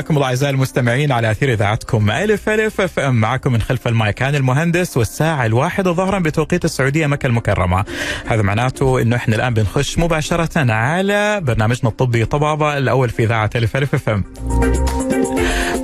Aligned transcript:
حياكم 0.00 0.16
الله 0.16 0.26
أعزائي 0.26 0.54
المستمعين 0.54 1.12
على 1.12 1.30
أثير 1.30 1.52
إذاعتكم 1.52 2.10
ألف 2.10 2.48
ألف 2.48 2.80
FM. 2.80 3.14
معكم 3.14 3.52
من 3.52 3.62
خلف 3.62 3.88
المايك 3.88 4.22
المهندس 4.22 4.96
والساعة 4.96 5.46
الواحدة 5.46 5.92
ظهرا 5.92 6.18
بتوقيت 6.18 6.64
السعودية 6.64 7.06
مكة 7.06 7.26
المكرمة. 7.26 7.84
هذا 8.26 8.42
معناته 8.42 9.02
إنه 9.02 9.16
إحنا 9.16 9.36
الآن 9.36 9.54
بنخش 9.54 9.98
مباشرة 9.98 10.72
على 10.72 11.40
برنامجنا 11.40 11.90
الطبي 11.90 12.24
طبابة 12.24 12.78
الأول 12.78 13.08
في 13.10 13.24
إذاعة 13.24 13.50
ألف 13.56 13.76
ألف 13.76 13.94
FM. 13.94 14.24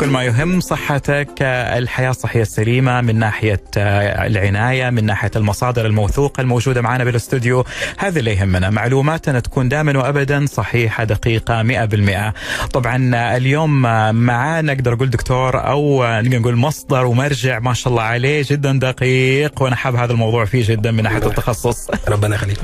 كل 0.01 0.07
ما 0.09 0.23
يهم 0.23 0.61
صحتك 0.61 1.29
الحياة 1.43 2.11
الصحية 2.11 2.43
السليمة 2.43 3.01
من 3.01 3.19
ناحية 3.19 3.63
العناية 3.77 4.91
من 4.91 5.05
ناحية 5.05 5.31
المصادر 5.37 5.87
الموثوقة 5.87 6.41
الموجودة 6.41 6.83
معنا 6.83 7.05
بالاستوديو. 7.05 7.65
هذا 7.99 8.19
اللي 8.19 8.33
يهمنا. 8.33 8.71
معلوماتنا 8.71 9.41
تكون 9.41 9.69
دائما 9.69 9.99
وأبدا 9.99 10.47
صحيحة 10.47 11.05
دقيقة 11.05 11.63
100% 11.63 12.35
طبعا 12.73 13.11
اليوم 13.37 13.83
معانا 14.15 14.75
نقدر 14.75 14.93
أقول 14.93 15.11
دكتور 15.11 15.67
أو 15.67 16.05
نقول 16.21 16.57
مصدر 16.57 17.05
ومرجع 17.07 17.59
ما 17.59 17.75
شاء 17.75 17.91
الله 17.91 18.03
عليه 18.03 18.45
جدا 18.49 18.73
دقيق 18.73 19.63
وأنا 19.63 19.77
حاب 19.77 19.95
هذا 19.97 20.13
الموضوع 20.13 20.45
فيه 20.45 20.65
جدا 20.69 20.91
من 20.91 21.03
ناحية 21.03 21.27
التخصص. 21.27 21.91
ربنا 22.09 22.35
يخليك. 22.35 22.59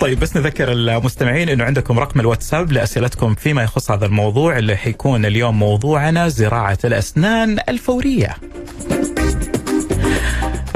طيب 0.00 0.20
بس 0.20 0.36
نذكر 0.36 0.72
المستمعين 0.72 1.48
إنه 1.48 1.64
عندكم 1.64 1.98
رقم 1.98 2.20
الواتساب 2.20 2.72
لأسئلتكم 2.72 3.34
فيما 3.34 3.62
يخص 3.62 3.90
هذا 3.90 4.06
الموضوع 4.06 4.58
اللي 4.58 4.76
حيكون 4.76 5.24
اليوم 5.26 5.58
موضوعنا 5.58 6.28
زراعة 6.28 6.78
الأسنان 6.84 7.58
الفورية. 7.68 8.36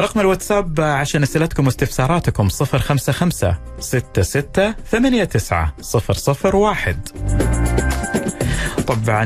رقم 0.01 0.21
الواتساب 0.21 0.81
عشان 0.81 1.23
أسئلتكم 1.23 1.67
واستفساراتكم 1.67 2.49
055 2.49 3.55
66 3.81 4.75
89 4.91 5.69
001 6.63 7.64
طبعا 8.95 9.25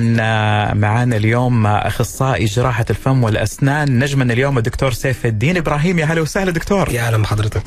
معانا 0.74 1.16
اليوم 1.16 1.66
أخصائي 1.66 2.44
جراحة 2.44 2.84
الفم 2.90 3.24
والأسنان 3.24 3.98
نجمنا 3.98 4.32
اليوم 4.32 4.58
الدكتور 4.58 4.92
سيف 4.92 5.26
الدين 5.26 5.56
إبراهيم. 5.56 5.98
يا 5.98 6.04
هلا 6.04 6.20
وسهلا 6.20 6.50
دكتور. 6.50 6.92
يا 6.92 7.02
أهلا 7.06 7.16
بحضرتك. 7.16 7.62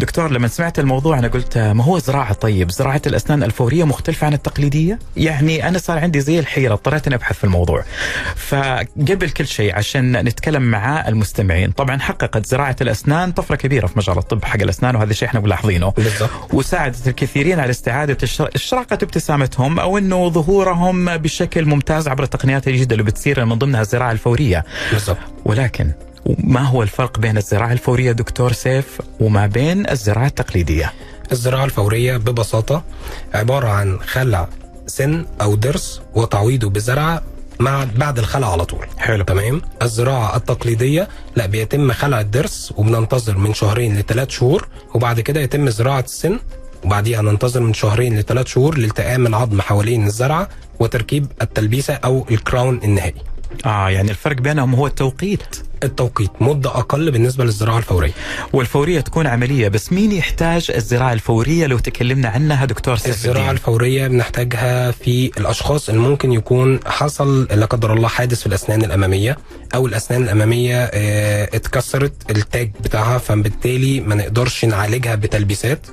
دكتور 0.00 0.30
لما 0.30 0.48
سمعت 0.48 0.78
الموضوع 0.78 1.18
أنا 1.18 1.28
قلت 1.28 1.58
ما 1.58 1.84
هو 1.84 1.98
زراعة؟ 1.98 2.32
طيب 2.32 2.70
زراعة 2.70 3.02
الأسنان 3.06 3.42
الفورية 3.42 3.84
مختلفة 3.84 4.26
عن 4.26 4.32
التقليدية؟ 4.32 4.98
يعني 5.16 5.68
أنا 5.68 5.78
صار 5.78 5.98
عندي 5.98 6.20
زي 6.20 6.38
الحيرة 6.38 6.72
اضطريت 6.72 7.06
أني 7.06 7.16
أبحث 7.16 7.36
في 7.38 7.44
الموضوع. 7.44 7.84
فقبل 8.36 9.30
كل 9.30 9.46
شيء 9.46 9.76
عشان 9.76 10.12
نتكلم 10.12 10.62
مع 10.62 11.08
المستمعين 11.08 11.70
طبعا 11.70 11.98
حققت 11.98 12.46
زراعة 12.46 12.76
الأسنان 12.80 13.32
طفرة 13.32 13.56
كبيرة 13.56 13.86
في 13.86 13.98
مجال 13.98 14.18
الطب 14.18 14.44
حق 14.44 14.62
الأسنان 14.62 14.96
وهذا 14.96 15.10
الشيء 15.10 15.28
إحنا 15.28 15.40
ملاحظينه. 15.40 15.90
بالضبط. 15.90 16.30
وساعدت 16.52 17.08
الكثيرين 17.08 17.60
على 17.60 17.70
استعادة 17.70 18.18
اشراقه 18.40 18.98
ابتسامتهم 19.02 19.78
أو 19.80 19.98
إنه 19.98 20.28
ظهورهم 20.28 21.16
بشكل 21.16 21.43
ممتاز 21.56 22.08
عبر 22.08 22.22
التقنيات 22.22 22.68
الجديده 22.68 22.92
اللي 22.92 23.02
بتصير 23.04 23.44
من 23.44 23.58
ضمنها 23.58 23.80
الزراعة 23.80 24.12
الفورية. 24.12 24.64
بالضبط. 24.92 25.16
ولكن 25.44 25.92
ما 26.38 26.60
هو 26.60 26.82
الفرق 26.82 27.18
بين 27.18 27.36
الزراعة 27.36 27.72
الفورية 27.72 28.12
دكتور 28.12 28.52
سيف 28.52 29.00
وما 29.20 29.46
بين 29.46 29.90
الزراعة 29.90 30.26
التقليدية؟ 30.26 30.92
الزراعة 31.32 31.64
الفورية 31.64 32.16
ببساطة 32.16 32.82
عبارة 33.34 33.68
عن 33.68 33.98
خلع 34.00 34.48
سن 34.86 35.26
أو 35.40 35.54
ضرس 35.54 36.00
وتعويضه 36.14 36.70
بزرعه 36.70 37.22
مع 37.60 37.86
بعد 37.96 38.18
الخلع 38.18 38.52
على 38.52 38.64
طول. 38.64 38.86
حلو. 38.98 39.24
تمام؟ 39.24 39.62
الزراعة 39.82 40.36
التقليدية 40.36 41.08
لا 41.36 41.46
بيتم 41.46 41.92
خلع 41.92 42.20
الضرس 42.20 42.72
وبننتظر 42.76 43.38
من 43.38 43.54
شهرين 43.54 43.98
لثلاث 43.98 44.30
شهور 44.30 44.68
وبعد 44.94 45.20
كده 45.20 45.40
يتم 45.40 45.70
زراعة 45.70 46.00
السن 46.00 46.38
وبعديها 46.84 47.22
ننتظر 47.22 47.60
من 47.60 47.74
شهرين 47.74 48.18
لثلاث 48.18 48.46
شهور 48.46 48.78
لالتئام 48.78 49.26
العظم 49.26 49.60
حوالين 49.60 50.06
الزرعه 50.06 50.48
وتركيب 50.80 51.26
التلبيسة 51.42 51.94
أو 51.94 52.26
الكراون 52.30 52.80
النهائي. 52.84 53.14
آه 53.66 53.90
يعني 53.90 54.10
الفرق 54.10 54.36
بينهم 54.36 54.74
هو 54.74 54.86
التوقيت 54.86 55.56
التوقيت 55.82 56.30
مدة 56.40 56.70
أقل 56.70 57.10
بالنسبة 57.10 57.44
للزراعة 57.44 57.78
الفورية. 57.78 58.12
والفورية 58.52 59.00
تكون 59.00 59.26
عملية 59.26 59.68
بس 59.68 59.92
مين 59.92 60.12
يحتاج 60.12 60.70
الزراعة 60.74 61.12
الفورية 61.12 61.66
لو 61.66 61.78
تكلمنا 61.78 62.28
عنها 62.28 62.64
دكتور 62.64 62.96
سيف 62.96 63.14
الزراعة 63.14 63.36
الدين؟ 63.40 63.50
الفورية 63.50 64.06
بنحتاجها 64.08 64.90
في 64.90 65.30
الأشخاص 65.38 65.88
اللي 65.88 66.00
ممكن 66.00 66.32
يكون 66.32 66.80
حصل 66.86 67.44
لا 67.44 67.66
قدر 67.66 67.92
الله 67.94 68.08
حادث 68.08 68.40
في 68.40 68.46
الأسنان 68.46 68.84
الأمامية 68.84 69.38
أو 69.74 69.86
الأسنان 69.86 70.22
الأمامية 70.22 70.76
آه 70.92 71.44
اتكسرت 71.56 72.30
التاج 72.30 72.70
بتاعها 72.84 73.18
فبالتالي 73.18 74.00
ما 74.00 74.14
نقدرش 74.14 74.64
نعالجها 74.64 75.14
بتلبيسات 75.14 75.86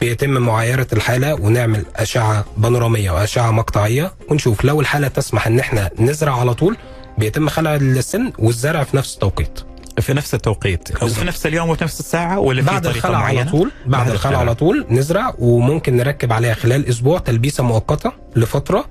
بيتم 0.00 0.30
معايرة 0.30 0.86
الحالة 0.92 1.34
ونعمل 1.34 1.84
أشعة 1.96 2.44
بانورامية 2.56 3.10
وأشعة 3.10 3.50
مقطعية 3.50 4.12
ونشوف 4.28 4.64
لو 4.64 4.80
الحالة 4.80 5.08
تسمح 5.08 5.46
إن 5.46 5.58
إحنا 5.58 5.90
نزرع 5.98 6.40
على 6.40 6.54
طول 6.54 6.76
بيتم 7.18 7.48
خلع 7.48 7.74
السن 7.76 8.32
والزرع 8.38 8.84
في 8.84 8.96
نفس 8.96 9.14
التوقيت 9.14 9.60
في 10.00 10.14
نفس 10.14 10.34
التوقيت 10.34 10.90
أو 10.90 11.08
في. 11.08 11.24
نفس 11.24 11.46
اليوم 11.46 11.70
وفي 11.70 11.84
نفس 11.84 12.00
الساعة 12.00 12.38
ولا 12.38 12.62
في 12.62 12.66
بعد 12.68 12.86
الخلع 12.86 13.18
على 13.18 13.44
طول 13.44 13.70
بعد, 13.86 14.04
بعد 14.04 14.10
الخلع. 14.10 14.38
على 14.38 14.54
طول 14.54 14.86
نزرع 14.90 15.34
وممكن 15.38 15.96
نركب 15.96 16.32
عليها 16.32 16.54
خلال 16.54 16.88
أسبوع 16.88 17.18
تلبيسة 17.18 17.64
مؤقتة 17.64 18.12
لفترة 18.36 18.84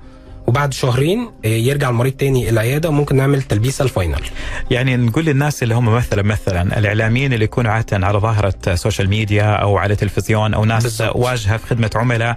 وبعد 0.50 0.72
شهرين 0.72 1.30
آه، 1.44 1.48
يرجع 1.48 1.90
المريض 1.90 2.12
تاني 2.12 2.48
العيادة 2.50 2.88
وممكن 2.88 3.16
نعمل 3.16 3.42
تلبيسة 3.42 3.82
الفاينل. 3.84 4.20
يعني 4.70 4.96
نقول 4.96 5.24
للناس 5.24 5.62
اللي 5.62 5.74
هم 5.74 5.94
مثلا 5.94 6.22
مثلا 6.22 6.78
الإعلاميين 6.78 7.32
اللي 7.32 7.44
يكونوا 7.44 7.72
عادة 7.72 8.06
على 8.06 8.18
ظاهرة 8.18 8.74
social 8.74 9.08
media 9.08 9.42
أو 9.44 9.78
على 9.78 9.96
تلفزيون 9.96 10.54
أو 10.54 10.64
ناس. 10.64 11.02
واجهة 11.14 11.56
في 11.56 11.66
خدمة 11.66 11.90
عملاء 11.94 12.36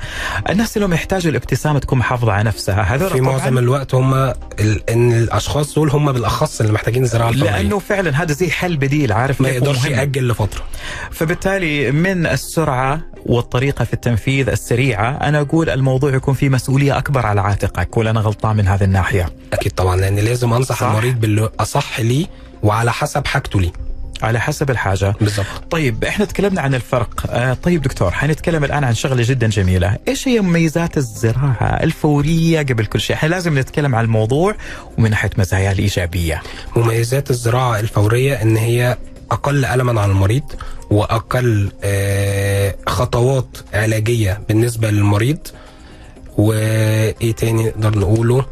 الناس 0.50 0.78
اللي 0.78 0.86
هم 0.88 0.94
يحتاجوا 0.94 1.32
الابتسامة 1.32 1.80
تكون 1.80 2.00
محافظة 2.00 2.32
على 2.32 2.44
نفسها. 2.44 2.82
هذول 2.82 3.10
في 3.10 3.22
معظم 3.22 3.58
الوقت 3.58 3.96
هم 3.96 4.14
ال- 4.14 4.90
إن 4.90 5.14
الأشخاص 5.14 5.76
دول 5.76 5.90
هم 5.90 6.12
بالأخص 6.12 6.62
اللي 6.62 6.74
محتاجين 6.74 7.04
الزراعه 7.04 7.30
الفوريه 7.30 7.52
لأنه 7.52 7.80
فعلا 7.80 8.22
هذا 8.24 8.34
زي 8.34 8.50
حل 8.50 8.78
بديل 8.78 9.12
عارف 9.12 9.42
ما 9.42 9.50
يقدرش. 9.50 9.86
يأجل 9.86 10.28
لفترة. 10.28 10.62
فبالتالي 11.12 11.92
من 11.92 12.26
السرعة 12.28 13.02
والطريقة 13.26 13.86
في 13.86 13.94
التنفيذ 13.94 14.50
السريعة 14.50 15.12
أنا 15.12 15.42
أقول 15.42 15.70
الموضوع 15.70 16.14
يكون 16.16 16.34
فيه 16.34 16.50
مسؤولية 16.50 16.98
أكبر 16.98 17.26
على 17.26 17.42
عاتقك. 17.42 17.98
ولا 18.04 18.12
أنا 18.12 18.20
غلطان 18.20 18.56
من 18.56 18.68
هذه 18.68 18.84
الناحية. 18.84 19.30
أكيد 19.54 19.72
طبعا 19.72 19.96
لأن 19.96 20.16
لازم 20.16 20.54
أنصح 20.54 20.80
صح. 20.80 20.88
المريض 20.88 21.20
باللي 21.20 21.50
أصح 21.60 22.00
ليه 22.00 22.26
وعلى 22.64 22.94
حسب 22.94 23.28
حاجته 23.28 23.62
ليه 23.62 23.72
على 24.22 24.40
حسب 24.40 24.72
الحاجة. 24.72 25.14
بالظبط 25.22 25.46
طيب 25.72 26.04
إحنا 26.04 26.26
تكلمنا 26.26 26.62
عن 26.62 26.76
الفرق. 26.76 27.26
آه 27.30 27.54
طيب 27.54 27.82
دكتور 27.82 28.12
حنتكلم 28.12 28.64
الآن 28.64 28.84
عن 28.84 28.94
شغلة 28.94 29.24
جدا 29.28 29.48
جميلة. 29.48 29.98
إيش 30.08 30.28
هي 30.28 30.42
مميزات 30.42 30.98
الزراعة 30.98 31.80
الفورية 31.84 32.60
قبل 32.60 32.86
كل 32.86 33.02
شيء؟ 33.02 33.16
إحنا 33.16 33.28
لازم 33.30 33.60
نتكلم 33.60 33.96
عن 33.96 34.04
الموضوع 34.04 34.56
ومن 34.98 35.10
ناحية 35.10 35.30
مزاياه 35.38 35.72
الإيجابية. 35.72 36.42
مميزات 36.76 37.30
الزراعة 37.30 37.80
الفورية 37.80 38.42
إن 38.42 38.58
هي 38.58 38.98
أقل 39.32 39.66
الما 39.66 40.02
على 40.02 40.12
المريض 40.12 40.44
وأقل 40.92 41.72
آه، 41.84 42.76
خطوات 42.88 43.58
علاجية 43.74 44.42
بالنسبة 44.50 44.90
للمريض. 44.92 45.38
وإيه 46.38 47.32
تاني 47.32 47.64
نقدر 47.64 48.00
نقوله؟ 48.00 48.46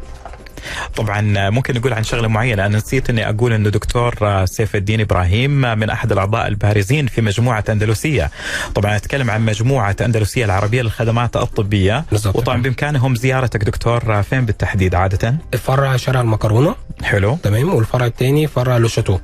طبعا 0.96 1.50
ممكن 1.50 1.74
نقول 1.74 1.92
عن 1.92 2.04
شغلة 2.04 2.28
معينة. 2.28 2.66
أنا 2.66 2.76
نسيت 2.76 3.10
إني 3.10 3.28
أقول 3.28 3.52
إنه 3.52 3.68
دكتور 3.68 4.44
سيف 4.44 4.76
الدين 4.76 5.00
إبراهيم 5.00 5.50
من 5.50 5.90
أحد 5.90 6.12
الأعضاء 6.12 6.48
البارزين 6.48 7.06
في 7.06 7.20
مجموعة 7.20 7.64
أندلسية. 7.68 8.30
طبعا 8.74 8.96
أتكلم 8.96 9.30
عن 9.30 9.44
مجموعة 9.44 9.96
أندلسية 10.00 10.44
العربية 10.44 10.82
للخدمات 10.82 11.36
الطبية. 11.36 12.04
بالضبط. 12.10 12.36
وطبعا 12.36 12.62
بإمكانهم 12.62 13.14
زيارتك 13.14 13.64
دكتور 13.64 14.22
فين 14.22 14.46
بالتحديد 14.46 14.94
عادة؟ 14.94 15.34
فرع 15.58 15.96
شارع 15.96 16.20
المكرونة. 16.20 16.74
حلو. 17.02 17.38
تمام. 17.42 17.74
والفرع 17.74 18.06
الثاني 18.06 18.46
فرع 18.46 18.76
لوشاتو. 18.76 19.18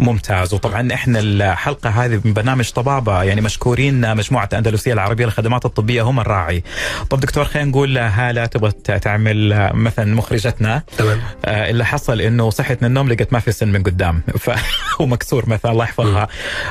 ممتاز. 0.00 0.54
وطبعا 0.54 0.92
إحنا 0.94 1.20
الحلقة 1.20 1.90
هذه 1.90 2.20
من 2.24 2.32
برنامج 2.32 2.70
طبابة 2.70 3.22
يعني 3.22 3.40
مشكورين 3.40 4.16
مجموعة 4.16 4.48
أندلسية 4.54 4.92
العربية 4.92 5.24
للخدمات 5.24 5.64
الطبية 5.64 6.02
هم 6.02 6.20
الراعي. 6.20 6.62
طب 7.10 7.20
دكتور 7.20 7.44
خلينا 7.44 7.68
نقول 7.70 7.98
هاله 7.98 8.46
تبغى 8.46 8.70
تعمل 9.00 9.70
مثلا 9.74 10.14
مخرجتنا. 10.14 10.82
تمام. 10.98 11.20
آه، 11.44 11.70
اللي 11.70 11.84
حصل 11.84 12.20
إنه 12.20 12.50
صحت 12.50 12.82
من 12.82 12.88
النوم 12.88 13.08
لقيت 13.08 13.32
ما 13.32 13.38
في 13.38 13.52
سن 13.52 13.68
من 13.68 13.82
قدام. 13.82 14.22
ف... 14.44 14.50
ومكسور 15.00 15.48
مثلا 15.48 15.72
الله 15.72 15.84
يحفظها. 15.84 16.28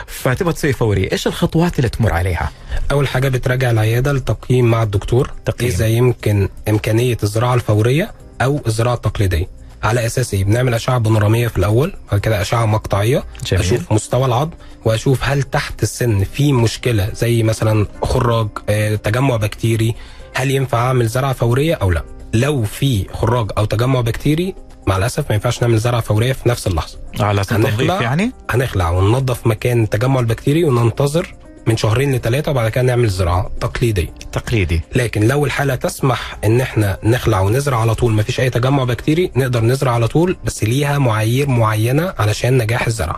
فتبغى 0.08 0.54
تسوي 0.54 0.74
فوري، 0.74 1.12
إيش 1.12 1.28
الخطوات 1.28 1.80
اللي 1.80 1.90
تمر 1.90 2.14
عليها؟ 2.14 2.52
أول 2.92 3.08
حاجة 3.08 3.30
بتراجع 3.30 3.72
العيادة 3.72 4.14
لتقييم 4.14 4.66
مع 4.72 4.84
الدكتور. 4.84 5.32
تقييم. 5.46 5.72
إذا 5.72 5.88
يمكن 5.88 6.50
إمكانية 6.70 7.18
الزراعة 7.24 7.54
الفورية 7.54 8.12
أو 8.42 8.62
الزراعة 8.68 8.94
التقليدية. 8.94 9.57
على 9.88 10.06
أساس 10.06 10.34
إيه 10.34 10.44
بنعمل 10.44 10.74
أشعة 10.74 10.98
بانوراميه 10.98 11.48
في 11.48 11.58
الأول 11.58 11.94
بعد 12.12 12.20
كده 12.20 12.42
أشعة 12.42 12.66
مقطعية 12.66 13.24
جميل. 13.46 13.64
أشوف 13.64 13.92
مستوى 13.94 14.26
العظم 14.26 14.50
وأشوف 14.86 15.20
هل 15.24 15.44
تحت 15.44 15.84
السن 15.84 16.24
في 16.24 16.54
مشكلة 16.54 17.10
زي 17.14 17.44
مثلا 17.44 17.88
خراج 18.04 18.48
آه، 18.70 18.96
تجمع 18.96 19.36
بكتيري 19.36 19.96
هل 20.34 20.52
ينفع 20.52 20.78
أعمل 20.78 21.08
زرعة 21.08 21.34
فورية 21.34 21.74
أو 21.76 21.92
لا 21.92 22.04
لو 22.34 22.64
في 22.64 23.06
خراج 23.14 23.52
أو 23.58 23.66
تجمع 23.66 24.02
بكتيري 24.02 24.56
مع 24.88 24.98
الأسف 24.98 25.26
ما 25.30 25.36
ينفعش 25.36 25.62
نعمل 25.62 25.78
زرعة 25.78 26.02
فورية 26.02 26.34
في 26.34 26.50
نفس 26.50 26.68
اللحظة 26.68 26.98
على 27.20 27.42
هنخلع 27.52 28.02
يعني؟ 28.02 28.32
هنخلع 28.50 28.90
وننظف 28.90 29.48
مكان 29.48 29.84
التجمع 29.84 30.20
البكتيري 30.20 30.64
وننتظر 30.64 31.36
من 31.68 31.78
شهرين 31.78 32.16
لثلاثه 32.16 32.52
وبعد 32.52 32.70
كده 32.72 32.82
نعمل 32.84 33.08
زراعة 33.10 33.50
تقليدية. 33.62 34.08
تقليدي. 34.32 34.82
لكن 34.96 35.28
لو 35.28 35.46
الحالة 35.46 35.76
تسمح 35.76 36.38
إن 36.46 36.62
إحنا 36.62 36.98
نخلع 37.04 37.40
ونزرع 37.40 37.80
على 37.82 37.96
طول 37.96 38.14
مفيش 38.14 38.40
أي 38.40 38.50
تجمع 38.50 38.84
بكتيري 38.84 39.32
نقدر 39.36 39.64
نزرع 39.64 39.92
على 39.92 40.08
طول 40.08 40.38
بس 40.46 40.64
ليها 40.64 40.98
معايير 40.98 41.50
معينة 41.50 42.14
علشان 42.20 42.58
نجاح 42.58 42.88
الزرع 42.88 43.16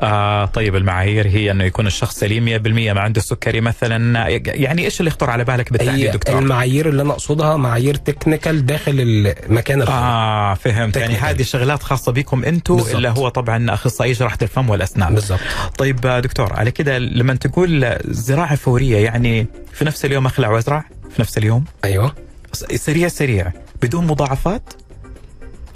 آه 0.00 0.44
طيب 0.44 0.76
المعايير 0.76 1.26
هي 1.28 1.50
أنه 1.50 1.64
يكون 1.64 1.86
الشخص 1.86 2.18
سليم 2.18 2.58
100% 2.58 2.68
ما 2.68 3.00
عنده 3.00 3.20
سكري 3.20 3.60
مثلا. 3.60 4.28
يعني 4.28 4.84
إيش 4.84 5.00
اللي 5.00 5.08
يخطر 5.08 5.30
على 5.30 5.44
بالك 5.44 5.72
بالتحديد 5.72 6.10
دكتور؟ 6.10 6.38
المعايير 6.38 6.88
اللي 6.88 7.02
أنا 7.02 7.12
أقصدها 7.12 7.56
معايير 7.56 7.94
تكنيكال 7.94 8.66
داخل 8.66 8.92
المكان 9.00 9.82
الخاص. 9.82 9.94
آه 9.94 10.54
فهمت. 10.54 10.96
يعني. 10.96 11.14
هذه 11.14 11.42
شغلات 11.42 11.82
خاصة 11.82 12.12
بكم 12.12 12.44
أنتم. 12.44 12.78
اللي 12.94 13.08
هو 13.08 13.28
طبعا 13.28 13.74
أخصائي 13.74 14.12
جراحة 14.12 14.38
الفم 14.42 14.70
والأسنان. 14.70 15.14
بالظبط 15.14 15.40
طيب 15.78 16.06
آه، 16.06 16.20
دكتور 16.20 16.52
على 16.52 16.70
كده 16.70 16.98
لما 16.98 17.34
تقول 17.34 17.96
زراعة 18.04 18.56
فورية 18.56 18.96
يعني 18.98 19.46
في 19.72 19.84
نفس 19.84 20.04
اليوم 20.04 20.26
أخلع 20.26 20.48
وأزرع؟ 20.48 20.84
في 21.10 21.22
نفس 21.22 21.38
اليوم؟ 21.38 21.64
أيوه. 21.84 22.14
سريع 22.74 23.08
سريع 23.08 23.52
بدون 23.82 24.06
مضاعفات؟ 24.06 24.74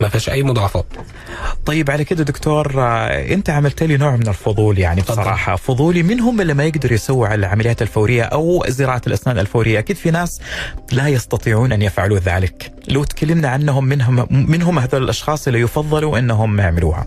ما 0.00 0.08
فيش 0.08 0.30
أي 0.30 0.42
مضاعفات. 0.42 0.86
طيب 1.66 1.90
على 1.90 2.04
كده 2.04 2.24
دكتور 2.24 2.72
آه، 2.82 3.34
أنت 3.34 3.50
عملت 3.50 3.82
لي 3.82 3.96
نوع 3.96 4.16
من 4.16 4.28
الفضول 4.28 4.78
يعني. 4.78 5.00
بصراحة. 5.00 5.56
فضولي 5.56 6.02
من 6.02 6.20
هم 6.20 6.40
اللي 6.40 6.54
ما 6.54 6.64
يقدروا 6.64 6.94
يسووا 6.94 7.26
على 7.26 7.34
العمليات 7.34 7.82
الفورية 7.82 8.22
أو 8.22 8.64
زراعة 8.68 9.02
الأسنان 9.06 9.38
الفورية؟ 9.38 9.78
أكيد 9.78 9.96
في 9.96 10.10
ناس 10.10 10.40
لا 10.92 11.08
يستطيعون 11.08 11.72
أن 11.72 11.82
يفعلوا 11.82 12.18
ذلك. 12.18 12.72
لو 12.88 13.04
تكلمنا 13.04 13.48
عنهم 13.48 13.84
منهم 13.84 14.26
منهم 14.30 14.78
هذول 14.78 15.02
الأشخاص 15.04 15.46
اللي 15.46 15.60
يفضلوا 15.60 16.18
أنهم 16.18 16.60
يعملوها. 16.60 17.06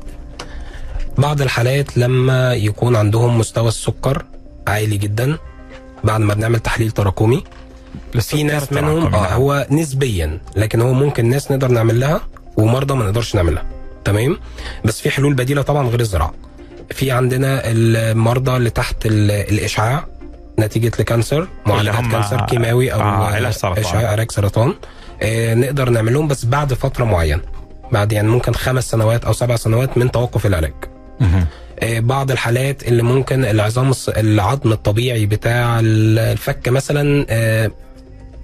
بعض 1.17 1.41
الحالات 1.41 1.97
لما 1.97 2.53
يكون 2.53 2.95
عندهم 2.95 3.37
مستوى 3.37 3.67
السكر 3.67 4.25
عالي 4.67 4.97
جدا 4.97 5.37
بعد 6.03 6.19
ما 6.21 6.33
بنعمل 6.33 6.59
تحليل 6.59 6.91
تراكمي 6.91 7.43
في 8.19 8.43
ناس 8.43 8.73
منهم 8.73 9.15
آه 9.15 9.33
هو 9.33 9.67
نسبيا 9.71 10.39
لكن 10.55 10.81
هو 10.81 10.93
ممكن 10.93 11.29
ناس 11.29 11.51
نقدر 11.51 11.67
نعمل 11.67 11.99
لها 11.99 12.21
ومرضى 12.61 12.93
ما 12.93 13.03
نقدرش 13.05 13.35
نعمل 13.35 13.55
لها 13.55 13.65
تمام؟ 14.05 14.37
بس 14.85 15.01
في 15.01 15.09
حلول 15.09 15.33
بديلة 15.33 15.61
طبعا 15.61 15.87
غير 15.87 15.99
الزراعة. 15.99 16.33
في 16.91 17.11
عندنا 17.11 17.61
المرضى 17.65 18.57
اللي 18.57 18.69
تحت 18.69 19.05
ال- 19.05 19.31
الإشعاع 19.31 20.05
نتيجة 20.59 20.91
ل 20.99 21.06
cancer 21.06 21.47
معالجات 21.65 21.95
هم- 21.95 22.11
cancer 22.11 22.41
كيماوي 22.45 22.93
أو 22.93 22.99
آه، 22.99 23.03
علاج 23.03 23.53
سرطان. 23.53 23.83
إشعاع 23.83 24.11
علاج 24.11 24.31
سرطان. 24.31 24.73
آه 25.21 25.53
نقدر 25.53 25.89
نعمل 25.89 26.13
لهم 26.13 26.27
بس 26.27 26.45
بعد 26.45 26.73
فترة 26.73 27.05
معينة. 27.05 27.41
بعد 27.91 28.11
يعني 28.11 28.27
ممكن 28.27 28.53
خمس 28.53 28.89
سنوات 28.91 29.25
أو 29.25 29.33
سبع 29.33 29.55
سنوات 29.55 29.97
من 29.97 30.11
توقف 30.11 30.45
العلاج. 30.45 30.73
آه، 31.79 31.99
بعض 31.99 32.31
الحالات 32.31 32.87
اللي 32.87 33.03
ممكن 33.03 33.45
العظام 33.45 33.91
العظم 34.07 34.71
الطبيعي 34.71 35.25
بتاع 35.25 35.79
ال- 35.79 36.19
الفك 36.19 36.69
مثلا 36.69 37.25
آه، 37.29 37.71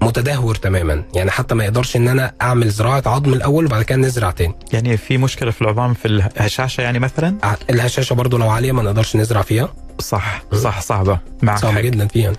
متدهور 0.01 0.55
تماما. 0.55 1.03
يعني 1.15 1.31
حتى 1.31 1.55
ما 1.55 1.63
يقدرش 1.63 1.95
إن 1.95 2.07
أنا 2.07 2.33
أعمل 2.41 2.69
زراعة 2.69 3.03
عظم 3.05 3.33
الأول 3.33 3.65
وبعد 3.65 3.83
كده 3.83 3.97
نزرع 3.97 4.31
تاني. 4.31 4.55
يعني 4.73 4.97
في 4.97 5.17
مشكلة 5.17 5.51
في 5.51 5.61
العظام 5.61 5.93
في 5.93 6.07
الهشاشة 6.07 6.81
يعني 6.81 6.99
مثلا؟ 6.99 7.37
الهشاشة 7.69 8.13
برضو 8.13 8.37
لو 8.37 8.49
عالية 8.49 8.71
ما 8.71 8.83
نقدرش 8.83 9.15
نزرع 9.15 9.41
فيها. 9.41 9.73
صح 9.99 10.43
صح 10.53 10.81
صعبة. 10.81 11.19
معك 11.41 11.57
صعب 11.57 11.73
حق. 11.73 11.79
جدا 11.81 12.07
فيها. 12.07 12.33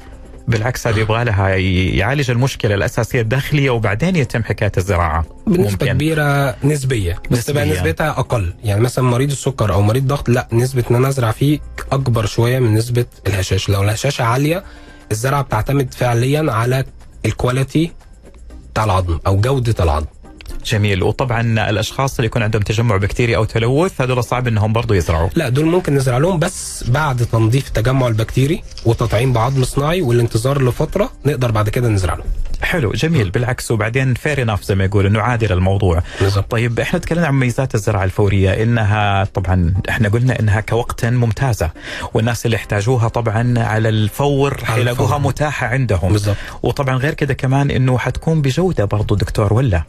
بالعكس 0.49 0.87
هذه 0.87 0.99
يبغى 0.99 1.25
لها 1.25 1.49
يعالج 1.97 2.31
المشكلة 2.31 2.75
الأساسية 2.75 3.21
الداخلية 3.21 3.71
وبعدين 3.71 4.17
يتم 4.17 4.45
حكاية 4.45 4.73
الزراعة. 4.77 5.25
بنسبة 5.47 5.63
ممكن. 5.71 5.87
كبيرة 5.87 6.57
نسبية 6.65 7.23
بس 7.31 7.45
تبقى. 7.45 7.71
نسبتها 7.71 8.11
أقل. 8.11 8.55
يعني 8.65 8.81
مثلا 8.81 9.05
مريض 9.05 9.31
السكر 9.31 9.73
أو 9.73 9.83
مريض 9.83 10.07
ضغط 10.07 10.29
لا 10.29 10.49
نسبة 10.53 10.85
إن 10.91 10.97
أنا 10.97 11.09
أزرع 11.09 11.31
فيه 11.31 11.59
أكبر 11.93 12.27
شوية 12.27 12.59
من 12.59 12.75
نسبة 12.75 13.07
الهشاشة. 13.27 13.73
لو 13.73 13.83
الهشاشة 13.83 14.25
عالية 14.25 14.65
الزرعة 15.11 15.43
بتعتمد 15.43 15.95
فعليا 15.95 16.53
على 16.53 16.85
الكواليتي 17.25 17.93
بتاع 18.73 18.85
العظم 18.85 19.19
أو 19.27 19.41
جودة 19.41 19.85
العظم. 19.85 20.07
جميل. 20.67 21.03
وطبعا 21.03 21.41
الأشخاص 21.71 22.17
اللي 22.17 22.27
يكون 22.27 22.43
عندهم 22.43 22.63
تجمع 22.63 22.97
بكتيري 22.97 23.37
أو 23.37 23.45
تلوث 23.45 24.01
هذول 24.01 24.25
صعب 24.25 24.49
إنهم 24.49 24.73
برضو 24.73 24.95
يزرعوا 24.95 25.29
لا 25.35 25.49
دول 25.49 25.65
ممكن 25.65 25.95
نزرع 25.95 26.19
لهم 26.19 26.39
بس 26.39 26.85
بعد 26.89 27.17
تنظيف 27.33 27.69
التجمع 27.69 28.07
البكتيري 28.07 28.63
وتطعيم 28.85 29.33
بعظم 29.33 29.65
صناعي 29.65 30.03
والانتظار 30.03 30.63
لفترة 30.63 31.13
نقدر 31.27 31.51
بعد 31.51 31.69
كده 31.69 31.89
نزرع 31.89 32.15
لهم 32.15 32.27
حلو 32.63 32.93
جميل. 32.93 33.31
بالعكس 33.31 33.71
وبعدين 33.71 34.15
fair 34.15 34.43
enough 34.43 34.63
زي 34.65 34.75
ما 34.75 34.85
يقول 34.85 35.07
انه 35.07 35.21
عادل 35.21 35.53
الموضوع. 35.53 36.03
بالظبط 36.21 36.51
طيب 36.51 36.81
إحنا 36.81 36.99
تكلمنا 36.99 37.27
عن 37.27 37.35
مميزات 37.35 37.75
الزراعة 37.75 38.05
الفورية. 38.05 38.63
إنها 38.63 39.25
طبعا 39.25 39.75
إحنا 39.89 40.09
قلنا 40.09 40.41
إنها 40.41 40.61
كوقت 40.61 41.05
ممتازة 41.05 41.71
والناس 42.15 42.47
اللي 42.47 42.55
يحتاجوها 42.57 43.09
طبعا 43.09 43.59
على 43.59 43.89
الفور 43.89 44.65
حيلاقوها. 44.65 45.19
متاحة 45.19 45.67
عندهم. 45.67 46.13
بالظبط 46.13 46.37
وطبعا 46.63 46.97
غير 46.97 47.15
كده 47.15 47.35
كمان 47.35 47.71
إنه 47.71 47.99
حتكون 47.99 48.43
بجودة 48.43 48.85
برضو 48.85 49.15
دكتور 49.15 49.53
ولا؟ 49.53 49.83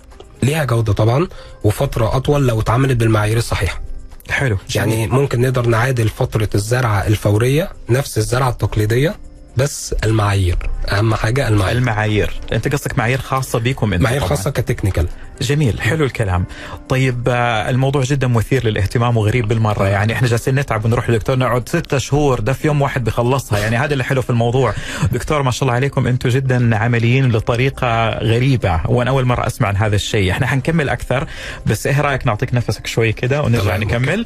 ليها 0.44 0.64
جودة 0.64 0.94
طبعا 0.94 1.28
وفترة 1.64 2.16
أطول 2.16 2.48
لو 2.48 2.60
اتعملت 2.62 2.98
بالمعايير 2.98 3.38
الصحيحة. 3.38 3.82
حلو. 4.30 4.58
يعني 4.76 5.08
ممكن 5.08 5.42
نقدر 5.42 5.66
نعادل 5.66 6.10
فترة 6.10 6.50
الزرعة 6.56 7.08
الفورية 7.08 7.70
نفس 7.90 8.18
الزرعة 8.18 8.50
التقليدية 8.50 9.16
بس 9.58 9.96
المعايير. 10.04 10.70
أهم 10.90 11.16
حاجة 11.16 11.48
المعايير. 11.48 11.78
المعايير. 11.78 12.40
أنت 12.54 12.68
قصدك 12.74 12.98
معايير 12.98 13.22
خاصة 13.22 13.60
بيكم 13.60 13.94
أنتم 13.94 14.04
معايير 14.04 14.22
طبعاً. 14.22 14.36
خاصة 14.36 14.50
كتكنيكال. 14.50 15.08
جميل 15.42 15.82
حلو 15.82 16.06
الكلام. 16.06 16.46
طيب 16.90 17.24
آه، 17.28 17.70
الموضوع 17.70 18.04
جدا 18.04 18.28
مثير 18.28 18.66
للاهتمام 18.66 19.18
وغريب 19.18 19.48
بالمرة. 19.48 19.88
يعني 19.88 20.14
إحنا 20.14 20.28
جالسين 20.28 20.56
نتعب 20.56 20.86
ونروح 20.86 21.10
لدكتور 21.10 21.38
نقعد 21.38 21.70
ستة 21.70 21.98
شهور 21.98 22.40
ده 22.40 22.54
في 22.54 22.68
يوم 22.68 22.82
واحد 22.82 23.04
بيخلصها. 23.04 23.60
يعني 23.60 23.78
هذا 23.78 23.94
اللي 23.94 24.04
حلو 24.04 24.22
في 24.22 24.30
الموضوع. 24.30 24.74
دكتور 25.12 25.42
ما 25.44 25.52
شاء 25.52 25.64
الله 25.64 25.74
عليكم 25.74 26.08
أنتم 26.08 26.30
جدا 26.30 26.78
عمليين 26.78 27.32
لطريقة 27.32 28.10
غريبة 28.10 28.82
وأنا 28.86 29.10
أول 29.10 29.26
مرة 29.26 29.48
أسمع 29.48 29.68
عن 29.68 29.76
هذا 29.76 29.96
الشيء. 29.96 30.32
إحنا 30.32 30.48
حنكمل 30.48 30.90
أكثر 30.90 31.28
بس 31.66 31.88
إيه 31.88 32.02
رأيك 32.02 32.28
نعطيك 32.28 32.54
نفسك 32.54 32.88
شوي 32.88 33.12
كده 33.12 33.44
ونرجع 33.44 33.78
نكمل؟ 33.78 34.26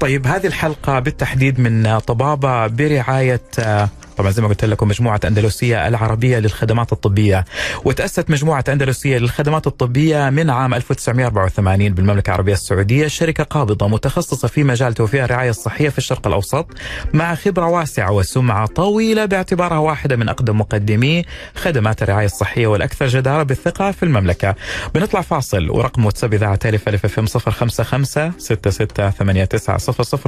طيب 0.00 0.26
هذه 0.26 0.46
الحلقة 0.46 0.98
بالتحديد 0.98 1.60
من 1.60 1.98
طبابة 1.98 2.66
برعاية 2.66 3.40
آه، 3.58 3.88
طبعا 4.20 4.30
زي 4.30 4.42
ما 4.42 4.48
قلت 4.48 4.64
لكم 4.64 4.88
مجموعة 4.88 5.20
أندلسية 5.24 5.88
العربية 5.88 6.38
للخدمات 6.38 6.92
الطبية 6.92 7.44
وتأسست 7.84 8.30
مجموعة 8.30 8.64
أندلسية 8.68 9.18
للخدمات 9.18 9.66
الطبية 9.66 10.30
من 10.30 10.50
عام 10.50 10.74
1984 10.74 11.94
بالمملكة 11.94 12.28
العربية 12.30 12.52
السعودية 12.52 13.06
شركة 13.06 13.44
قابضة 13.44 13.88
متخصصة 13.88 14.48
في 14.48 14.64
مجال 14.64 14.94
توفير 14.94 15.24
الرعاية 15.24 15.50
الصحية 15.50 15.88
في 15.88 15.98
الشرق 15.98 16.26
الأوسط 16.26 16.66
مع 17.14 17.34
خبرة 17.34 17.66
واسعة 17.66 18.12
وسمعة 18.12 18.66
طويلة 18.66 19.24
باعتبارها 19.24 19.78
واحدة 19.78 20.16
من 20.16 20.28
أقدم 20.28 20.58
مقدمي 20.60 21.24
خدمات 21.54 22.02
الرعاية 22.02 22.26
الصحية 22.26 22.66
والأكثر 22.66 23.06
جدارة 23.06 23.42
بالثقة 23.42 23.90
في 23.90 24.02
المملكة. 24.02 24.54
بنطلع 24.94 25.20
فاصل 25.20 25.70
ورقم 25.70 26.06
واتساب 26.06 26.34
إذاعة 26.34 26.58
ألف 26.64 26.88
ألف 26.88 27.04
اف 27.04 27.18
ام 27.18 27.26
055 27.26 28.32
66 28.38 28.88
89 28.88 29.46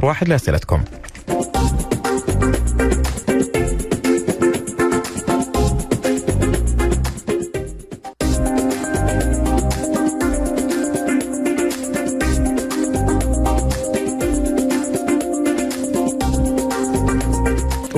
001 0.03 0.29
لأسئلتكم. 0.29 0.83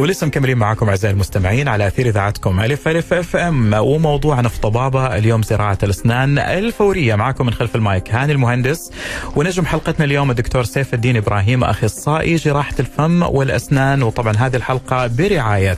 ولسه 0.05 0.27
مكملين 0.27 0.57
معاكم 0.57 0.89
أعزائي 0.89 1.13
المستمعين 1.13 1.67
على 1.67 1.87
أثير 1.87 2.07
إذاعتكم 2.07 2.59
ألف 2.59 2.87
ألف 2.87 3.13
أف 3.13 3.35
أم. 3.35 3.73
وموضوعنا 3.73 4.49
في 4.49 4.59
طبابة 4.59 5.17
اليوم 5.17 5.43
زراعه 5.43 5.77
الأسنان 5.83 6.39
الفورية. 6.39 7.15
معكم 7.15 7.45
من 7.45 7.53
خلف 7.53 7.75
المايك 7.75 8.11
هاني 8.11 8.31
المهندس. 8.31 8.91
ونجم 9.35 9.65
حلقتنا 9.65 10.05
اليوم 10.05 10.31
الدكتور 10.31 10.63
سيف 10.63 10.93
الدين 10.93 11.17
إبراهيم 11.17 11.63
أخصائي 11.63 12.35
جراحة 12.35 12.73
الفم 12.79 13.23
والأسنان. 13.23 14.03
وطبعا 14.03 14.33
هذه 14.37 14.55
الحلقة 14.55 15.07
برعاية 15.07 15.77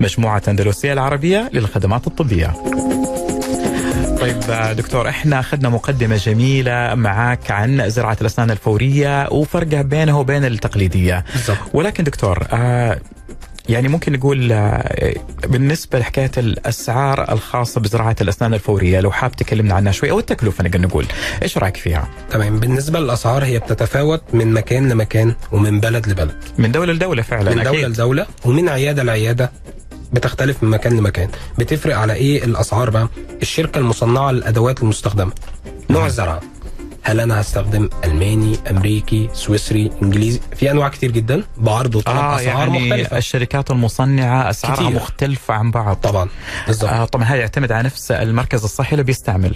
مجموعة 0.00 0.42
أندلسية 0.48 0.92
العربية 0.92 1.50
للخدمات 1.52 2.06
الطبية. 2.06 2.52
طيب 4.20 4.40
دكتور 4.76 5.08
إحنا 5.08 5.40
أخذنا 5.40 5.68
مقدمة 5.68 6.16
جميلة 6.16 6.94
معك 6.94 7.50
عن 7.50 7.90
زراعة 7.90 8.16
الأسنان 8.20 8.50
الفورية 8.50 9.28
وفرقها 9.28 9.82
بينها 9.82 10.14
وبين 10.14 10.44
التقليدية. 10.44 11.24
بالظبط 11.32 11.58
ولكن 11.72 12.04
دكتور 12.04 12.46
آه 12.52 12.98
يعني 13.68 13.88
ممكن 13.88 14.12
نقول 14.12 14.52
آه، 14.52 15.14
بالنسبة 15.46 15.98
لحكاية 15.98 16.30
الأسعار 16.38 17.32
الخاصة 17.32 17.80
بزراعة 17.80 18.16
الأسنان 18.20 18.54
الفورية 18.54 19.00
لو 19.00 19.10
حاب 19.10 19.32
تكلمنا 19.36 19.74
عنها 19.74 19.92
شوي 19.92 20.10
أو 20.10 20.18
التكلفة 20.18 20.64
نقدر 20.64 20.80
نقول 20.80 21.06
إيش 21.42 21.58
رأيك 21.58 21.76
فيها؟ 21.76 22.08
تمام. 22.30 22.60
بالنسبة 22.60 23.00
للأسعار 23.00 23.44
هي 23.44 23.58
بتتفاوت 23.58 24.22
من 24.32 24.52
مكان 24.52 24.88
لمكان 24.88 25.34
ومن 25.52 25.80
بلد 25.80 26.08
لبلد. 26.08 26.34
من 26.58 26.72
دولة 26.72 26.92
لدولة 26.92 27.22
فعلا 27.22 27.50
من 27.50 27.62
دولة 27.62 27.70
أكيد. 27.70 27.84
لدولة 27.88 28.26
ومن 28.44 28.68
عيادة 28.68 29.02
لعيادة 29.02 29.50
بتختلف 30.12 30.62
من 30.62 30.70
مكان 30.70 30.96
لمكان. 30.96 31.28
بتفرق 31.58 31.96
على 31.96 32.12
إيه 32.12 32.44
الأسعار 32.44 32.90
بقى؟ 32.90 33.08
الشركة 33.42 33.78
المصنعة 33.78 34.30
للأدوات 34.30 34.82
المستخدمة 34.82 35.32
نوع 35.90 36.06
الزرعه 36.06 36.40
هل 37.06 37.20
أنا 37.20 37.40
هستخدم 37.40 37.88
ألماني 38.04 38.56
أمريكي 38.70 39.28
سويسري 39.32 39.90
إنجليزي؟ 40.02 40.40
في 40.56 40.70
أنواع 40.70 40.88
كتير 40.88 41.10
جدا. 41.10 41.42
بعرض 41.56 41.94
وطلب 41.94 42.16
آه 42.16 42.36
أسعار 42.36 42.68
يعني 42.68 42.90
مختلفة. 42.90 43.18
الشركات 43.18 43.70
المصنعة 43.70 44.50
أسعارها 44.50 44.76
كتير. 44.84 44.96
مختلفة 44.96 45.54
عن 45.54 45.70
بعض. 45.70 45.96
طبعا 45.96 46.28
بالظبط 46.66 46.90
آه 46.90 47.04
طبعا 47.04 47.24
هذا 47.24 47.36
يعتمد 47.36 47.72
على 47.72 47.82
نفس 47.82 48.12
المركز 48.12 48.64
الصحي 48.64 48.92
اللي 48.92 49.02
بيستعمل. 49.02 49.54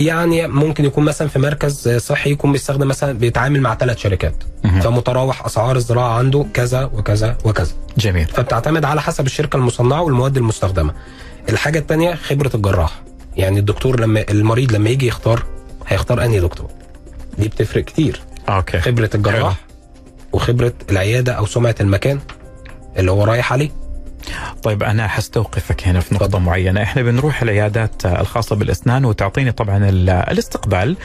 يعني 0.00 0.48
ممكن 0.48 0.84
يكون 0.84 1.04
مثلا 1.04 1.28
في 1.28 1.38
مركز 1.38 1.88
صحي 1.88 2.30
يكون 2.30 2.52
بيستخدم 2.52 2.88
مثلا 2.88 3.12
بيتعامل 3.12 3.60
مع 3.60 3.74
ثلاث 3.74 3.98
شركات. 3.98 4.34
فمتراوح 4.82 5.44
أسعار 5.46 5.76
الزراعة 5.76 6.18
عنده 6.18 6.46
كذا 6.54 6.84
وكذا 6.84 7.38
وكذا. 7.44 7.72
جميل. 7.98 8.26
فبتعتمد 8.26 8.84
على 8.84 9.02
حسب 9.02 9.26
الشركة 9.26 9.56
المصنعة 9.56 10.02
والمواد 10.02 10.36
المستخدمة. 10.36 10.94
الحاجة 11.48 11.78
الثانية 11.78 12.14
خبرة 12.14 12.50
الجراح. 12.54 13.02
يعني 13.36 13.58
الدكتور 13.58 14.00
لما 14.00 14.24
المريض 14.30 14.72
لما 14.72 14.90
يجي 14.90 15.06
يختار 15.06 15.42
هيختار 15.92 16.24
أنهي 16.24 16.40
دكتور؟ 16.40 16.70
دي 17.38 17.48
بتفرق 17.48 17.84
كتير. 17.84 18.20
okay. 18.48 18.80
خبرة 18.80 19.10
الجراح 19.14 19.56
وخبرة 20.32 20.72
العيادة 20.90 21.32
أو 21.32 21.46
سمعة 21.46 21.74
المكان 21.80 22.20
اللي 22.96 23.10
هو 23.10 23.24
رايح 23.24 23.52
عليه. 23.52 23.70
طيب 24.62 24.82
أنا 24.82 25.08
حستوقفك 25.08 25.86
هنا 25.88 26.00
في 26.00 26.14
نقطة 26.14 26.26
تفضل. 26.26 26.40
معينة. 26.40 26.82
إحنا 26.82 27.02
بنروح 27.02 27.42
العيادات 27.42 28.06
الخاصة 28.06 28.56
بالأسنان 28.56 29.04
وتعطيني 29.04 29.52
طبعا 29.52 29.88
ال- 29.88 30.10
الاستقبال. 30.10 30.96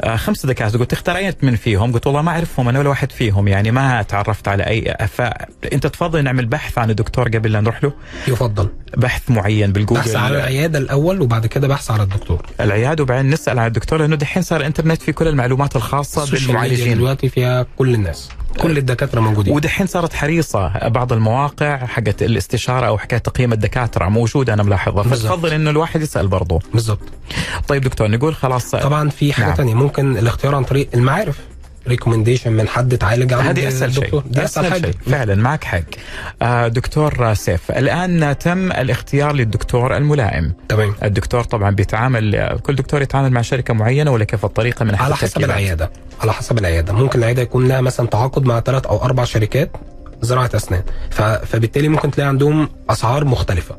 آه، 0.00 0.16
خمس 0.16 0.46
دكاترة. 0.46 0.78
قلت 0.78 0.90
تختار 0.90 1.16
اي 1.16 1.34
من 1.42 1.56
فيهم. 1.56 1.92
قلت 1.92 2.06
والله 2.06 2.22
ما 2.22 2.30
أعرفهم 2.30 2.68
أنا 2.68 2.78
ولا 2.78 2.88
واحد 2.88 3.12
فيهم 3.12 3.48
يعني 3.48 3.70
ما 3.70 4.02
تعرفت 4.02 4.48
على 4.48 4.62
اي 4.62 4.96
فانت 5.08 5.86
تفضل 5.86 6.24
نعمل 6.24 6.46
بحث 6.46 6.78
عن 6.78 6.90
الدكتور 6.90 7.28
قبل 7.28 7.52
لا 7.52 7.60
نروح 7.60 7.84
له؟ 7.84 7.92
يفضل. 8.28 8.68
بحث 8.96 9.30
معين 9.30 9.72
بالجوجل. 9.72 10.00
بحث 10.00 10.16
على 10.16 10.36
العيادة 10.36 10.78
الأول 10.78 11.20
وبعد 11.20 11.46
كده 11.46 11.68
بحث 11.68 11.90
على 11.90 12.02
الدكتور. 12.02 12.46
العيادة 12.60 13.02
وبعدين 13.02 13.30
نسأل 13.30 13.58
على 13.58 13.66
الدكتور 13.66 13.98
لأنه 14.00 14.16
دحين 14.16 14.42
صار 14.42 14.60
الإنترنت 14.60 15.02
في 15.02 15.12
كل 15.12 15.28
المعلومات 15.28 15.76
الخاصة 15.76 16.30
بالمعالجين. 16.30 16.94
دلوقتي 16.94 17.28
فيها 17.28 17.66
كل 17.78 17.94
الناس. 17.94 18.28
كل 18.56 18.78
الدكاترة 18.78 19.20
موجودين 19.20 19.54
ودحين 19.54 19.86
صارت 19.86 20.12
حريصة 20.12 20.88
بعض 20.88 21.12
المواقع 21.12 21.86
حقت 21.86 22.22
الاستشارة 22.22 22.86
أو 22.86 22.98
حكايه 22.98 23.18
تقييم 23.18 23.52
الدكاترة 23.52 24.08
موجودة 24.08 24.54
أنا 24.54 24.62
ملاحظها. 24.62 25.02
فتفضل 25.02 25.52
إنه 25.52 25.70
الواحد 25.70 26.02
يسأل 26.02 26.28
برضه 26.28 26.60
بالظبط 26.72 27.08
طيب 27.68 27.82
دكتور 27.82 28.08
نقول 28.08 28.34
خلاص 28.34 28.70
طبعا 28.70 29.08
في 29.08 29.32
حاجة 29.32 29.40
نعم. 29.44 29.48
نعم. 29.48 29.56
تانية 29.56 29.74
ممكن 29.74 30.16
الاختيار 30.16 30.54
عن 30.54 30.64
طريق 30.64 30.88
المعارف 30.94 31.38
recommendation 31.88 32.52
من 32.52 32.68
حد 32.68 32.92
اتعالج 32.92 33.32
عند 33.32 33.58
هذه 33.58 33.68
أسهل 33.68 33.94
شيء. 33.94 34.22
دي 34.26 34.44
أسهل 34.44 34.72
حاجة. 34.72 34.82
شيء. 34.86 34.94
فعلا 35.06 35.34
معك 35.34 35.64
حق. 35.64 35.80
آه 36.42 36.68
دكتور 36.68 37.34
سيف 37.34 37.70
الآن 37.70 38.38
تم 38.38 38.72
الاختيار 38.72 39.32
للدكتور 39.32 39.96
الملائم. 39.96 40.54
تمام. 40.68 40.94
الدكتور 41.02 41.44
طبعا 41.44 41.70
بيتعامل 41.70 42.58
كل 42.62 42.74
دكتور 42.74 43.02
يتعامل 43.02 43.30
مع 43.30 43.42
شركة 43.42 43.74
معينة 43.74 44.10
ولا 44.10 44.24
كيف 44.24 44.44
الطريقة 44.44 44.84
من 44.84 44.94
على 44.94 45.16
حسب؟ 45.16 45.44
العيادة. 45.44 45.90
على 46.20 46.32
حسب 46.32 46.58
العيادة. 46.58 46.92
ممكن 46.92 47.18
العيادة 47.18 47.42
يكون 47.42 47.68
لها 47.68 47.80
مثلا 47.80 48.06
تعاقد 48.06 48.44
مع 48.44 48.60
ثلاث 48.60 48.86
أو 48.86 49.02
أربع 49.02 49.24
شركات 49.24 49.70
زراعة 50.22 50.50
أسنان. 50.54 50.82
فبالتالي 51.44 51.88
ممكن 51.88 52.10
تلاقي 52.10 52.28
عندهم 52.28 52.68
أسعار 52.90 53.24
مختلفة. 53.24 53.76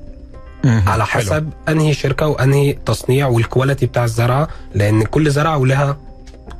على 0.65 1.05
حلو. 1.05 1.21
حسب 1.21 1.49
أنهي 1.69 1.93
شركة 1.93 2.27
وأنهي 2.27 2.73
تصنيع 2.73 3.27
وال 3.27 3.40
quality 3.40 3.85
بتاع 3.85 4.03
الزرعة 4.03 4.47
لأن 4.75 5.03
كل 5.03 5.31
زرعة 5.31 5.57
ولها 5.57 5.97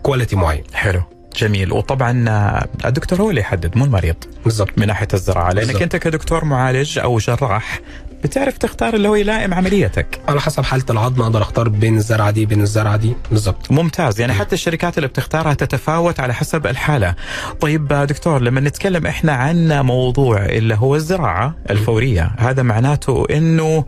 quality 0.04 0.36
معين. 0.36 0.64
حلو. 0.74 1.02
جميل. 1.38 1.74
وطبعا 1.74 2.26
آه، 2.30 2.68
الدكتور 2.86 3.22
هو 3.22 3.30
اللي 3.30 3.42
يحدد 3.42 3.78
مو 3.78 3.86
المريض. 3.86 4.16
بالظبط 4.44 4.70
من 4.78 4.88
ناحية 4.88 5.08
الزراعة. 5.14 5.52
لأنك 5.52 5.66
بالضبط. 5.68 5.82
أنت 5.82 5.96
كدكتور 5.96 6.46
معالج 6.46 7.00
أو 7.00 7.18
جراح 7.18 7.80
بتعرف 8.24 8.58
تختار 8.58 8.94
اللي 8.94 9.08
هو 9.08 9.16
يلائم 9.16 9.54
عمليتك. 9.54 10.20
على 10.28 10.42
حسب 10.42 10.64
حالة 10.64 10.84
العظم 10.90 11.22
أقدر 11.22 11.42
أختار 11.42 11.70
بين 11.70 11.98
الزرعة 11.98 12.32
دي 12.32 12.46
بين 12.46 12.62
الزرعة 12.62 12.96
دي. 12.98 13.14
بالظبط 13.32 13.72
ممتاز. 13.72 14.22
يعني 14.22 14.34
حتى 14.34 14.56
الشركات 14.56 14.98
اللي 14.98 15.08
بتختارها 15.08 15.54
تتفاوت 15.54 16.20
على 16.20 16.34
حسب 16.34 16.68
الحالة. 16.68 17.16
طيب 17.62 17.94
آه، 17.94 18.06
دكتور 18.06 18.42
لما 18.42 18.62
نتكلم 18.62 19.08
إحنا 19.08 19.32
عن 19.32 19.82
موضوع 19.82 20.46
اللي 20.46 20.76
هو 20.76 20.96
الزراعة 20.96 21.56
الفورية 21.70 22.32
هذا 22.38 22.64
معناته 22.64 23.26
إنه 23.32 23.86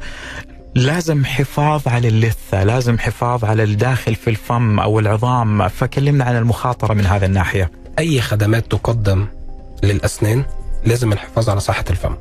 لازم 0.75 1.25
حفاظ 1.25 1.87
على 1.87 2.07
اللثة 2.07 2.63
لازم 2.63 2.99
حفاظ 2.99 3.45
على 3.45 3.63
الداخل 3.63 4.15
في 4.15 4.29
الفم 4.29 4.79
أو 4.79 4.99
العظام. 4.99 5.67
فكلمنا 5.67 6.25
عن 6.25 6.35
المخاطرة 6.35 6.93
من 6.93 7.05
هذا 7.05 7.25
الناحية. 7.25 7.71
أي 7.99 8.21
خدمات 8.21 8.71
تقدم 8.71 9.27
للأسنان 9.83 10.43
لازم 10.85 11.13
الحفاظ 11.13 11.49
على 11.49 11.59
صحة 11.59 11.85
الفم 11.89 12.15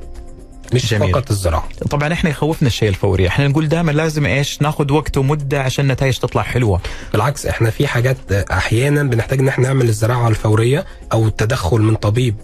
مش 0.74 0.90
جميل. 0.90 1.12
فقط 1.12 1.30
الزراعه 1.30 1.68
طبعا 1.90 2.12
إحنا 2.12 2.30
يخوفنا 2.30 2.68
الشيء 2.68 2.88
الفوري. 2.88 3.28
إحنا 3.28 3.48
نقول 3.48 3.68
دائما 3.68 3.92
لازم 3.92 4.26
إيش؟ 4.26 4.62
ناخذ 4.62 4.92
وقت 4.92 5.16
ومدة 5.16 5.62
عشان 5.62 5.84
النتائج 5.84 6.18
تطلع 6.18 6.42
حلوة. 6.42 6.80
بالعكس 7.12 7.46
إحنا 7.46 7.70
في 7.70 7.86
حاجات 7.86 8.32
أحيانا 8.32 9.02
بنحتاج 9.02 9.38
إن 9.38 9.48
إحنا 9.48 9.66
نعمل 9.68 9.88
الزراعة 9.88 10.28
الفورية 10.28 10.86
أو 11.12 11.26
التدخل 11.26 11.80
من 11.80 11.94
طبيب. 11.94 12.34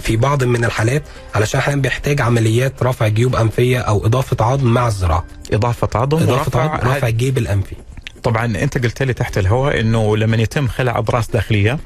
في 0.00 0.16
بعض 0.16 0.44
من 0.44 0.64
الحالات 0.64 1.02
علشان 1.34 1.60
أحيانا 1.60 1.82
بيحتاج 1.82 2.20
عمليات 2.20 2.82
رفع 2.82 3.08
جيوب 3.08 3.36
أنفية 3.36 3.78
أو 3.78 4.06
إضافة 4.06 4.44
عظم 4.44 4.66
مع 4.74 4.86
الزراعة. 4.86 5.24
إضافة 5.52 5.88
عظم 5.94 6.16
إضافة 6.22 6.32
ورفع 6.58 6.74
عظم 6.74 6.90
رفع 6.90 7.08
الجيب 7.08 7.38
الانفي 7.38 7.76
طبعا 8.22 8.44
أنت 8.44 8.78
قلت 8.84 9.02
لي 9.02 9.12
تحت 9.14 9.38
الهواء 9.38 9.80
إنه 9.80 10.16
لما 10.16 10.36
يتم 10.36 10.68
خلع 10.68 10.98
اضراس 10.98 11.30
داخلية 11.30 11.78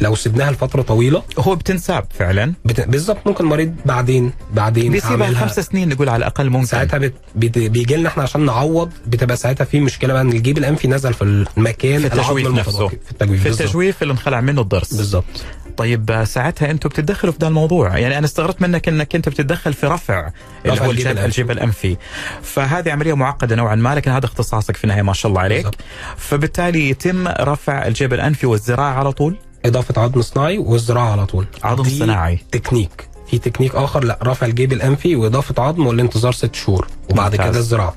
لو 0.00 0.14
سبناها 0.14 0.52
لفترة 0.52 0.82
طويلة. 0.82 1.22
هو 1.38 1.54
بتنساب 1.54 2.06
فعلا. 2.18 2.52
بت... 2.64 2.80
بالظبط 2.80 3.26
ممكن 3.26 3.44
المريض 3.44 3.74
بعدين 3.86 4.32
بعدين 4.52 4.92
بيسيبها 4.92 5.12
هعملها. 5.12 5.46
خمس 5.46 5.60
سنين 5.60 5.88
نقول 5.88 6.08
على 6.08 6.16
الأقل 6.16 6.50
ممكن. 6.50 6.66
ساعتها 6.66 6.98
بت... 6.98 7.14
بت... 7.34 7.58
بيجي 7.58 7.96
لنا 7.96 8.08
إحنا 8.08 8.22
عشان 8.22 8.44
نعوض 8.44 8.90
بتبقى 9.06 9.36
ساعتها 9.36 9.64
في 9.64 9.80
مشكلة 9.80 10.12
بقى 10.12 10.22
ان 10.22 10.32
الجيب 10.32 10.58
الانفي 10.58 10.88
نزل 10.88 11.14
في 11.14 11.22
المكان 11.56 12.00
في 12.00 12.06
التجويف 12.06 12.48
نفسه. 12.48 12.88
في 12.88 13.12
التجويف 13.12 13.42
في. 13.42 13.48
التجويف 13.48 14.02
اللي 14.02 14.12
انخلع 14.12 14.40
منه 14.40 14.60
الضرس. 14.60 14.94
بالظبط 14.94 15.44
طيب 15.76 16.24
ساعتها 16.24 16.70
أنتم 16.70 16.88
بتتدخلوا 16.88 17.32
في 17.32 17.38
ده 17.38 17.48
الموضوع. 17.48 17.98
يعني 17.98 18.18
أنا 18.18 18.26
استغربت 18.26 18.62
منك 18.62 18.88
إنك 18.88 19.14
أنت 19.14 19.28
بتتدخل 19.28 19.72
في 19.72 19.86
رفع 19.86 20.30
اللي 20.66 20.80
هو 20.80 20.90
الجيب 20.90 21.18
الجيب, 21.18 21.50
الأنفي. 21.50 21.96
فهذه 22.42 22.92
عملية 22.92 23.14
معقدة 23.14 23.56
نوعا 23.56 23.74
ما 23.74 23.94
لكن 23.94 24.10
هذا 24.10 24.26
اختصاصك 24.26 24.76
في 24.76 24.84
النهاية 24.84 25.02
ما 25.02 25.12
شاء 25.12 25.30
الله 25.30 25.40
عليك. 25.40 25.64
بالظبط. 25.64 25.80
فبالتالي 26.16 26.90
يتم 26.90 27.28
رفع 27.28 27.86
الجيب 27.86 28.12
الأنفي 28.12 28.46
والزراعة 28.46 28.94
على 28.94 29.12
طول؟ 29.12 29.36
إضافة 29.64 30.02
عظم 30.02 30.22
صناعي 30.22 30.58
والزراعه 30.58 31.10
على 31.12 31.26
طول. 31.26 31.46
عظم 31.64 31.84
صناعي. 31.84 32.38
تكنيك. 32.52 33.08
في 33.30 33.38
تكنيك 33.38 33.74
آخر 33.74 34.04
لا 34.04 34.18
رفع 34.22 34.46
الجيب 34.46 34.72
الأنفي 34.72 35.16
وإضافة 35.16 35.62
عظم 35.62 35.86
والانتظار 35.86 36.32
ست 36.32 36.54
شهور 36.54 36.86
وبعد 37.10 37.30
ممتاز. 37.32 37.48
كده 37.50 37.58
الزراعة. 37.58 37.94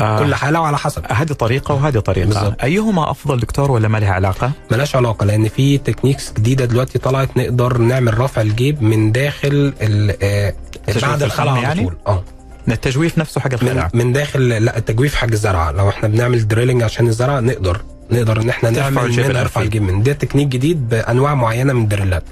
آه. 0.00 0.18
كل 0.18 0.34
حالة 0.34 0.60
وعلى 0.60 0.78
حسب. 0.78 1.02
هذه 1.08 1.32
طريقة 1.32 1.74
وهذه 1.74 1.98
طريقة. 1.98 2.26
بالظبط. 2.26 2.62
أيهما 2.64 3.10
أفضل 3.10 3.40
دكتور 3.40 3.70
ولا 3.70 3.88
ما 3.88 3.98
لها 3.98 4.12
علاقة؟ 4.12 4.50
ملهاش 4.70 4.96
علاقة 4.96 5.26
لأن 5.26 5.48
في 5.48 5.78
techniques 5.78 6.32
جديدة 6.32 6.64
دلوقتي 6.64 6.98
طلعت 6.98 7.36
نقدر 7.36 7.78
نعمل 7.78 8.18
رفع 8.18 8.42
الجيب 8.42 8.82
من 8.82 9.12
داخل 9.12 9.72
ال- 9.82 10.16
آه، 10.22 10.54
بعد 11.02 11.22
الخلع 11.22 11.52
على 11.52 11.62
يعني؟ 11.62 11.84
طول. 11.84 11.96
آه. 12.06 12.22
التجويف 12.68 13.18
نفسه 13.18 13.40
حق 13.40 13.48
من, 13.48 13.54
الخلع 13.68 13.90
من 13.94 14.12
داخل 14.12 14.48
لا 14.48 14.76
التجويف 14.78 15.14
حق 15.14 15.28
الزرعة. 15.28 15.70
لو 15.72 15.88
إحنا 15.88 16.08
بنعمل 16.08 16.48
drilling 16.48 16.82
عشان 16.82 17.06
الزرعة 17.08 17.40
نقدر. 17.40 17.80
نقدر 18.12 18.40
إن 18.40 18.48
إحنا 18.48 18.70
نعمل 18.70 18.98
الجيب 19.04 19.26
من. 19.26 19.32
نرفع 19.34 19.60
الجيب 19.62 19.82
من 19.82 20.02
ده 20.02 20.12
تكنيك 20.12 20.48
جديد 20.48 20.88
بأنواع 20.88 21.34
معينة 21.34 21.72
من 21.72 21.82
ال 21.82 21.88
drill 21.88 22.16
ات 22.16 22.22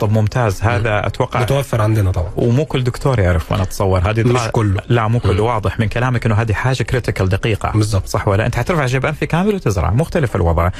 طب 0.00 0.12
ممتاز 0.12 0.62
هذا 0.62 1.06
أتوقع 1.06 1.40
متوفر 1.40 1.82
عندنا 1.82 2.10
طبعا. 2.10 2.30
ومو 2.36 2.64
كل 2.64 2.84
دكتور 2.84 3.20
يعرف 3.20 3.52
وأنا 3.52 3.62
أتصور. 3.62 4.10
هذه 4.10 4.22
مش 4.22 4.40
كله. 4.52 4.80
لا 4.88 5.08
مو 5.08 5.20
كله. 5.20 5.42
واضح 5.42 5.80
من 5.80 5.88
كلامك 5.88 6.26
إنه 6.26 6.34
هذه 6.34 6.52
حاجة 6.52 6.82
critical 6.82 7.28
دقيقة. 7.28 7.70
بالظبط. 7.74 8.06
صح 8.06 8.28
ولا 8.28 8.46
أنت 8.46 8.56
حترفع 8.56 8.86
جيب 8.86 9.06
أنفي 9.06 9.26
كامل 9.26 9.54
وتزرع 9.54 9.90
مختلف 9.90 10.36
الوضع. 10.36 10.70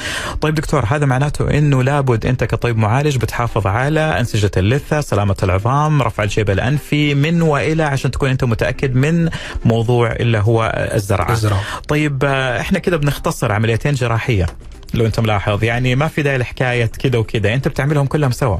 طيب 0.40 0.54
دكتور 0.54 0.84
هذا 0.86 1.06
معناته 1.06 1.58
إنه 1.58 1.82
لابد 1.82 2.26
أنت 2.26 2.44
كطبيب 2.44 2.76
معالج 2.76 3.16
بتحافظ 3.16 3.66
على 3.66 4.00
أنسجة 4.00 4.50
اللثة 4.56 5.00
سلامة 5.00 5.36
العظام 5.42 6.02
رفع 6.02 6.22
الجيب 6.22 6.50
الأنفي 6.50 7.14
من 7.14 7.42
وإلى 7.42 7.82
عشان 7.82 8.10
تكون 8.10 8.30
أنت 8.30 8.44
متأكد 8.44 8.94
من 8.94 9.28
موضوع 9.64 10.12
اللي 10.12 10.38
هو 10.38 10.72
الزراعه 10.94 11.32
الزراعة. 11.32 11.62
طيب 11.88 12.24
آه، 12.24 12.60
إحنا 12.60 12.78
كده 12.78 12.96
بنختصر 12.96 13.52
عمليتين 13.52 13.94
جراحية 13.94 14.46
لو 14.94 15.06
انت 15.06 15.20
ملاحظ 15.20 15.64
يعني 15.64 15.94
ما 15.94 16.08
في 16.08 16.22
داعي 16.22 16.38
لحكاية 16.38 16.90
كده 16.98 17.18
وكده 17.18 17.54
أنت 17.54 17.68
بتعملهم 17.68 18.06
كلهم 18.06 18.30
سوا. 18.30 18.58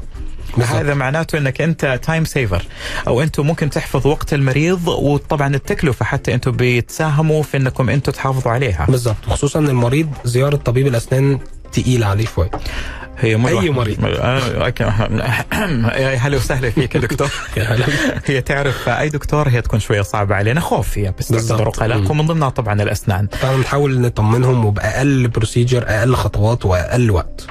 هذا 0.57 0.93
معناته 0.93 1.37
إنك 1.37 1.61
أنت 1.61 1.99
تايم 2.03 2.25
سيفر 2.25 2.63
أو 3.07 3.21
أنتم 3.21 3.47
ممكن 3.47 3.69
تحفظ 3.69 4.07
وقت 4.07 4.33
المريض 4.33 4.87
وطبعا 4.87 5.55
التكلفة 5.55 6.05
حتى 6.05 6.33
أنتم 6.33 6.51
بتساهموا 6.55 7.43
في 7.43 7.57
إنكم 7.57 7.89
أنتم 7.89 8.11
تحافظوا 8.11 8.51
عليها. 8.51 8.85
بالظبط 8.89 9.25
خصوصا 9.27 9.59
المريض 9.59 10.09
زيارة 10.25 10.55
طبيب 10.55 10.87
الأسنان 10.87 11.39
تقيله 11.71 12.07
عليه 12.07 12.25
شوية 12.25 12.51
هي 13.21 13.37
مرة 13.37 13.61
أي 13.61 13.69
مريض. 13.69 14.05
يا 15.99 16.15
هلا 16.15 16.37
وسهلا 16.37 16.69
فيك 16.69 16.95
يا 16.95 16.99
دكتور. 16.99 17.29
هي 18.25 18.41
تعرف 18.41 18.89
أي 18.89 19.09
دكتور 19.09 19.49
هي 19.49 19.61
تكون 19.61 19.79
شوية 19.79 20.01
صعبة 20.01 20.35
علينا. 20.35 20.59
خوف 20.59 20.97
هي 20.97 21.13
بس. 21.19 21.27
تعتبر 21.27 21.69
قلق. 21.69 22.11
ومن 22.11 22.27
ضمنها 22.27 22.49
طبعا 22.49 22.81
الأسنان. 22.81 23.27
فبنحاول 23.31 24.01
نطمنهم 24.01 24.65
وبأقل 24.65 25.27
بروسيجر 25.27 25.85
أقل 25.87 26.15
خطوات 26.15 26.65
وأقل 26.65 27.11
وقت. 27.11 27.47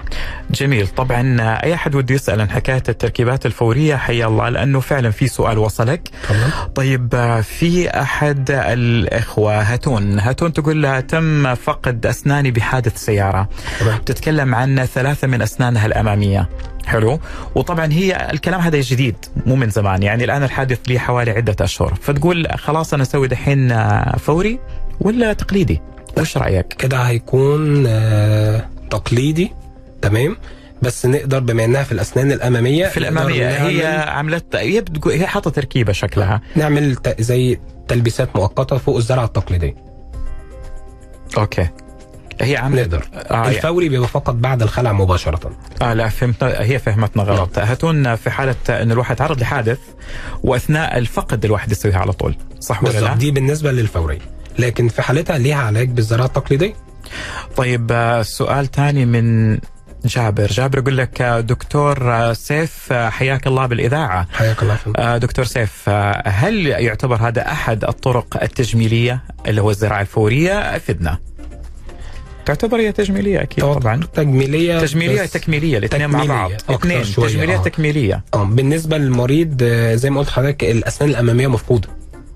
جميل. 0.50 0.88
طبعا 0.88 1.40
أي 1.64 1.74
أحد 1.74 1.94
وده 1.94 2.14
يسأل 2.14 2.40
عن 2.40 2.50
حكاية 2.50 2.82
التركيبات 2.88 3.46
الفورية 3.46 3.96
حيا 3.96 4.26
الله 4.26 4.48
لأنه 4.48 4.80
فعلا 4.80 5.10
في 5.10 5.28
سؤال 5.28 5.58
وصلك. 5.58 6.08
طيب 6.74 7.40
في 7.42 7.90
أحد 7.90 8.50
الإخوة 8.50 9.62
هاتون. 9.62 10.18
هاتون 10.18 10.52
تقول 10.52 10.82
لها 10.82 11.00
تم 11.00 11.54
فقد 11.54 12.06
أسناني 12.06 12.50
بحادث 12.50 13.04
سيارة. 13.04 13.48
وبتتكلم 14.10 14.54
عن 14.54 14.84
ثلاثة 14.84 15.26
من 15.26 15.42
أسنانها 15.42 15.86
الأمامية. 15.86 16.48
حلو. 16.86 17.20
وطبعا 17.54 17.92
هي 17.92 18.30
الكلام 18.32 18.60
هذا 18.60 18.80
جديد 18.80 19.16
مو 19.46 19.56
من 19.56 19.70
زمان. 19.70 20.02
يعني 20.02 20.24
الآن 20.24 20.42
الحادث 20.42 20.78
لي 20.88 20.98
حوالي 20.98 21.30
عدة 21.30 21.56
أشهر. 21.60 21.94
فتقول 22.02 22.46
خلاص 22.58 22.94
أنا 22.94 23.02
أسوي 23.02 23.28
دحين 23.28 23.72
آه، 23.72 24.16
فوري 24.16 24.58
ولا 25.00 25.32
تقليدي؟ 25.32 25.80
وش 26.18 26.36
رأيك؟ 26.36 26.66
كده 26.66 26.98
هيكون 26.98 27.84
آه 27.86 28.64
تقليدي. 28.90 29.52
تمام. 30.02 30.36
بس 30.82 31.06
نقدر 31.06 31.40
بما 31.40 31.64
إنها 31.64 31.82
في 31.82 31.92
الأسنان 31.92 32.32
الأمامية 32.32 32.86
في 32.86 32.96
الأمامية. 32.96 33.48
هي 33.48 33.86
عملت 34.08 34.56
هي 34.56 34.80
بتقول 34.80 35.12
هي 35.12 35.26
حاطة 35.26 35.50
تركيبة 35.50 35.92
شكلها. 35.92 36.40
نعمل 36.56 36.96
زي 37.18 37.58
تلبيسات 37.88 38.36
مؤقتة 38.36 38.78
فوق 38.78 38.96
الزرعة 38.96 39.24
التقليدية. 39.24 39.74
أوكي. 41.38 41.68
هي 42.40 42.56
عملت 42.56 42.80
نقدر 42.80 43.04
آه 43.14 43.34
يعني 43.34 43.56
الفوري 43.56 43.88
بيبقى 43.88 44.08
فقط 44.08 44.34
بعد 44.34 44.62
الخلع 44.62 44.92
مباشرة. 44.92 45.50
آه 45.82 45.94
لا 45.94 46.08
فهمت 46.08 46.44
هي 46.44 46.78
فهمتنا 46.78 47.22
غلط. 47.22 47.58
هاتون 47.58 48.16
في 48.16 48.30
حالة 48.30 48.54
انه 48.68 48.94
الواحد 48.94 49.16
تعرض 49.16 49.40
لحادث 49.40 49.78
وأثناء 50.42 50.98
الفقد 50.98 51.44
الواحد 51.44 51.72
يسويها 51.72 51.98
على 51.98 52.12
طول. 52.12 52.36
صح 52.60 52.84
ولا 52.84 53.00
لا؟ 53.00 53.14
دي 53.14 53.30
بالنسبة 53.30 53.72
للفوريه 53.72 54.18
لكن 54.58 54.88
في 54.88 55.02
حالتها 55.02 55.38
ليها 55.38 55.56
علاج 55.62 55.88
بالزراعة 55.88 56.26
التقليدية. 56.26 56.74
طيب 57.56 57.88
آه، 57.92 58.22
سؤال 58.22 58.70
ثاني 58.70 59.04
من 59.06 59.58
جابر. 60.04 60.46
جابر 60.46 60.78
يقول 60.78 60.96
لك 60.98 61.22
آه، 61.22 61.40
دكتور 61.40 62.12
آه، 62.12 62.32
سيف 62.32 62.92
حياك 62.92 63.46
الله 63.46 63.66
بالإذاعة. 63.66 64.26
حياك 64.32 64.62
الله. 64.62 65.16
دكتور 65.18 65.44
سيف 65.44 65.88
هل 66.26 66.66
يعتبر 66.66 67.16
هذا 67.28 67.52
أحد 67.52 67.84
الطرق 67.84 68.42
التجميلية 68.42 69.22
اللي 69.46 69.60
هو 69.60 69.70
الزراعة 69.70 70.00
الفورية؟ 70.00 70.52
افدنا 70.52 71.18
تعتبر 72.48 72.80
هي 72.80 72.92
تجميلية 72.92 73.42
أكيد 73.42 73.64
طبعا. 73.64 74.00
تجميلية 74.14 74.80
تجميلية 74.80 75.26
تكميلية 75.26 75.78
الاثنين 75.78 76.10
مع 76.10 76.24
بعض. 76.24 76.52
أكتر 76.52 76.74
اثنين 76.74 77.04
شوية، 77.04 77.28
تجميلية 77.28 77.58
آه. 77.58 77.62
تكميلية. 77.62 78.24
آه. 78.34 78.44
بالنسبة 78.44 78.98
للمريض 78.98 79.58
آه، 79.62 79.94
زي 79.94 80.10
ما 80.10 80.20
قلت 80.20 80.28
لحضرتك 80.28 80.64
الأسنان 80.64 81.10
الأمامية 81.10 81.46
مفقودة. 81.46 81.88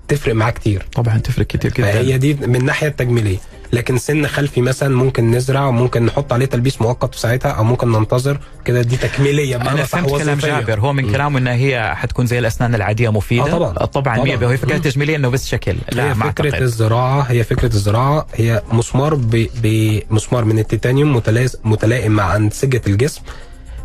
تفرق 0.07 0.35
معاه 0.35 0.51
كتير. 0.51 0.85
طبعا 0.95 1.17
تفرق 1.17 1.47
كتير 1.47 1.71
جدا. 1.71 1.91
فهي 1.91 2.17
دي 2.17 2.33
من 2.33 2.55
الناحيه 2.55 2.87
التجميلية. 2.87 3.37
لكن 3.73 3.97
سن 3.97 4.27
خلفي 4.27 4.61
مثلا 4.61 4.95
ممكن 4.95 5.31
نزرع 5.31 5.65
وممكن 5.67 6.05
نحط 6.05 6.33
عليه 6.33 6.45
تلبيس 6.45 6.81
مؤقت 6.81 7.13
في 7.15 7.19
ساعتها 7.21 7.51
أو 7.51 7.63
ممكن 7.63 7.91
ننتظر 7.91 8.39
كده 8.65 8.81
دي 8.81 8.97
تكميلية 8.97 9.57
بمعنى 9.57 9.71
أنا 9.71 9.83
فهمت 9.83 10.09
كلام. 10.09 10.37
جابر 10.39 10.79
هو 10.79 10.93
من 10.93 11.11
كلامه 11.11 11.39
إنها 11.39 11.53
هي 11.55 11.95
حتكون 11.95 12.25
زي 12.25 12.39
الأسنان 12.39 12.75
العادية 12.75 13.11
مفيدة 13.11 13.43
آه 13.43 13.51
طبعاً. 13.51 13.73
طبعا 13.73 13.85
طبعاً. 14.17 14.23
100 14.25 14.51
هي 14.51 14.57
فكره. 14.57 14.77
تجميلية 14.77 15.15
إنه 15.15 15.29
بس 15.29 15.47
شكل 15.47 15.75
لا 15.91 16.03
هي 16.03 16.13
ما 16.13 16.31
فكرة 16.31 16.45
أعتقد 16.45 16.61
الزراعة 16.61 17.21
هي 17.21 17.43
فكرة 17.43 17.67
الزراعة 17.73 18.27
هي 18.35 18.61
مسمار 18.71 19.15
بمسمار 19.63 20.45
من 20.45 20.59
التيتانيوم 20.59 21.21
متلائم 21.63 22.11
مع 22.11 22.35
أنسجة 22.35 22.81
الجسم 22.87 23.21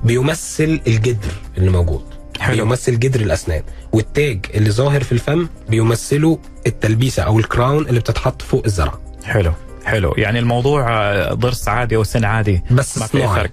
بيمثل 0.05 0.81
الجدر 0.87 1.33
اللي 1.59 1.71
موجود 1.71 2.03
حلو. 2.41 2.57
بيمثل 2.65 2.99
جدر 2.99 3.21
الأسنان 3.21 3.63
والتاج 3.93 4.47
اللي 4.55 4.71
ظاهر 4.71 5.03
في 5.03 5.13
الفم 5.13 5.49
بيمثله 5.69 6.39
التلبيسة 6.67 7.23
أو 7.23 7.39
الكراون 7.39 7.87
اللي 7.89 8.01
بتتحط 8.01 8.43
فوق 8.43 8.63
الزرعة 8.67 9.01
حلو 9.25 9.53
حلو. 9.89 10.15
يعني 10.19 10.39
الموضوع 10.39 10.87
آه، 10.91 11.35
ضرس 11.35 11.69
عادي 11.69 11.97
أو 11.97 12.05
سن 12.05 12.25
عادي 12.25 12.63
بس 12.71 12.99
ما 12.99 13.07
في 13.07 13.19
صناعي. 13.19 13.41
فرق. 13.41 13.51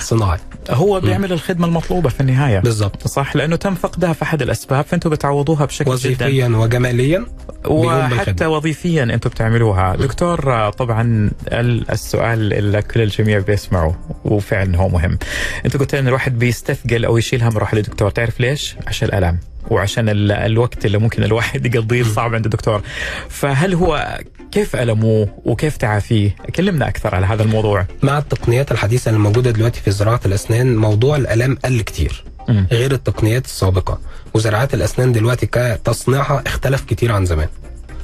صناعي. 0.00 0.38
هو 0.70 1.00
بيعمل 1.00 1.32
الخدمة 1.32 1.66
المطلوبة 1.66 2.08
في 2.08 2.20
النهاية. 2.20 2.58
بالظبط 2.58 3.08
صح؟ 3.08 3.36
لأنه 3.36 3.56
تم 3.56 3.74
فقدها 3.74 4.12
في 4.12 4.22
أحد 4.22 4.42
الأسباب 4.42 4.84
فانتم 4.84 5.10
بتعوضوها 5.10 5.64
بشكل 5.64 5.84
جدا. 5.84 5.92
وظيفيا 6.26 6.46
وجماليا 6.48 7.26
بيقوم 7.64 7.86
وحتى. 8.12 8.46
وظيفيا 8.46 9.02
أنتم 9.02 9.30
بتعملوها. 9.30 9.96
دكتور 9.96 10.52
آه، 10.52 10.70
طبعا 10.70 11.30
ال- 11.48 11.90
السؤال 11.90 12.52
اللي 12.52 12.82
كل 12.82 13.02
الجميع 13.02 13.38
بيسمعه 13.38 13.96
وفعلا 14.24 14.76
هو 14.76 14.88
مهم. 14.88 15.18
أنت 15.66 15.76
قلت 15.76 15.94
إن 15.94 16.08
الواحد 16.08 16.38
بيستثقل 16.38 17.04
أو 17.04 17.18
يشيل 17.18 17.42
هم 17.42 17.52
يروح 17.56 17.74
لدكتور 17.74 18.10
تعرف 18.10 18.40
ليش؟ 18.40 18.76
عشان 18.86 19.08
الألم. 19.08 19.38
وعشان 19.70 20.08
ال- 20.08 20.32
الوقت 20.32 20.86
اللي 20.86 20.98
ممكن 20.98 21.24
الواحد 21.24 21.74
يقضيه 21.74 22.02
صعب 22.02 22.34
عند 22.34 22.44
الدكتور. 22.44 22.82
فهل 23.28 23.74
هو 23.74 24.18
كيف 24.52 24.76
ألمه 24.76 25.28
وكيف 25.44 25.76
تعافيه؟ 25.76 26.36
كلمنا 26.56 26.88
أكثر 26.88 27.14
على 27.14 27.26
هذا 27.26 27.42
الموضوع. 27.42 27.86
مع 28.02 28.18
التقنيات 28.18 28.72
الحديثة 28.72 29.08
اللي 29.08 29.20
موجودة 29.20 29.50
دلوقتي 29.50 29.80
في 29.80 29.90
زراعة 29.90 30.20
الأسنان 30.26 30.76
موضوع 30.76 31.16
الآلام 31.16 31.58
قل 31.64 31.80
كتير. 31.80 32.24
غير 32.72 32.92
التقنيات 32.92 33.44
السابقة. 33.44 34.00
وزراعات 34.34 34.74
الأسنان 34.74 35.12
دلوقتي 35.12 35.46
كتصنيعها 35.46 36.42
اختلف 36.46 36.84
كتير 36.84 37.12
عن 37.12 37.24
زمان. 37.26 37.48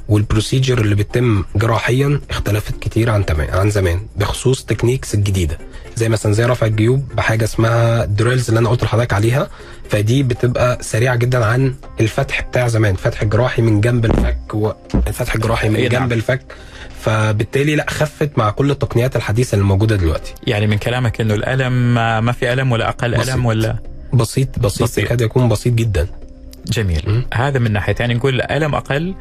وال 0.09 0.22
procedure 0.22 0.81
اللي 0.81 0.95
بتتم 0.95 1.45
جراحيا 1.57 2.21
اختلفت 2.31 2.79
كتير 2.81 3.11
عن 3.11 3.27
تمام 3.27 3.51
عن 3.51 3.71
زمان 3.71 4.01
بخصوص 4.17 4.65
techniques 4.65 5.15
الجديدة. 5.15 5.59
زي 5.97 6.09
مثلا 6.09 6.33
زي 6.33 6.45
رفع 6.45 6.67
الجيوب 6.67 7.09
بحاجة 7.15 7.45
اسمها 7.45 8.05
drills 8.05 8.49
اللي 8.49 8.61
أنا 8.61 8.69
قلت 8.69 8.85
لحضرتك 8.85 9.13
عليها. 9.13 9.49
فدي 9.91 10.23
بتبقى 10.23 10.79
سريعة 10.81 11.17
جدا 11.17 11.45
عن 11.45 11.75
الفتح 12.01 12.41
بتاع 12.43 12.69
زمان. 12.69 12.93
الفتح 12.93 13.23
الجراحي 13.23 13.63
من 13.63 13.81
جنب 13.81 14.05
الفك 14.05 14.55
والفتح 14.55 15.35
الجراحي 15.35 15.67
أي 15.67 15.71
من 15.73 15.81
نعم. 15.81 15.89
جنب 15.89 16.13
الفك. 16.13 16.43
فبالتالي 17.01 17.77
لا 17.77 17.87
خفت 17.91 18.31
مع 18.39 18.51
كل 18.51 18.71
التقنيات 18.71 19.17
الحديثة 19.17 19.55
اللي 19.55 19.65
موجودة 19.65 19.97
دلوقتي. 19.97 20.35
يعني 20.47 20.67
من 20.67 20.79
كلامك 20.79 21.21
إنه 21.21 21.35
الألم 21.35 21.95
ما 22.25 22.33
في 22.33 22.53
ألم 22.53 22.73
ولا 22.73 22.89
أقل 22.89 23.15
بسيط. 23.19 23.29
الم 23.35 23.47
ولا؟ 23.47 23.77
بسيط 24.13 24.59
بسيط, 24.59 24.83
بسيط. 24.83 24.99
يكاد 25.05 25.21
يكون 25.21 25.49
بسيط 25.49 25.75
جدا. 25.75 26.07
جميل. 26.67 27.03
مم. 27.07 27.25
هذا 27.35 27.59
من 27.59 27.73
ناحية 27.73 27.95
يعني 28.01 28.15
نقول 28.15 28.41
ألم 28.41 28.75
أقل 28.75 29.15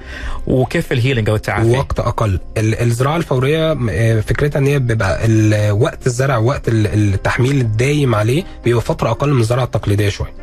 وكيف 0.48 0.92
الهيلينج 0.92 1.30
أو 1.30 1.36
التعافي؟ 1.36 1.70
وقت 1.70 2.00
أقل. 2.00 2.40
ال- 2.58 2.82
الزراعة 2.82 3.18
الفورية 3.18 3.74
م- 3.74 3.90
آه، 3.90 4.20
فكرتها 4.22 4.60
إن 4.60 4.68
هي 4.68 4.80
بيبقى 4.80 5.28
وقت 5.72 6.08
الزرع 6.08 6.38
وقت 6.38 6.68
ال- 6.68 6.88
التحميل 7.14 7.62
الدايم 7.62 8.16
عليه 8.16 8.44
بيبقى 8.64 8.82
فترة 8.82 9.10
أقل 9.10 9.34
من 9.34 9.40
الزراعه 9.42 9.66
التقليدية 9.66 10.10
شوية. 10.10 10.34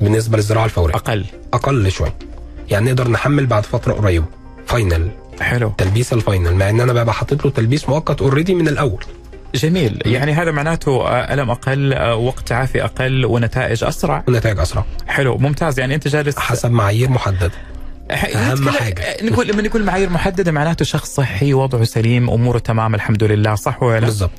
بالنسبة 0.00 0.36
للزراعة 0.36 0.64
الفوريه 0.64 0.94
أقل. 0.94 1.24
أقل 1.52 1.90
شوية 1.90 2.14
يعني 2.70 2.86
نقدر 2.90 3.08
نحمل 3.08 3.46
بعد 3.46 3.66
فترة 3.66 3.92
قريبة. 3.92 4.26
final 4.66 5.10
حلو. 5.40 5.72
تلبيس 5.78 6.12
ال 6.12 6.18
final. 6.18 6.54
مع 6.54 6.70
إن 6.70 6.80
أنا 6.80 6.92
ببقى 6.92 7.14
حاطط 7.14 7.44
له 7.44 7.50
تلبيس 7.50 7.88
مؤقت 7.88 8.22
already 8.22 8.54
من 8.54 8.68
الأول. 8.68 9.04
جميل. 9.54 10.02
يعني 10.06 10.32
هذا 10.32 10.50
معناته 10.50 11.06
آه، 11.08 11.34
ألم 11.34 11.50
أقل 11.50 11.92
آه، 11.92 12.14
وقت 12.16 12.48
تعافي 12.48 12.84
أقل 12.84 13.26
ونتائج 13.26 13.84
أسرع. 13.84 14.24
ونتائج 14.28 14.58
أسرع. 14.58 14.84
حلو. 15.06 15.36
ممتاز. 15.38 15.80
يعني 15.80 15.94
أنت 15.94 16.08
جالس 16.08 16.38
حسب 16.38 16.70
معايير 16.70 17.10
محددة. 17.10 17.50
ح- 18.10 18.36
أهم 18.36 18.54
نتكلم- 18.68 18.68
حاجة. 18.72 19.16
نقول 19.22 19.48
لما 19.48 19.62
نقول 19.62 19.84
معايير 19.84 20.10
محددة 20.10 20.52
معناته 20.52 20.84
شخص 20.84 21.14
صحي 21.14 21.54
وضعه 21.54 21.84
سليم 21.84 22.30
أموره 22.30 22.58
تمام 22.58 22.94
الحمد 22.94 23.24
لله 23.24 23.54
صح 23.54 23.82
ولا 23.82 24.00
لا؟ 24.00 24.06
بالظبط 24.06 24.30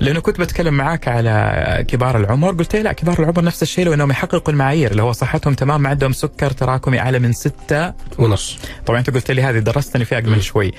لأنه 0.00 0.20
كنت 0.20 0.40
بتكلم 0.40 0.74
معاك 0.74 1.08
على 1.08 1.84
كبار 1.88 2.16
العمر 2.16 2.52
قلت 2.52 2.76
لي 2.76 2.82
لا 2.82 2.92
كبار 2.92 3.18
العمر 3.18 3.44
نفس 3.44 3.62
الشيء 3.62 3.84
لو 3.84 3.94
إنهم 3.94 4.10
يحققوا 4.10 4.52
المعايير 4.52 4.90
اللي 4.90 5.02
هو 5.02 5.12
صحتهم 5.12 5.54
تمام 5.54 5.82
ما 5.82 5.88
عندهم 5.88 6.12
سكر 6.12 6.50
تراكمي 6.50 7.00
أعلى 7.00 7.18
من 7.18 7.32
ستة 7.32 7.92
ونص 8.18 8.58
طبعا 8.86 8.98
أنت 8.98 9.10
قلت 9.10 9.30
لي 9.30 9.42
هذه 9.42 9.58
درستني 9.58 10.04
فيها 10.04 10.18
قبل 10.20 10.42
شوي 10.42 10.72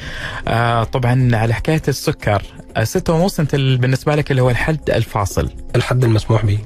آه 0.48 0.84
طبعا 0.84 1.30
على 1.36 1.54
حكاية 1.54 1.82
السكر 1.88 2.44
آه، 2.78 2.84
ستة 2.84 3.14
ونص 3.14 3.40
أنت 3.40 3.54
ال- 3.56 3.78
بالنسبة 3.78 4.16
لك 4.16 4.32
اللي 4.32 4.42
هو 4.42 4.50
الحد 4.50 4.90
الفاصل 4.90 5.50
الحد 5.76 6.04
المسموح 6.04 6.46
به 6.46 6.60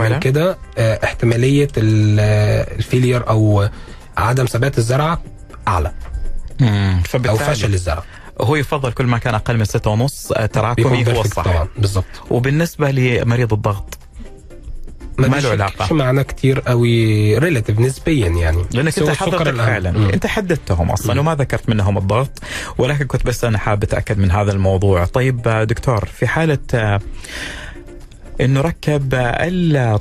ولا؟ 0.00 0.08
من 0.14 0.20
كده 0.20 0.56
آه، 0.78 1.00
احتمالية 1.04 1.68
ال- 1.76 2.16
آه، 2.20 2.74
ال 2.76 2.82
failure 2.82 3.28
أو 3.28 3.68
عدم 4.16 4.44
ثبات 4.44 4.78
الزرعه 4.78 5.22
أعلى. 5.68 5.92
أو 7.28 7.36
فشل 7.36 7.74
الزرع. 7.74 8.02
هو 8.40 8.56
يفضل 8.56 8.92
كل 8.92 9.06
ما 9.06 9.18
كان 9.18 9.34
أقل 9.34 9.56
من 9.58 9.64
ستة 9.64 9.90
ونص 9.90 10.32
آه، 10.32 10.46
تراكمي 10.46 11.06
هو 11.06 11.20
الصح. 11.20 11.42
طبعا 11.44 11.68
بالظبط 11.78 12.04
وبالنسبة 12.30 12.90
لمريض 12.90 13.52
الضغط 13.52 13.98
ما 15.18 15.26
له 15.26 15.50
علاقة. 15.50 15.70
بيشكلش 15.70 15.92
معانا 15.92 16.22
كتير 16.22 16.60
قوي 16.60 17.38
relative 17.38 17.80
نسبيا 17.80 18.28
يعني. 18.28 18.62
لأنك 18.72 18.98
انت 18.98 19.10
حضرتك. 19.10 19.54
فعلا. 19.56 20.14
انت 20.14 20.26
حددتهم 20.26 20.90
أصلا 20.90 21.14
مم. 21.14 21.20
وما 21.20 21.34
ذكرت 21.34 21.68
منهم 21.68 21.98
الضغط 21.98 22.38
ولكن 22.78 23.04
كنت 23.06 23.26
بس 23.26 23.44
أنا 23.44 23.58
حاب 23.58 23.82
أتأكد 23.82 24.18
من 24.18 24.30
هذا 24.30 24.52
الموضوع. 24.52 25.04
طيب 25.04 25.48
آه، 25.48 25.64
دكتور 25.64 26.04
في 26.04 26.26
حالة 26.26 26.58
آه، 26.74 27.00
انه 28.40 28.60
ركب 28.60 29.08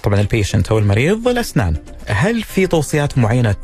طبعا 0.03 0.21
البيشنت 0.21 0.67
أو 0.67 0.79
المريض 0.79 1.27
الاسنان 1.27 1.75
هل 2.07 2.43
في 2.43 2.67
توصيات 2.67 3.17
معينة 3.17 3.55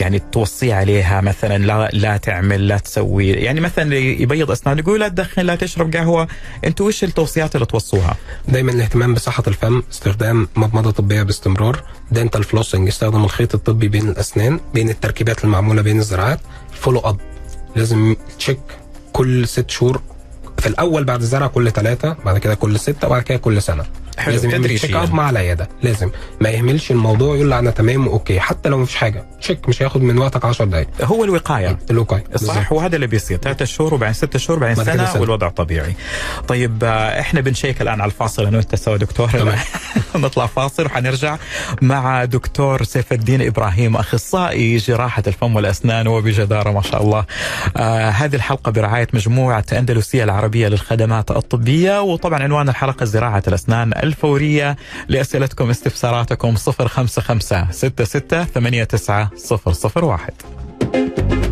يعني 0.00 0.18
توصي 0.32 0.72
عليها؟ 0.72 1.20
مثلا 1.20 1.58
لا 1.58 1.90
لا 1.92 2.16
تعمل 2.16 2.68
لا 2.68 2.78
تسوي. 2.78 3.28
يعني 3.28 3.60
مثلا 3.60 3.96
يبيض 3.96 4.50
أسنان 4.50 4.78
يقول 4.78 5.00
لا 5.00 5.08
تدخن 5.08 5.42
لا 5.42 5.54
تشرب 5.56 5.96
قهوة. 5.96 6.28
أنتوا 6.64 6.86
وش 6.86 7.04
التوصيات 7.04 7.54
اللي 7.54 7.66
توصوها؟ 7.66 8.16
دايما 8.48 8.72
الاهتمام 8.72 9.14
بصحة 9.14 9.42
الفم 9.46 9.82
استخدام 9.92 10.48
مضمضة 10.56 10.90
طبية 10.90 11.22
باستمرار 11.22 11.82
dental 12.12 12.44
flossing 12.44 12.88
استخدام 12.88 13.24
الخيط 13.24 13.54
الطبي 13.54 13.88
بين 13.88 14.08
الأسنان 14.08 14.60
بين 14.74 14.90
التركيبات 14.90 15.44
المعمولة 15.44 15.82
بين 15.82 15.98
الزراعات 15.98 16.40
follow 16.72 16.98
up 17.00 17.16
لازم 17.76 18.16
check 18.38 18.60
كل 19.12 19.48
ست 19.48 19.70
شهور 19.70 20.00
في 20.58 20.66
الأول 20.66 21.04
بعد 21.04 21.20
الزرع 21.20 21.46
كل 21.46 21.70
ثلاثة 21.70 22.16
بعد 22.24 22.38
كده 22.38 22.54
كل 22.54 22.78
ستة 22.78 23.06
وبعد 23.06 23.22
كده 23.22 23.38
كل 23.38 23.62
سنة. 23.62 23.84
حلو، 24.18 24.32
لازم 24.34 24.50
يعمل. 24.50 24.78
check 24.78 24.94
up 24.94 25.14
مع 25.14 25.30
العيادة. 25.30 25.68
لازم. 25.82 26.10
ما 26.40 26.48
يهملش 26.48 26.90
الموضوع 26.90 27.36
يقول 27.36 27.52
أنا 27.52 27.70
تمام 27.70 28.08
أوكي. 28.08 28.40
حتى 28.40 28.68
لو 28.68 28.78
مفيش 28.78 28.96
حاجة. 28.96 29.24
check 29.40 29.68
مش 29.68 29.82
هياخد 29.82 30.02
من 30.02 30.18
وقتك 30.18 30.44
10 30.44 30.64
دقائق 30.64 30.88
هو 31.02 31.24
الوقاية. 31.24 31.78
الوقاية 31.90 32.24
صح؟ 32.36 32.72
وهذا 32.72 32.96
اللي 32.96 33.06
بيصير. 33.06 33.38
ثلاثة 33.38 33.64
شهور 33.64 33.94
وبعدين 33.94 34.14
ستة 34.14 34.38
شهور 34.38 34.58
وبعدين 34.58 34.84
سنة 34.84 35.06
سنة. 35.12 35.20
والوضع 35.20 35.48
طبيعي. 35.48 35.94
طيب 36.48 36.84
آه، 36.84 37.20
إحنا 37.20 37.40
بن 37.40 37.52
check 37.52 37.82
الآن 37.82 38.00
على 38.00 38.08
الفاصل. 38.10 38.46
أنا 38.46 38.56
وأنت 38.56 38.74
سوا 38.74 38.96
دكتور. 38.96 39.30
نطلع 40.14 40.46
فاصل 40.46 40.86
وحنرجع 40.86 41.36
مع 41.82 42.24
دكتور 42.24 42.82
سيف 42.82 43.12
الدين 43.12 43.42
إبراهيم 43.42 43.96
أخصائي 43.96 44.76
جراحة 44.76 45.22
الفم 45.26 45.56
والأسنان 45.56 46.06
وبجدارة 46.06 46.70
ما 46.70 46.82
شاء 46.82 47.02
الله. 47.02 47.24
آه 47.76 48.08
هذه 48.10 48.36
الحلقة 48.36 48.72
برعاية 48.72 49.08
مجموعة 49.12 49.64
أندلسية 49.72 50.24
العربية 50.24 50.68
للخدمات 50.68 51.30
الطبية 51.30 52.02
وطبعا 52.02 52.42
عنوان 52.42 52.68
الحلقة 52.68 53.04
زراعة 53.04 53.42
الأسنان 53.48 53.92
الفورية 54.02 54.76
لأسئلتكم 55.08 55.70
استفساراتكم 55.70 56.54
055 56.54 57.72
66 57.72 58.46
89 58.52 59.28
001 59.94 61.49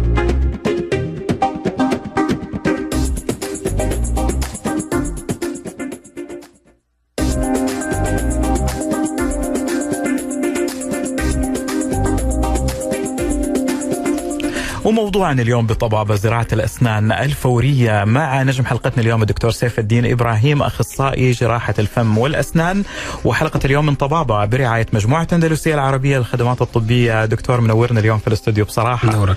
وموضوعنا 14.89 15.43
اليوم 15.43 15.67
بطبابة 15.67 16.15
زراعة 16.15 16.47
الأسنان 16.53 17.13
الفورية 17.13 18.05
مع 18.05 18.43
نجم 18.43 18.65
حلقتنا 18.65 19.03
اليوم 19.03 19.23
الدكتور 19.23 19.51
سيف 19.51 19.79
الدين 19.79 20.07
إبراهيم 20.07 20.63
أخصائي 20.63 21.31
جراحة 21.33 21.75
الفم 21.79 22.19
والأسنان. 22.19 22.83
وحلقة 23.25 23.61
اليوم 23.65 23.87
من 23.87 23.95
طبابة 23.95 24.45
برعاية 24.45 24.87
مجموعة 24.93 25.29
أندلسية 25.33 25.75
العربية 25.75 26.19
للخدمات 26.19 26.63
الطبية. 26.63 27.25
دكتور 27.25 27.61
منورنا 27.61 28.01
اليوم 28.01 28.19
في 28.19 28.29
الاستوديو 28.29 28.65
بصراحة. 28.65 29.13
نورك 29.13 29.37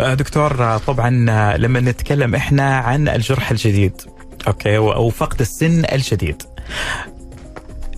آه، 0.00 0.14
دكتور 0.14 0.64
آه، 0.64 0.78
طبعا 0.78 1.26
آه، 1.30 1.56
لما 1.56 1.80
نتكلم 1.80 2.34
إحنا 2.34 2.76
عن 2.76 3.08
الجرح 3.08 3.50
الجديد 3.50 3.92
أوكي 4.46 4.78
و- 4.78 4.92
أو 4.92 5.10
فقد 5.10 5.40
السن 5.40 5.84
الجديد. 5.92 6.42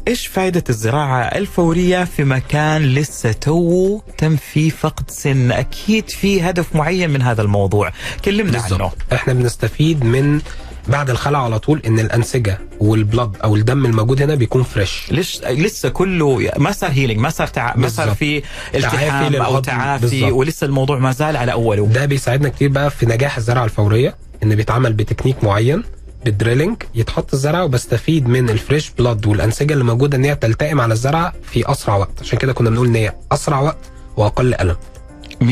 إيش 0.08 0.26
فائدة 0.26 0.64
الزراعة 0.70 1.22
الفورية 1.22 2.04
في 2.04 2.24
مكان 2.24 2.82
لسه 2.82 3.32
تو 3.32 4.00
تم 4.18 4.36
فيه 4.36 4.70
فقد 4.70 5.10
سن 5.10 5.52
أكيد 5.52 6.08
في 6.10 6.42
هدف 6.42 6.76
معين 6.76 7.10
من 7.10 7.22
هذا 7.22 7.42
الموضوع 7.42 7.92
كلمنا 8.24 8.58
عنه 8.58 8.68
بالظبط 8.68 8.96
إحنا 9.12 9.32
بنستفيد 9.32 10.04
من 10.04 10.40
بعد 10.88 11.10
الخلع 11.10 11.44
على 11.44 11.58
طول 11.58 11.82
إن 11.86 11.98
الأنسجة 11.98 12.58
وال 12.80 12.96
blood 12.96 13.36
أو 13.44 13.56
الدم 13.56 13.86
الموجود 13.86 14.22
هنا 14.22 14.34
بيكون 14.34 14.62
fresh 14.62 15.02
ليش 15.10 15.40
لسه 15.44 15.88
كله 15.88 16.50
ما 16.58 16.72
صار 16.72 16.90
healing 16.90 17.20
ما 17.20 17.30
صار 17.30 17.46
تع... 17.46 17.76
ما 17.76 17.88
صار. 17.88 18.14
في 18.14 18.42
التحام 18.74 19.34
أو. 19.36 19.60
تعافي. 19.60 20.24
ولسه 20.32 20.64
الموضوع 20.64 20.98
ما 20.98 21.12
زال 21.12 21.36
على 21.36 21.52
أوله 21.52 21.86
ده 21.86 22.04
بيساعدنا 22.06 22.48
كتير 22.48 22.68
بقى 22.68 22.90
في 22.90 23.06
نجاح 23.06 23.36
الزرعه 23.36 23.64
الفورية 23.64 24.16
إن 24.42 24.54
بيتعمل 24.54 24.92
بتكنيك 24.92 25.44
معين 25.44 25.82
بال 26.24 26.36
drilling 26.36 26.82
يتحط 26.94 27.32
الزرعه 27.32 27.64
وبستفيد 27.64 28.28
من 28.28 28.50
ال 28.50 28.57
fresh 28.57 28.90
blood 28.90 29.26
والأنسجة 29.26 29.72
اللي 29.72 29.84
موجودة 29.84 30.16
إن 30.16 30.24
هي 30.24 30.34
تلتئم 30.34 30.80
على 30.80 30.92
الزرعه 30.94 31.32
في 31.42 31.70
أسرع 31.70 31.96
وقت. 31.96 32.20
عشان 32.20 32.38
كده 32.38 32.52
كنا 32.52 32.70
بنقول 32.70 32.86
إن 32.86 32.94
هي 32.94 33.12
أسرع 33.32 33.60
وقت 33.60 33.78
وأقل 34.16 34.54
ألم. 34.54 34.76
100% 35.42 35.44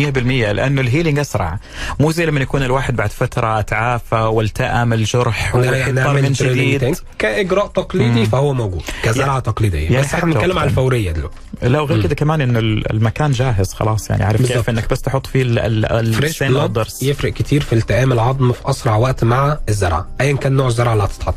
لأنه 0.52 0.80
ال 0.80 0.85
healing 0.85 1.18
أسرع. 1.18 1.58
مو 2.00 2.10
زي 2.10 2.26
لما 2.26 2.40
يكون 2.40 2.62
الواحد 2.62 2.96
بعد 2.96 3.10
فترة 3.10 3.60
تعافى 3.60 4.14
والتئم 4.16 4.92
الجرح 4.92 5.54
ويضطر 5.54 5.92
نعمل 5.92 6.22
من 6.22 6.32
جديد. 6.32 6.80
تاني. 6.80 6.94
كإجراء 7.18 7.64
مم. 7.64 7.70
تقليدي 7.72 8.26
فهو 8.26 8.54
موجود 8.54 8.82
كزرعه 9.02 9.38
تقليدية. 9.38 9.78
يعني 9.90 9.96
بس 10.06 10.14
إحنا 10.14 10.24
بنتكلم 10.24 10.42
على 10.44 10.52
وقتاً. 10.54 10.64
الفورية 10.70 11.12
دلوقتي. 11.12 11.36
لا 11.62 11.80
وغير 11.80 12.02
كده 12.02 12.14
كمان 12.14 12.40
إنه 12.40 12.58
ال- 12.58 12.90
المكان 12.92 13.32
جاهز 13.32 13.72
خلاص 13.72 14.10
يعني 14.10 14.24
عارف 14.24 14.40
بالظبط. 14.40 14.56
كيف 14.58 14.70
إنك 14.70 14.90
بس 14.90 15.02
تحط 15.02 15.26
فيه 15.26 15.42
ال- 15.42 15.58
ال- 15.84 16.12
fresh 16.14 16.30
السن 16.30 16.48
blood 16.48 16.62
والضرس 16.62 17.02
يفرق 17.02 17.32
كتير 17.32 17.60
في 17.62 17.72
التئام 17.72 18.12
العظم 18.12 18.52
في 18.52 18.60
أسرع 18.70 18.96
وقت 18.96 19.24
مع 19.24 19.58
الزرعه 19.68 20.08
ايا 20.20 20.32
كان 20.36 20.52
نوع 20.52 20.66
الزرعه 20.66 20.92
اللي 20.92 21.04
هتتحط. 21.04 21.34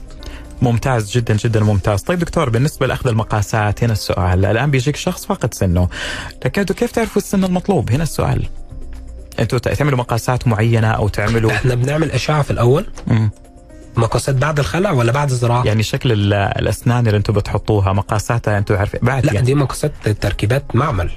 ممتاز 0.61 1.11
جدا 1.11 1.33
جدا 1.35 1.59
ممتاز. 1.59 2.01
طيب 2.01 2.19
دكتور 2.19 2.49
بالنسبة 2.49 2.87
لأخذ 2.87 3.09
المقاسات 3.09 3.83
هنا 3.83 3.93
السؤال. 3.93 4.45
الآن 4.45 4.71
بيجيك 4.71 4.95
شخص 4.95 5.25
فاقد 5.25 5.53
سنه. 5.53 5.87
لكن 6.45 6.63
كيف 6.63 6.91
تعرفوا 6.91 7.21
السن 7.21 7.43
المطلوب؟ 7.43 7.91
هنا 7.91 8.03
السؤال. 8.03 8.47
أنتوا 9.39 9.59
تعملوا 9.59 9.97
مقاسات 9.97 10.47
معينة 10.47 10.87
أو 10.87 11.07
تعملوا 11.07 11.51
إحنا 11.51 11.75
بنعمل 11.75 12.11
أشعة 12.11 12.41
في 12.41 12.51
الأول. 12.51 12.85
مم. 13.07 13.31
مقاسات 13.97 14.35
بعد 14.35 14.59
الخلع 14.59 14.91
ولا 14.91 15.11
بعد 15.11 15.29
الزراعة؟ 15.29 15.63
يعني 15.65 15.83
شكل 15.83 16.11
ال- 16.11 16.33
الأسنان 16.33 17.07
اللي 17.07 17.17
أنتم 17.17 17.33
بتحطوها 17.33 17.93
مقاساتها 17.93 18.57
أنتوا 18.57 18.77
عارفين 18.77 18.99
بعد 19.03 19.25
لا 19.25 19.33
يعني. 19.33 19.45
دي 19.45 19.55
مقاسات 19.55 19.91
تركيبات 20.21 20.75
معمل. 20.75 21.11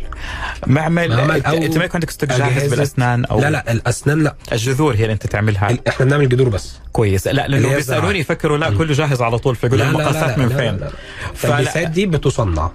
معمل, 0.66 1.16
معمل 1.16 1.44
أو 1.46 1.56
انت 1.56 1.78
ما 1.78 1.84
يكون 1.84 2.00
عندك 2.04 2.32
أجهزة. 2.32 2.70
بالأسنان 2.70 3.24
أو 3.24 3.40
لا 3.40 3.50
لا 3.50 3.72
الأسنان 3.72 4.22
لا. 4.22 4.34
الجذور 4.52 4.94
هي 4.94 5.02
اللي 5.02 5.12
انت 5.12 5.26
تعملها. 5.26 5.78
إحنا 5.88 6.06
بنعمل 6.06 6.28
جذور 6.28 6.48
بس. 6.48 6.78
كويس. 6.92 7.28
لا 7.28 7.48
لأنه 7.48 7.74
بيسألوني. 7.74 8.18
يفكروا 8.18 8.58
لا 8.58 8.70
كله 8.70 8.92
جاهز 8.92 9.22
على 9.22 9.38
طول 9.38 9.56
فيقول 9.56 9.82
المقاسات 9.82 10.38
لا 10.38 10.44
من 10.44 10.48
فين؟ 10.48 10.80
فالبسات 11.34 11.88
دي 11.88 12.06
بتصنع. 12.06 12.70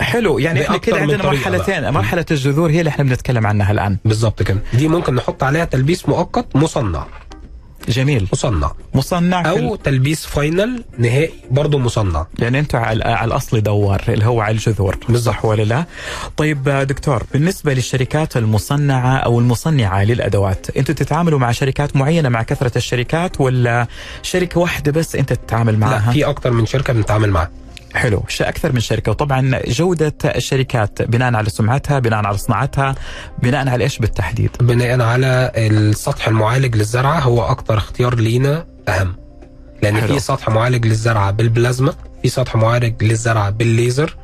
حلو. 0.00 0.38
يعني 0.38 0.62
إحنا 0.62 0.76
كده 0.76 1.00
عندنا 1.00 1.24
مرحلتين 1.26 1.80
بقى. 1.80 1.92
مرحلة 1.92 2.24
الجذور 2.30 2.70
هي 2.70 2.78
اللي 2.78 2.88
إحنا 2.88 3.04
بنتكلم 3.04 3.46
عنها 3.46 3.72
الآن. 3.72 3.96
بالظبط 4.04 4.42
كده. 4.42 4.58
دي 4.74 4.88
ممكن 4.88 5.14
نحط 5.14 5.42
عليها 5.42 5.64
تلبيس 5.64 6.08
مؤقت 6.08 6.56
مصنع. 6.56 7.06
جميل. 7.88 8.28
مصنع. 8.32 8.72
مصنع 8.94 9.50
أو 9.50 9.76
تلبيس 9.76 10.26
فاينل 10.26 10.84
نهائي 10.98 11.30
برضه 11.50 11.78
مصنع. 11.78 12.26
يعني 12.38 12.58
أنتوا 12.58 12.80
على, 12.80 13.04
على 13.04 13.28
الأصل 13.28 13.60
دور 13.60 14.02
اللي 14.08 14.24
هو 14.26 14.40
على 14.40 14.54
الجذور. 14.54 14.98
صح 15.14 15.44
ولا 15.44 15.62
لا؟ 15.62 15.84
طيب 16.36 16.68
دكتور 16.68 17.22
بالنسبة 17.32 17.74
للشركات 17.74 18.36
المصنعة 18.36 19.16
أو 19.16 19.38
المصنعة 19.38 20.04
للأدوات، 20.04 20.76
أنتوا 20.76 20.94
تتعاملوا 20.94 21.38
مع 21.38 21.52
شركات 21.52 21.96
معينة 21.96 22.28
مع 22.28 22.42
كثرة 22.42 22.72
الشركات 22.76 23.40
ولا 23.40 23.86
شركة 24.22 24.60
واحدة 24.60 24.92
بس 24.92 25.16
أنت 25.16 25.32
تتعامل 25.32 25.72
لا 25.72 25.78
معها؟ 25.78 26.12
في 26.12 26.24
أكتر 26.24 26.50
من 26.50 26.66
شركة 26.66 26.92
بنتعامل 26.92 27.30
معاها 27.30 27.50
حلو 27.96 28.22
أكثر 28.40 28.72
من 28.72 28.80
شركة 28.80 29.10
وطبعا 29.10 29.60
جودة 29.66 30.14
الشركات 30.24 31.02
بناء 31.02 31.34
على 31.34 31.50
سمعتها 31.50 31.98
بناء 31.98 32.26
على 32.26 32.38
صناعتها 32.38 32.94
بناء 33.42 33.68
على 33.68 33.84
إيش 33.84 33.98
بالتحديد؟ 33.98 34.50
بناء 34.60 35.00
على 35.00 35.52
السطح 35.56 36.28
المعالج 36.28 36.76
للزرعة 36.76 37.18
هو 37.20 37.42
أكتر 37.42 37.78
اختيار 37.78 38.14
لينا 38.14 38.66
أهم 38.88 39.16
لأن 39.82 39.96
حلو. 40.00 40.14
في 40.14 40.18
سطح 40.20 40.48
معالج 40.48 40.86
للزرعة 40.86 41.30
بالبلازما 41.30 41.94
في 42.22 42.28
سطح 42.28 42.56
معالج 42.56 43.04
للزرعة 43.04 43.50
بالليزر 43.50 44.16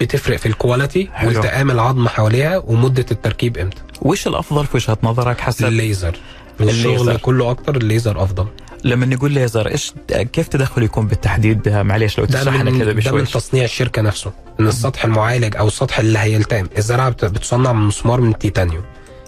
بتفرق 0.00 0.36
في 0.36 0.46
ال 0.46 0.53
quality. 0.53 1.08
والتئام 1.24 1.70
العظم 1.70 2.08
حواليها 2.08 2.58
ومدة 2.58 3.06
التركيب 3.10 3.58
إمتى 3.58 3.82
وش 4.02 4.26
الأفضل 4.26 4.66
في 4.66 4.76
وجهة 4.76 4.98
نظرك 5.02 5.40
حسب 5.40 5.66
الليزر. 5.66 6.16
الشغل 6.60 7.16
كله 7.16 7.50
أكتر 7.50 7.76
الليزر 7.76 8.22
أفضل 8.22 8.46
لما 8.84 9.06
نقول 9.06 9.32
ليزر 9.32 9.68
إيش 9.68 9.92
كيف 10.08 10.48
تدخل 10.48 10.82
يكون 10.82 11.06
بالتحديد 11.06 11.68
معليش 11.68 12.18
لو 12.18 12.24
تشرح 12.24 12.54
لنا 12.54 12.70
كذا 12.70 12.78
ده 12.84 12.92
من 12.92 12.96
بشوي 12.96 13.22
تصنيع 13.24 13.64
الشركة 13.64 14.02
نفسه 14.02 14.32
إن 14.60 14.66
السطح 14.66 15.04
المعالج 15.04 15.56
أو 15.56 15.66
السطح 15.66 15.98
اللي 15.98 16.18
هيلتئم 16.18 16.68
الزرعه 16.78 17.10
بت- 17.10 17.24
بتصنع 17.24 17.72
من 17.72 17.86
مسمار 17.86 18.20
من 18.20 18.30
التيتانيوم 18.30 18.84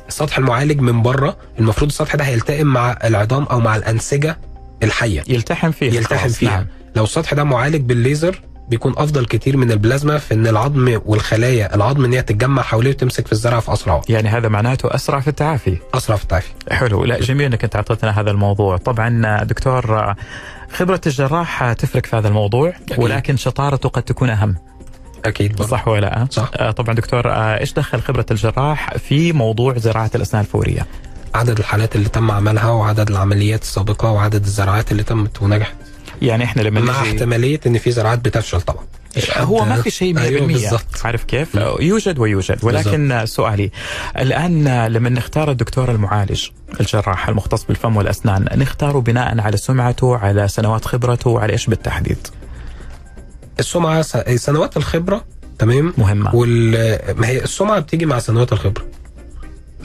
السطح 0.08 0.38
المعالج 0.38 0.80
من 0.80 1.02
بره 1.02 1.36
المفروض 1.58 1.90
السطح 1.90 2.16
ده 2.16 2.24
هيلتئم 2.24 2.66
مع 2.66 2.98
العظام 3.04 3.44
أو 3.44 3.60
مع 3.60 3.76
الأنسجة 3.76 4.38
الحية. 4.82 5.22
يلتحم 5.28 5.70
فيه 5.70 5.92
يلتحم 5.92 6.28
فيها. 6.28 6.50
نعم. 6.50 6.66
لو 6.96 7.04
السطح 7.04 7.34
ده 7.34 7.44
معالج 7.44 7.80
بالليزر 7.80 8.40
بيكون 8.68 8.94
أفضل 8.96 9.26
كتير 9.26 9.56
من 9.56 9.70
البلازما 9.70 10.18
في 10.18 10.34
إن 10.34 10.46
العظم 10.46 11.00
والخلايا 11.06 11.74
العظم 11.74 12.04
إن 12.04 12.12
هي 12.12 12.22
تتجمع 12.22 12.62
حواليه 12.62 12.90
وتمسك 12.90 13.26
في 13.26 13.32
الزرعه 13.32 13.60
في 13.60 13.72
أسرع 13.72 13.94
وقت. 13.94 14.10
يعني 14.10 14.28
هذا 14.28 14.48
معناته 14.48 14.94
أسرع 14.94 15.20
في 15.20 15.28
التعافي. 15.28 15.76
أسرع 15.94 16.16
في 16.16 16.22
التعافي. 16.22 16.48
حلو. 16.70 17.04
لا 17.04 17.20
جميل 17.20 17.46
إنك 17.46 17.64
أنت 17.64 17.76
أعطيتنا 17.76 18.20
هذا 18.20 18.30
الموضوع. 18.30 18.76
طبعا 18.76 19.42
دكتور 19.44 20.14
خبرة 20.72 21.00
الجراح 21.06 21.72
تفرق 21.72 22.06
في 22.06 22.16
هذا 22.16 22.28
الموضوع 22.28 22.68
أكيد. 22.68 22.98
ولكن 22.98 23.36
شطارته 23.36 23.88
قد 23.88 24.02
تكون 24.02 24.30
أهم. 24.30 24.56
أكيد. 25.24 25.56
برضه. 25.56 25.70
صح 25.70 25.88
ولا 25.88 26.00
لا؟ 26.00 26.26
صح. 26.30 26.50
آه، 26.56 26.70
طبعا 26.70 26.94
دكتور 26.94 27.30
آه، 27.30 27.60
إيش 27.60 27.72
دخل 27.72 28.00
خبرة 28.00 28.26
الجراح 28.30 28.96
في 28.96 29.32
موضوع 29.32 29.78
زراعة 29.78 30.10
الأسنان 30.14 30.42
الفورية؟ 30.42 30.86
عدد 31.34 31.58
الحالات 31.58 31.96
اللي 31.96 32.08
تم 32.08 32.30
عملها 32.30 32.70
وعدد 32.70 33.10
العمليات 33.10 33.62
السابقة 33.62 34.10
وعدد 34.10 34.44
الزراعات 34.44 34.92
اللي 34.92 35.02
تمت 35.02 35.42
ونجحت. 35.42 35.74
يعني 36.22 36.44
إحنا 36.44 36.62
لما 36.62 36.80
مع 36.80 37.00
نجي 37.00 37.10
احتمالية 37.10 37.60
إن 37.66 37.78
في 37.78 37.90
زراعات 37.90 38.18
بتفشل 38.18 38.60
طبعا. 38.60 38.84
هو 39.36 39.64
ما 39.64 39.82
في 39.82 39.90
شيء 39.90 40.14
100% 40.14 40.18
أيوة 40.18 40.46
بالظبط 40.46 40.86
عارف 41.04 41.24
كيف؟ 41.24 41.54
يوجد 41.80 42.18
ويوجد. 42.18 42.58
ولكن 42.62 43.22
سؤالي 43.24 43.70
الآن 44.18 44.86
لما 44.86 45.08
نختار 45.08 45.50
الدكتور 45.50 45.90
المعالج 45.90 46.48
الجراح 46.80 47.28
المختص 47.28 47.64
بالفم 47.64 47.96
والأسنان 47.96 48.48
نختاره 48.58 48.98
بناء 48.98 49.40
على 49.40 49.56
سمعته 49.56 50.16
على 50.16 50.48
سنوات 50.48 50.84
خبرته 50.84 51.40
على 51.40 51.52
إيش 51.52 51.66
بالتحديد؟ 51.66 52.26
السمعة 53.58 54.02
سنوات 54.36 54.76
الخبرة 54.76 55.24
تمام؟ 55.58 55.94
مهمة. 55.98 56.34
وال 56.34 56.70
ما 57.20 57.28
هي 57.28 57.42
السمعة 57.44 57.80
بتيجي 57.80 58.06
مع 58.06 58.18
سنوات 58.18 58.52
الخبرة. 58.52 58.84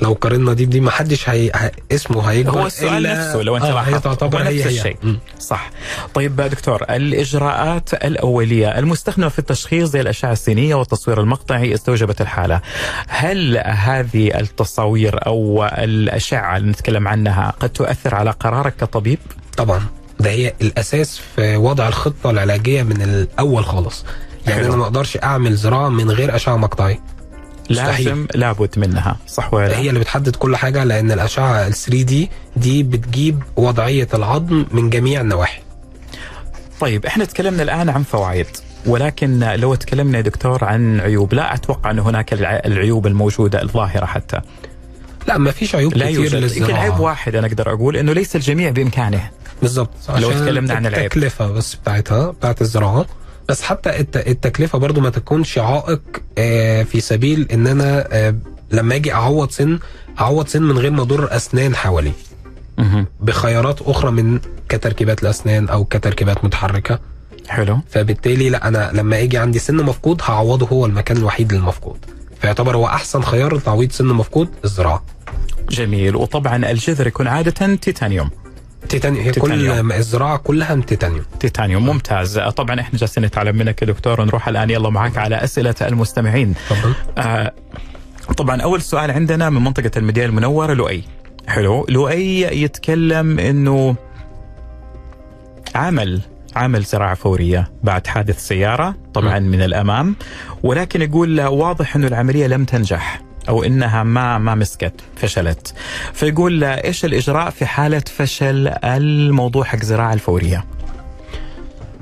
لو 0.01 0.13
قارنا 0.13 0.53
دي 0.53 0.65
بدي 0.65 0.79
ما 0.79 0.91
حدش 0.91 1.29
هي... 1.29 1.71
اسمه 1.91 2.21
هيكبر 2.31 2.59
هو 2.62 2.65
السؤال 2.67 3.03
إلا- 3.05 3.09
نفسه 3.09 3.41
لو 3.41 3.55
أنت 3.57 3.65
آه 3.65 3.69
هي 3.69 3.73
لاحظت 3.73 4.03
تعتبر 4.03 4.38
هي 4.41 4.43
نفس 4.57 4.67
هي 4.67 4.77
الشيء. 4.77 4.97
مم. 5.03 5.19
صح. 5.39 5.69
طيب 6.13 6.35
دكتور 6.41 6.83
الإجراءات 6.89 7.93
الأولية. 7.93 8.79
المستخدمة 8.79 9.29
في 9.29 9.39
التشخيص 9.39 9.89
زي 9.89 10.01
الأشعة 10.01 10.31
السينية 10.31 10.75
والتصوير 10.75 11.21
المقطعي 11.21 11.73
استوجبت 11.73 12.21
الحالة. 12.21 12.62
هل 13.07 13.57
هذه 13.65 14.39
التصاوير 14.39 15.25
أو 15.27 15.65
الأشعة 15.65 16.57
اللي 16.57 16.69
نتكلم 16.71 17.07
عنها 17.07 17.53
قد 17.59 17.69
تؤثر 17.69 18.15
على 18.15 18.31
قرارك 18.31 18.75
كطبيب؟ 18.75 19.19
طبعا. 19.57 19.81
ده 20.19 20.29
هي 20.29 20.53
الأساس 20.62 21.21
في 21.35 21.55
وضع 21.57 21.88
الخطة 21.88 22.29
العلاجية 22.29 22.83
من 22.83 23.01
الأول 23.01 23.65
خالص. 23.65 24.05
يعني 24.47 24.59
حلو. 24.59 24.67
أنا 24.67 24.75
ما 24.77 24.83
أقدرش 24.83 25.17
أعمل 25.23 25.55
زراعة 25.55 25.89
من 25.89 26.12
غير 26.12 26.35
أشعة 26.35 26.55
مقطعية. 26.57 26.99
لازم 27.69 28.27
لابد 28.36 28.79
منها. 28.79 29.17
صح 29.27 29.53
ولا 29.53 29.67
لا؟ 29.67 29.77
هي 29.77 29.89
اللي 29.89 29.99
بتحدد 29.99 30.36
كل 30.36 30.55
حاجة 30.55 30.84
لأن 30.84 31.12
الأشعة 31.12 31.67
ال 31.67 31.73
3 31.73 32.01
دي 32.03 32.29
دي 32.55 32.84
بتجيب 32.84 33.43
وضعية 33.58 34.08
العظم 34.13 34.65
من 34.71 34.89
جميع 34.89 35.21
النواحي. 35.21 35.62
طيب 36.79 37.05
إحنا 37.05 37.25
تكلمنا 37.25 37.63
الآن 37.63 37.89
عن 37.89 38.03
فوائد 38.03 38.47
ولكن 38.86 39.39
لو 39.39 39.75
تكلمنا 39.75 40.17
يا 40.17 40.23
دكتور 40.23 40.63
عن 40.63 40.99
عيوب 40.99 41.34
لا 41.34 41.53
أتوقع 41.53 41.91
ان 41.91 41.99
هناك 41.99 42.34
الع- 42.34 42.62
العيوب 42.65 43.08
الموجودة 43.08 43.62
الظاهرة 43.62 44.05
حتى. 44.05 44.41
لا 45.27 45.38
ما 45.38 45.51
فيش 45.51 45.75
عيوب 45.75 45.93
لا 45.97 46.05
كتير 46.05 46.19
يوجد. 46.36 46.58
يمكن 46.58 46.73
عيب 46.73 46.99
واحد 46.99 47.36
أنا 47.36 47.47
أقدر 47.47 47.73
أقول 47.73 47.97
إنه 47.97 48.13
ليس 48.13 48.36
الجميع 48.36 48.69
بإمكانه. 48.69 49.29
بالظبط 49.62 49.89
لو 50.10 50.15
عشان 50.15 50.32
اتكلمنا 50.41 50.73
عن 50.73 50.86
العيب. 50.86 51.05
التكلفة 51.05 51.47
بس 51.51 51.75
بتاعتها 51.75 52.32
بتاعت 52.32 52.62
الزراعة. 52.62 53.05
بس 53.49 53.62
حتى 53.62 53.99
الت- 53.99 54.27
التكلفة 54.27 54.77
برضو 54.79 55.01
ما 55.01 55.09
تكونش 55.09 55.57
عائق 55.57 56.01
آه، 56.38 56.83
في 56.83 57.01
سبيل 57.01 57.47
إن 57.53 57.67
أنا 57.67 58.07
آه، 58.12 58.35
لما 58.71 58.95
أجي 58.95 59.13
أعوض 59.13 59.51
سن 59.51 59.79
أعوض 60.19 60.47
سن 60.47 60.62
من 60.63 60.77
غير 60.77 60.91
ما 60.91 61.01
أضر 61.01 61.35
أسنان 61.35 61.75
حواليه 61.75 62.12
مهم. 62.77 63.05
بخيارات 63.19 63.81
أخرى 63.81 64.12
من 64.12 64.39
كتركيبات 64.69 65.23
الأسنان 65.23 65.69
أو 65.69 65.85
كتركيبات 65.85 66.45
متحركة. 66.45 66.99
حلو. 67.47 67.79
فبالتالي 67.89 68.49
لا 68.49 68.67
أنا 68.67 68.91
لما 68.93 69.19
أجي 69.21 69.38
عندي 69.38 69.59
سن 69.59 69.75
مفقود 69.75 70.21
هعوضه 70.23 70.67
هو 70.67 70.85
المكان 70.85 71.17
الوحيد 71.17 71.53
للمفقود. 71.53 71.97
فيعتبر 72.41 72.75
هو 72.77 72.85
أحسن 72.85 73.21
خيار 73.21 73.55
لتعويض 73.57 73.91
سن 73.91 74.05
مفقود 74.05 74.49
الزراعه 74.65 75.03
جميل. 75.69 76.15
وطبعا 76.15 76.71
الجذر 76.71 77.07
يكون 77.07 77.27
عادة 77.27 77.75
تيتانيوم. 77.75 78.29
تيتانيوم. 78.89 79.23
هي 79.25 79.31
تيتانيوم. 79.31 79.89
كل 79.89 79.93
الزراعة 79.93 80.37
كلها 80.37 80.75
من 80.75 80.85
تيتانيوم. 80.85 81.25
تيتانيوم. 81.39 81.85
ممتاز. 81.85 82.39
طبعا 82.39 82.79
إحنا 82.79 82.99
جالسين 82.99 83.25
نتعلم 83.25 83.55
منك 83.55 83.81
يا 83.81 83.87
دكتور. 83.87 84.25
نروح 84.25 84.47
الآن. 84.47 84.69
يلا 84.69 84.89
معك 84.89 85.17
على 85.17 85.43
أسئلة 85.43 85.75
المستمعين. 85.81 86.53
تفضل. 86.69 86.93
آه 87.17 87.51
طبعا 88.37 88.61
أول 88.61 88.81
سؤال 88.81 89.11
عندنا 89.11 89.49
من 89.49 89.63
منطقة 89.63 89.91
المدينة 89.97 90.25
المنورة 90.25 90.73
لؤي. 90.73 91.03
حلو. 91.47 91.85
لؤي 91.89 92.41
يتكلم 92.41 93.39
إنه 93.39 93.95
عمل 95.75 96.21
عمل 96.55 96.83
زراعة 96.83 97.13
فورية 97.13 97.71
بعد 97.83 98.07
حادث 98.07 98.47
سيارة 98.47 98.95
طبعا 99.13 99.39
من 99.39 99.61
الأمام 99.61 100.15
ولكن 100.63 101.01
يقول 101.01 101.41
واضح 101.41 101.95
أنه 101.95 102.07
العملية 102.07 102.47
لم 102.47 102.65
تنجح. 102.65 103.21
أو 103.49 103.63
إنها 103.63 104.04
ما 104.04 104.38
ما 104.38 104.56
مسكت 104.56 104.93
فشلت 105.15 105.73
فيقول 106.13 106.63
إيش 106.63 107.06
الإجراء 107.06 107.49
في 107.49 107.65
حالة 107.65 108.04
فشل 108.15 108.67
الموضوع 108.84 109.63
حق 109.63 109.84
زراعة 109.84 110.13
الفورية 110.13 110.65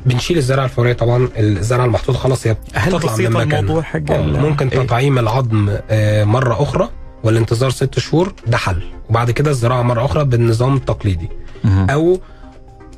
بنشيل 0.05 0.37
الزرعه 0.37 0.63
الفورية 0.65 0.93
طبعا 0.93 1.29
الزرعه 1.37 1.85
المحطوطه 1.85 2.19
خلاص 2.19 2.47
هي 2.47 2.55
هل 2.73 2.97
بسيط. 2.99 3.35
الموضوع 3.37 3.81
حق 3.81 4.11
آه، 4.11 4.21
ممكن 4.21 4.67
إيه؟ 4.67 4.79
تطعيم 4.79 5.19
العظم 5.19 5.75
آه، 5.89 6.23
مرة 6.23 6.63
أخرى 6.63 6.89
والانتظار 7.23 7.69
ست 7.69 7.99
شهور 7.99 8.33
ده 8.47 8.57
حل 8.57 8.81
وبعد 9.09 9.31
كده 9.31 9.51
الزراعة 9.51 9.81
مرة 9.81 10.05
أخرى 10.05 10.25
بالنظام 10.25 10.75
التقليدي. 10.75 11.29
أو 11.65 12.19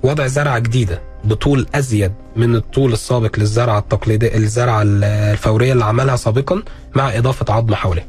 وضع 0.03 0.27
زرعة 0.27 0.59
جديدة 0.59 1.01
بطول 1.23 1.67
أزيد 1.75 2.11
من 2.35 2.55
الطول 2.55 2.93
السابق 2.93 3.39
للزرعة 3.39 3.79
التقليدية 3.79 4.35
الزرعة 4.35 4.81
الفورية 4.85 5.73
اللي 5.73 5.85
عملها 5.85 6.15
سابقا 6.15 6.63
مع 6.95 7.17
إضافة 7.17 7.53
عظم 7.53 7.75
حواليه 7.75 8.07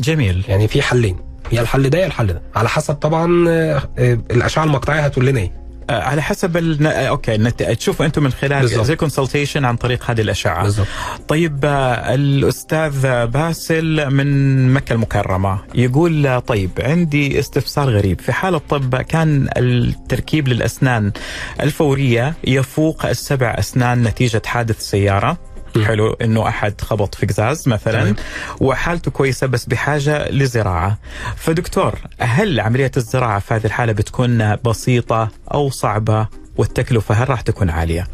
جميل. 0.00 0.44
يعني 0.48 0.68
في 0.68 0.82
حلين. 0.82 1.16
يا 1.52 1.60
الحل 1.60 1.90
ده 1.90 1.98
يا 1.98 2.06
الحل 2.06 2.26
ده. 2.26 2.42
على 2.56 2.68
حسب 2.68 2.94
طبعا 2.94 3.48
آه، 3.48 3.82
آه، 3.98 4.18
الأشعة 4.30 4.64
المقطعية 4.64 5.00
هتقول 5.00 5.26
لنا 5.26 5.40
إيه. 5.40 5.52
آه، 5.90 6.02
على 6.02 6.22
حسب 6.22 6.56
ال... 6.56 6.86
أوكي 6.86 7.36
نت... 7.36 7.62
تشوفوا 7.62 8.06
أنتم 8.06 8.22
من 8.22 8.32
خلال. 8.32 8.68
زي 8.68 8.96
consultation 8.96 9.64
عن 9.64 9.76
طريق 9.76 10.10
هذه 10.10 10.20
الأشعة. 10.20 10.62
بالظبط 10.62 10.86
طيب 11.28 11.64
الأستاذ 11.64 13.26
باسل 13.26 14.10
من 14.10 14.72
مكة 14.72 14.92
المكرمة 14.92 15.58
يقول 15.74 16.40
طيب 16.40 16.70
عندي 16.80 17.38
استفسار 17.38 17.90
غريب. 17.90 18.20
في 18.20 18.32
حاله 18.32 18.58
طب 18.68 18.96
كان 18.96 19.48
التركيب 19.56 20.48
للأسنان 20.48 21.12
الفورية 21.60 22.34
يفوق 22.44 23.06
السبع 23.06 23.56
أسنان 23.58 24.02
نتيجة 24.02 24.42
حادث 24.46 24.80
سيارة. 24.80 25.38
حلو 25.82 26.12
إنه 26.12 26.48
أحد 26.48 26.80
خبط 26.80 27.14
في 27.14 27.26
قزاز 27.26 27.68
مثلا. 27.68 28.14
وحالته 28.60 29.10
كويسة 29.10 29.46
بس 29.46 29.64
بحاجة 29.64 30.30
لزراعة. 30.30 30.98
فدكتور 31.36 31.94
هل 32.18 32.60
عملية 32.60 32.90
الزراعة 32.96 33.38
في 33.38 33.54
هذه 33.54 33.64
الحالة 33.64 33.92
بتكون 33.92 34.56
بسيطة 34.56 35.28
أو 35.54 35.70
صعبة؟ 35.70 36.26
والتكلفة 36.56 37.14
هل 37.14 37.30
راح 37.30 37.40
تكون 37.40 37.70
عالية؟ 37.70 38.06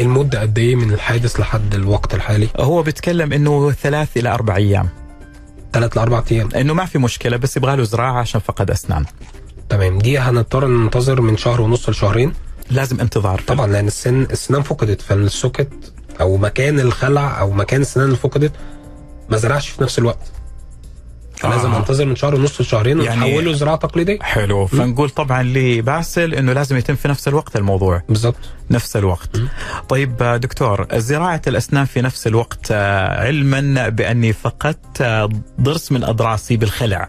المدة 0.00 0.40
قد 0.40 0.58
إيه 0.58 0.76
من 0.76 0.92
الحادث 0.92 1.40
لحد 1.40 1.74
الوقت 1.74 2.14
الحالي؟ 2.14 2.48
هو 2.56 2.82
بيتكلم 2.82 3.32
إنه 3.32 3.72
ثلاث 3.72 4.16
إلى 4.16 4.28
أربع 4.28 4.56
أيام. 4.56 4.88
ثلاث 5.72 5.96
لاربع 5.96 6.22
أيام. 6.32 6.48
إنه 6.56 6.74
ما 6.74 6.84
في 6.84 6.98
مشكلة 6.98 7.36
بس 7.36 7.56
يبغى 7.56 7.76
له 7.76 7.82
زراعة 7.84 8.18
عشان 8.18 8.40
فقد 8.40 8.70
أسنان. 8.70 9.04
تمام. 9.68 9.98
دي 9.98 10.18
هنضطر 10.18 10.66
ننتظر 10.66 11.20
من 11.20 11.36
شهر 11.36 11.60
ونص 11.60 11.88
لشهرين؟ 11.88 12.32
لازم 12.70 13.00
انتظار. 13.00 13.40
طبعا 13.46 13.66
لأن 13.66 13.86
السن 13.86 14.22
السنان 14.22 14.62
فقدت 14.62 15.00
فالسوكت 15.00 15.92
أو 16.20 16.36
مكان 16.36 16.80
الخلع 16.80 17.40
أو 17.40 17.50
مكان 17.50 17.80
السنان 17.80 18.06
اللي 18.06 18.16
فقدت 18.18 18.52
ما 19.28 19.36
زرعش 19.36 19.68
في 19.68 19.82
نفس 19.82 19.98
الوقت. 19.98 20.32
فلازم 21.36 21.72
آه. 21.72 21.78
أنتظر 21.78 22.04
من 22.04 22.16
شهر 22.16 22.34
ونص 22.34 22.60
لشهرين 22.60 23.00
يعني- 23.00 23.24
ونحوله 23.24 23.52
زراعة 23.52 23.76
تقليدية. 23.76 24.18
حلو. 24.22 24.66
فنقول 24.66 25.10
طبعا 25.10 25.42
لباسل 25.42 26.34
إنه 26.34 26.52
لازم 26.52 26.76
يتم 26.76 26.94
في 26.94 27.08
نفس 27.08 27.28
الوقت 27.28 27.56
الموضوع. 27.56 28.02
بالظبط 28.08 28.36
نفس 28.70 28.96
الوقت. 28.96 29.36
م. 29.38 29.48
طيب 29.88 30.16
دكتور 30.42 30.86
زراعة 30.94 31.42
الأسنان 31.46 31.84
في 31.84 32.00
نفس 32.02 32.26
الوقت 32.26 32.66
آه، 32.70 33.24
علما 33.26 33.88
بأني 33.88 34.32
فقدت 34.32 35.00
آه، 35.00 35.28
ضرس 35.60 35.92
من 35.92 36.04
أضراسي 36.04 36.56
بالخلع. 36.56 37.08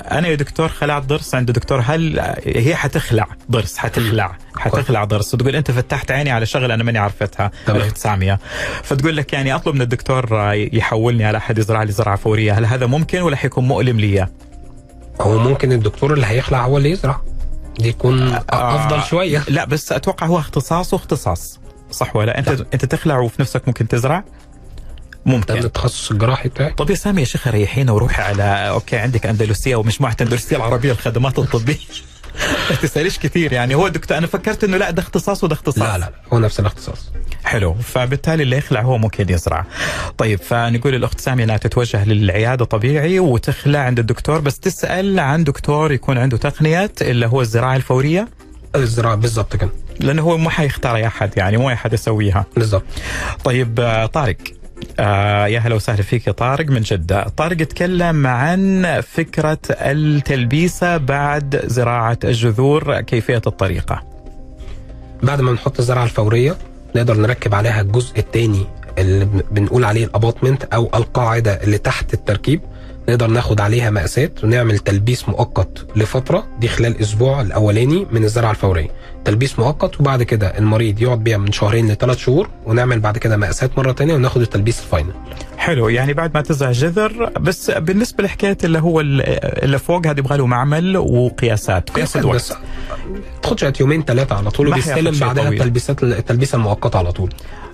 فأنا 0.00 0.28
يا 0.28 0.34
دكتور 0.34 0.68
خلعت 0.68 1.02
ضرس 1.02 1.34
عند 1.34 1.50
دكتور 1.50 1.80
هل 1.84 2.20
هي 2.44 2.76
حتخلع 2.76 3.26
ضرس 3.50 3.78
حتخلع 3.78 4.36
حتخلع 4.56 5.04
ضرس 5.04 5.34
وتقول 5.34 5.56
أنت 5.56 5.70
فتحت 5.70 6.10
عيني 6.10 6.30
على 6.30 6.46
شغلة 6.46 6.74
أنا 6.74 6.84
ماني 6.84 6.98
عرفتها 6.98 7.50
تمام. 7.66 7.80
فتقول 8.82 9.16
لك 9.16 9.32
يعني 9.32 9.54
أطلب 9.54 9.74
من 9.74 9.82
الدكتور 9.82 10.40
آه، 10.40 10.52
يحولني 10.52 11.24
على 11.24 11.38
أحد 11.38 11.58
يزرع 11.58 11.82
لي 11.82 11.92
زراعة 11.92 12.16
فورية 12.16 12.52
هل 12.52 12.66
هذا 12.66 12.86
ممكن 12.86 13.20
ولا 13.22 13.36
حيكون 13.36 13.68
مؤلم 13.68 14.00
لي؟ 14.00 14.26
هو 15.20 15.38
ممكن 15.38 15.72
الدكتور 15.72 16.14
اللي 16.14 16.26
هيخلع 16.26 16.64
هو 16.64 16.78
اللي 16.78 16.90
يزرع 16.90 17.20
دي 17.78 17.88
يكون 17.88 18.22
آه. 18.22 18.44
أفضل 18.50 19.02
شوية 19.02 19.42
لا 19.48 19.64
بس 19.64 19.92
أتوقع 19.92 20.26
هو 20.26 20.38
اختصاص 20.38 20.94
واختصاص 20.94 21.60
صح 21.90 22.16
ولا 22.16 22.38
أنت 22.38 22.48
لا. 22.48 22.66
أنت 22.74 22.84
تخلع 22.84 23.18
وفي 23.18 23.42
نفسك 23.42 23.62
ممكن 23.66 23.88
تزرع؟ 23.88 24.24
ممكن. 25.26 25.56
التخصص 25.56 26.10
الجراحي 26.10 26.48
بتاعي 26.48 26.70
طب 26.72 26.90
يا 26.90 26.94
سامي 26.94 27.20
يا 27.20 27.26
شيخ 27.26 27.48
ريحينا 27.48 27.92
وروحي 27.92 28.22
على 28.22 28.42
أوكي 28.68 28.96
عندك 28.96 29.26
أندلسية 29.26 29.76
ومجموعه 29.76 30.16
أندلسية 30.20 30.56
العربية 30.56 30.90
للخدمات 30.92 31.38
الطبيه 31.38 31.76
ما 32.70 32.76
تسأليش 32.76 33.18
كثير 33.18 33.52
يعني. 33.52 33.74
هو 33.74 33.88
دكتور 33.88 34.18
أنا 34.18 34.26
فكرت 34.26 34.64
إنه 34.64 34.76
لا 34.76 34.90
ده 34.90 35.02
اختصاص 35.02 35.44
وده 35.44 35.54
اختصاص. 35.54 35.78
لا 35.82 35.98
لا 35.98 36.12
هو 36.32 36.38
نفس 36.38 36.60
الاختصاص. 36.60 37.10
حلو. 37.44 37.74
فبالتالي 37.74 38.42
اللي 38.42 38.56
يخلع 38.56 38.80
هو 38.80 38.98
ممكن 38.98 39.32
يزرع. 39.32 39.66
طيب 40.18 40.38
فنقول 40.38 40.94
الأخت 40.94 41.20
ساميه 41.20 41.44
إنها 41.44 41.56
تتوجه 41.56 42.04
للعيادة 42.04 42.64
طبيعي 42.64 43.18
وتخلع 43.18 43.78
عند 43.78 43.98
الدكتور 43.98 44.40
بس 44.40 44.58
تسأل 44.58 45.20
عن 45.20 45.44
دكتور 45.44 45.92
يكون 45.92 46.18
عنده 46.18 46.36
تقنيه 46.36 46.92
اللي 47.02 47.26
هو 47.26 47.40
الزراعة 47.40 47.76
الفورية. 47.76 48.28
الزراعة 48.76 49.14
بالظبط 49.14 49.56
كده. 49.56 49.70
لأنه 50.00 50.22
هو 50.22 50.38
ما 50.38 50.50
حيختار 50.50 50.96
اي 50.96 51.06
أحد 51.06 51.30
يعني 51.36 51.56
مو 51.56 51.68
أي 51.68 51.74
احد 51.74 51.92
يسويها. 51.92 52.44
بالظبط 52.56 52.84
طيب 53.44 53.80
آه، 53.80 54.06
طارق. 54.06 54.36
آه 55.00 55.46
يا 55.46 55.58
هلا 55.58 55.74
وسهلا 55.74 56.02
فيك 56.02 56.26
يا 56.26 56.32
طارق 56.32 56.66
من 56.70 56.80
جدة. 56.80 57.22
طارق 57.36 57.60
اتكلم 57.60 58.26
عن 58.26 58.86
فكرة 59.00 59.58
التلبيسة 59.70 60.96
بعد 60.96 61.62
زراعة 61.66 62.18
الجذور 62.24 63.00
كيفية 63.00 63.42
الطريقة. 63.46 64.02
بعد 65.22 65.40
ما 65.40 65.52
نحط 65.52 65.78
الزرعه 65.78 66.04
الفورية 66.04 66.56
نقدر 66.96 67.16
نركب 67.16 67.54
عليها 67.54 67.80
الجزء 67.80 68.18
الثاني 68.18 68.66
اللي 68.98 69.24
بن- 69.24 69.42
بنقول 69.50 69.84
عليه 69.84 70.04
الاباطمنت 70.04 70.64
أو 70.64 70.90
القاعدة 70.94 71.52
اللي 71.62 71.78
تحت 71.78 72.14
التركيب. 72.14 72.60
نقدر 73.08 73.26
ناخد 73.26 73.60
عليها 73.60 73.90
مقاسات 73.90 74.44
ونعمل 74.44 74.78
تلبيس 74.78 75.28
مؤقت 75.28 75.86
لفترة 75.96 76.46
دي 76.60 76.68
خلال 76.68 77.00
أسبوع 77.00 77.40
الأولاني 77.40 78.06
من 78.12 78.24
الزرعة 78.24 78.50
الفورية 78.50 78.88
تلبيس 79.24 79.58
مؤقت 79.58 80.00
وبعد 80.00 80.22
كده 80.22 80.58
المريض 80.58 81.02
يقعد 81.02 81.24
بيها 81.24 81.36
من 81.38 81.52
شهرين 81.52 81.88
لثلاث 81.90 82.18
شهور 82.18 82.48
ونعمل 82.66 83.00
بعد 83.00 83.18
كده 83.18 83.36
مقاسات 83.36 83.78
مرة 83.78 83.92
تانية 83.92 84.14
وناخد 84.14 84.40
التلبيس 84.40 84.80
الفاينل 84.80 85.12
حلو 85.58 85.88
يعني 85.88 86.12
بعد 86.12 86.34
ما 86.34 86.40
تزرع 86.40 86.70
جذر 86.72 87.30
بس 87.40 87.70
بالنسبة 87.70 88.24
لحكاية 88.24 88.58
اللي 88.64 88.78
هو 88.78 89.00
ال- 89.00 89.22
اللي 89.64 89.78
فوق 89.78 90.06
هذا 90.06 90.18
يبغى 90.18 90.36
له 90.38 90.46
معمل 90.46 90.96
وقياسات 90.96 91.90
قياسات 91.90 92.24
وقت. 92.24 92.34
بس 92.34 92.52
تاخدش 93.42 93.80
يومين 93.80 94.02
ثلاثة 94.04 94.34
على 94.36 94.50
طول 94.50 94.68
وبيستلم 94.68 95.18
بعدها. 95.20 95.48
التلبيسات 95.48 96.02
التلبيسة 96.02 96.56
المؤقتة 96.56 96.98
على 96.98 97.12
طول 97.12 97.32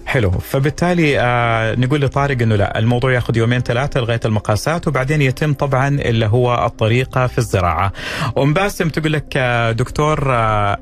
حلو 0.08 0.30
فبالتالي 0.30 1.20
آه 1.20 1.74
نقول 1.74 2.00
لطارق 2.00 2.42
إنه 2.42 2.56
لا 2.56 2.78
الموضوع 2.78 3.12
ياخذ 3.12 3.36
يومين 3.36 3.60
ثلاثة 3.60 4.00
لغاية 4.00 4.20
المقاسات 4.24 4.88
وبعدين 4.88 5.22
يتم 5.22 5.54
طبعا 5.54 5.88
اللي 5.88 6.26
هو 6.26 6.66
الطريقة 6.66 7.26
في 7.26 7.38
الزراعة. 7.38 7.92
أم 8.38 8.54
باسم 8.54 8.88
تقول 8.88 9.12
لك 9.12 9.32
آه 9.36 9.72
دكتور 9.72 10.34
آه 10.34 10.78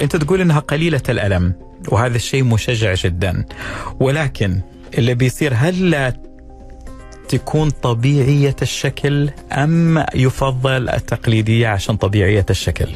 أنت 0.00 0.16
تقول 0.16 0.40
إنها 0.40 0.58
قليلة 0.60 1.02
الألم 1.08 1.54
وهذا 1.88 2.16
الشيء 2.16 2.44
مشجع 2.44 2.94
جدا 2.94 3.44
ولكن 4.00 4.60
اللي 4.98 5.14
بيصير 5.14 5.52
هل 5.56 6.12
تكون 7.28 7.70
طبيعية 7.70 8.56
الشكل 8.62 9.30
أم 9.52 10.04
يفضل 10.14 10.88
التقليدية 10.88 11.68
عشان 11.68 11.96
طبيعية 11.96 12.46
الشكل؟ 12.50 12.88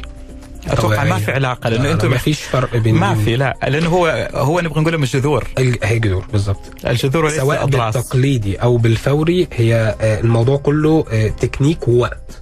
أتوقع 0.67 1.03
ما 1.03 1.17
في 1.17 1.31
علاقة. 1.31 1.69
لأنه 1.69 1.91
أنتم 1.91 2.09
ما 2.11 2.17
فيش 2.17 2.41
فرق 2.41 2.75
بين 2.77 2.95
ما 2.95 3.15
في 3.15 3.35
لا. 3.35 3.57
لأنه 3.67 3.89
هو 3.89 4.29
هو 4.33 4.59
نبغى 4.59 4.81
نقول 4.81 4.97
من 4.97 5.03
الجذور 5.03 5.47
ال- 5.59 5.77
هي 5.83 5.99
جذور 5.99 6.25
بالظبط 6.31 6.85
الجذور 6.87 7.29
سواء 7.29 7.65
بالتقليدي 7.65 8.55
أو 8.55 8.77
بالفوري 8.77 9.47
هي 9.53 9.95
آه، 10.01 10.19
الموضوع 10.19 10.57
كله 10.57 11.05
آه، 11.11 11.27
تكنيك 11.27 11.87
ووقت. 11.87 12.39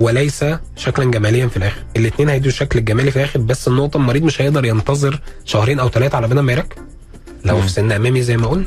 وليس 0.00 0.44
شكلا 0.76 1.10
جماليا 1.10 1.46
في 1.46 1.56
الآخر. 1.56 1.82
الاثنين 1.96 2.28
هيدوا 2.28 2.48
الشكل 2.48 2.78
الجمالي 2.78 3.10
في 3.10 3.16
الآخر 3.16 3.38
بس 3.40 3.68
النقطة 3.68 3.96
المريض 3.96 4.22
مش 4.22 4.42
هيقدر 4.42 4.64
ينتظر 4.64 5.20
شهرين 5.44 5.80
أو 5.80 5.88
ثلاثة 5.88 6.16
على 6.16 6.28
بال 6.28 6.40
ما 6.40 6.52
يركب. 6.52 6.78
لو. 7.44 7.60
في 7.60 7.68
سن 7.68 7.92
أمامي 7.92 8.22
زي 8.22 8.36
ما 8.36 8.46
قلنا. 8.46 8.66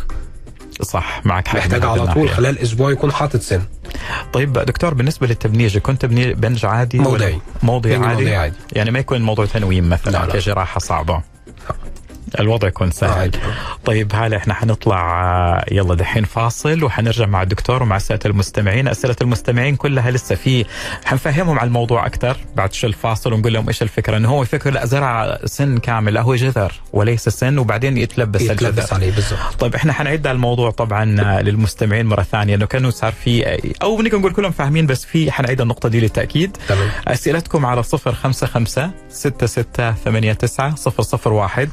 صح 0.81 1.21
معك 1.25 1.47
حق 1.47 1.57
محتاج 1.57 1.85
على 1.85 2.13
طول. 2.13 2.29
خلال 2.29 2.59
أسبوع 2.59 2.91
يكون 2.91 3.11
حاطط 3.11 3.41
سن 3.41 3.61
طيب 4.33 4.53
دكتور 4.53 4.93
بالنسبة 4.93 5.27
للتبنيج 5.27 5.75
يكون 5.75 5.97
تبنيج 5.97 6.31
بنج 6.31 6.65
عادي 6.65 6.99
موضعي. 6.99 7.39
موضعي 7.63 7.95
عادي 7.95 8.35
عادي. 8.35 8.55
يعني 8.71 8.91
ما 8.91 8.99
يكون 8.99 9.21
موضوع 9.21 9.45
تنويم 9.45 9.89
مثلا 9.89 10.11
لا، 10.11 10.25
لا. 10.25 10.33
كجراحة 10.33 10.79
صعبة 10.79 11.21
الوضع 12.39 12.67
يكون 12.67 12.91
سهل. 12.91 13.31
طيب. 13.31 13.41
طيب، 13.85 14.11
هلا 14.15 14.37
إحنا 14.37 14.53
حنطلع 14.53 15.23
آه، 15.23 15.65
يلا 15.71 15.95
دحين 15.95 16.23
فاصل 16.23 16.83
وحنرجع 16.83 17.25
مع 17.25 17.41
الدكتور 17.41 17.83
ومع 17.83 17.97
أسئلة 17.97 18.19
المستمعين. 18.25 18.87
أسئلة 18.87 19.15
المستمعين 19.21 19.75
كلها 19.75 20.11
لسه 20.11 20.35
في 20.35 20.65
حنفهمهم 21.05 21.59
على 21.59 21.67
الموضوع 21.67 22.05
أكثر 22.05 22.37
بعد 22.55 22.73
شو 22.73 22.87
الفاصل 22.87 23.33
ونقول 23.33 23.53
لهم 23.53 23.67
إيش 23.67 23.81
الفكرة. 23.81 24.17
إنه 24.17 24.29
هو 24.29 24.43
يفكر 24.43 24.71
لا 24.71 24.85
زرع 24.85 25.37
سن 25.45 25.77
كامل. 25.77 26.13
لا 26.13 26.21
هو 26.21 26.35
جذر 26.35 26.73
وليس 26.93 27.29
سن 27.29 27.57
وبعدين 27.57 27.97
يتلبس 27.97 28.41
يتلبس 28.41 28.63
الجذر. 28.63 28.93
عليه 28.95 29.11
بالضبط. 29.11 29.39
طيب 29.59 29.75
إحنا 29.75 29.93
حنعد 29.93 30.27
على 30.27 30.35
الموضوع 30.35 30.71
طبعا 30.71 31.21
آه، 31.21 31.41
للمستمعين 31.41 32.05
مرة 32.05 32.23
ثانية. 32.23 32.55
إنه 32.55 32.65
كانوا 32.65 32.91
صار 32.91 33.11
في 33.11 33.47
آه، 33.47 33.59
أو 33.81 33.97
بنقدر 33.97 34.17
نقول 34.19 34.33
كلهم 34.33 34.51
فاهمين 34.51 34.85
بس 34.85 35.05
في 35.05 35.31
حنعيد 35.31 35.61
النقطة 35.61 35.89
دي 35.89 35.99
للتأكيد. 35.99 36.57
تمام. 36.67 36.89
أسئلتكم 37.07 37.65
على 37.65 37.83
055 37.83 38.91
66 39.09 39.65
89 40.37 40.75
001 41.25 41.69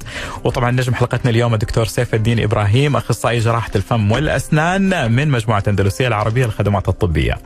وطبعا 0.51 0.71
نجم 0.71 0.95
حلقتنا 0.95 1.31
اليوم 1.31 1.55
الدكتور 1.55 1.85
سيف 1.85 2.15
الدين 2.15 2.41
إبراهيم 2.41 2.97
أخصائي 2.97 3.39
جراحة 3.39 3.71
الفم 3.77 4.13
والأسنان 4.13 5.13
من 5.13 5.29
مجموعة 5.29 5.63
أندلسية 5.69 6.09
العربية 6.09 6.45
للخدمات 6.45 6.89
الطبية. 6.89 7.39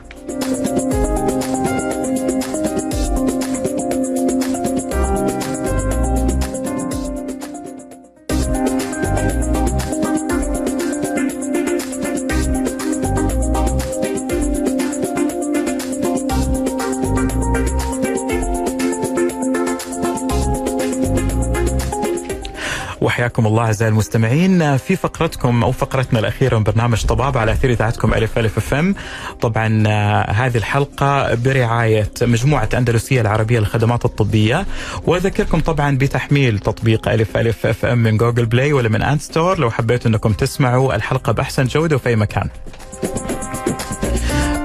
وحياكم 23.25 23.47
الله 23.47 23.63
أعزائي 23.63 23.91
المستمعين. 23.91 24.77
في 24.77 24.95
فقرتكم 24.95 25.63
أو 25.63 25.71
فقرتنا 25.71 26.19
الأخيرة 26.19 26.57
من 26.57 26.63
برنامج 26.63 27.05
طباب 27.05 27.37
على 27.37 27.51
أثير 27.51 27.69
إذاعتكم 27.71 28.13
ألف 28.13 28.39
ألف 28.39 28.57
FM 28.57 28.95
طبعا 29.41 29.83
آه، 29.87 30.31
هذه 30.31 30.57
الحلقة 30.57 31.35
برعاية 31.35 32.11
مجموعة 32.21 32.69
أندلسية 32.73 33.21
العربية 33.21 33.59
للخدمات 33.59 34.05
الطبية. 34.05 34.65
وأذكركم 35.07 35.59
طبعا 35.59 35.97
بتحميل 35.97 36.59
تطبيق 36.59 37.09
ألف 37.09 37.37
ألف 37.37 37.65
FM 37.65 37.97
من 37.97 38.17
Google 38.17 38.45
Play 38.45 38.73
ولا 38.73 38.89
من 38.89 39.01
App 39.01 39.21
Store. 39.21 39.59
لو 39.59 39.71
حبيتوا 39.71 40.11
إنكم 40.11 40.33
تسمعوا 40.33 40.95
الحلقة 40.95 41.31
بأحسن 41.31 41.63
جودة 41.63 41.95
وفي 41.95 42.09
أي 42.09 42.15
مكان. 42.15 42.49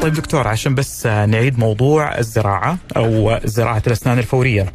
طيب 0.02 0.12
دكتور 0.12 0.48
عشان 0.48 0.74
بس 0.74 1.06
نعيد 1.06 1.58
موضوع 1.58 2.18
الزراعة 2.18 2.76
أو 2.96 3.38
زراعة 3.44 3.82
الأسنان 3.86 4.18
الفورية. 4.18 4.72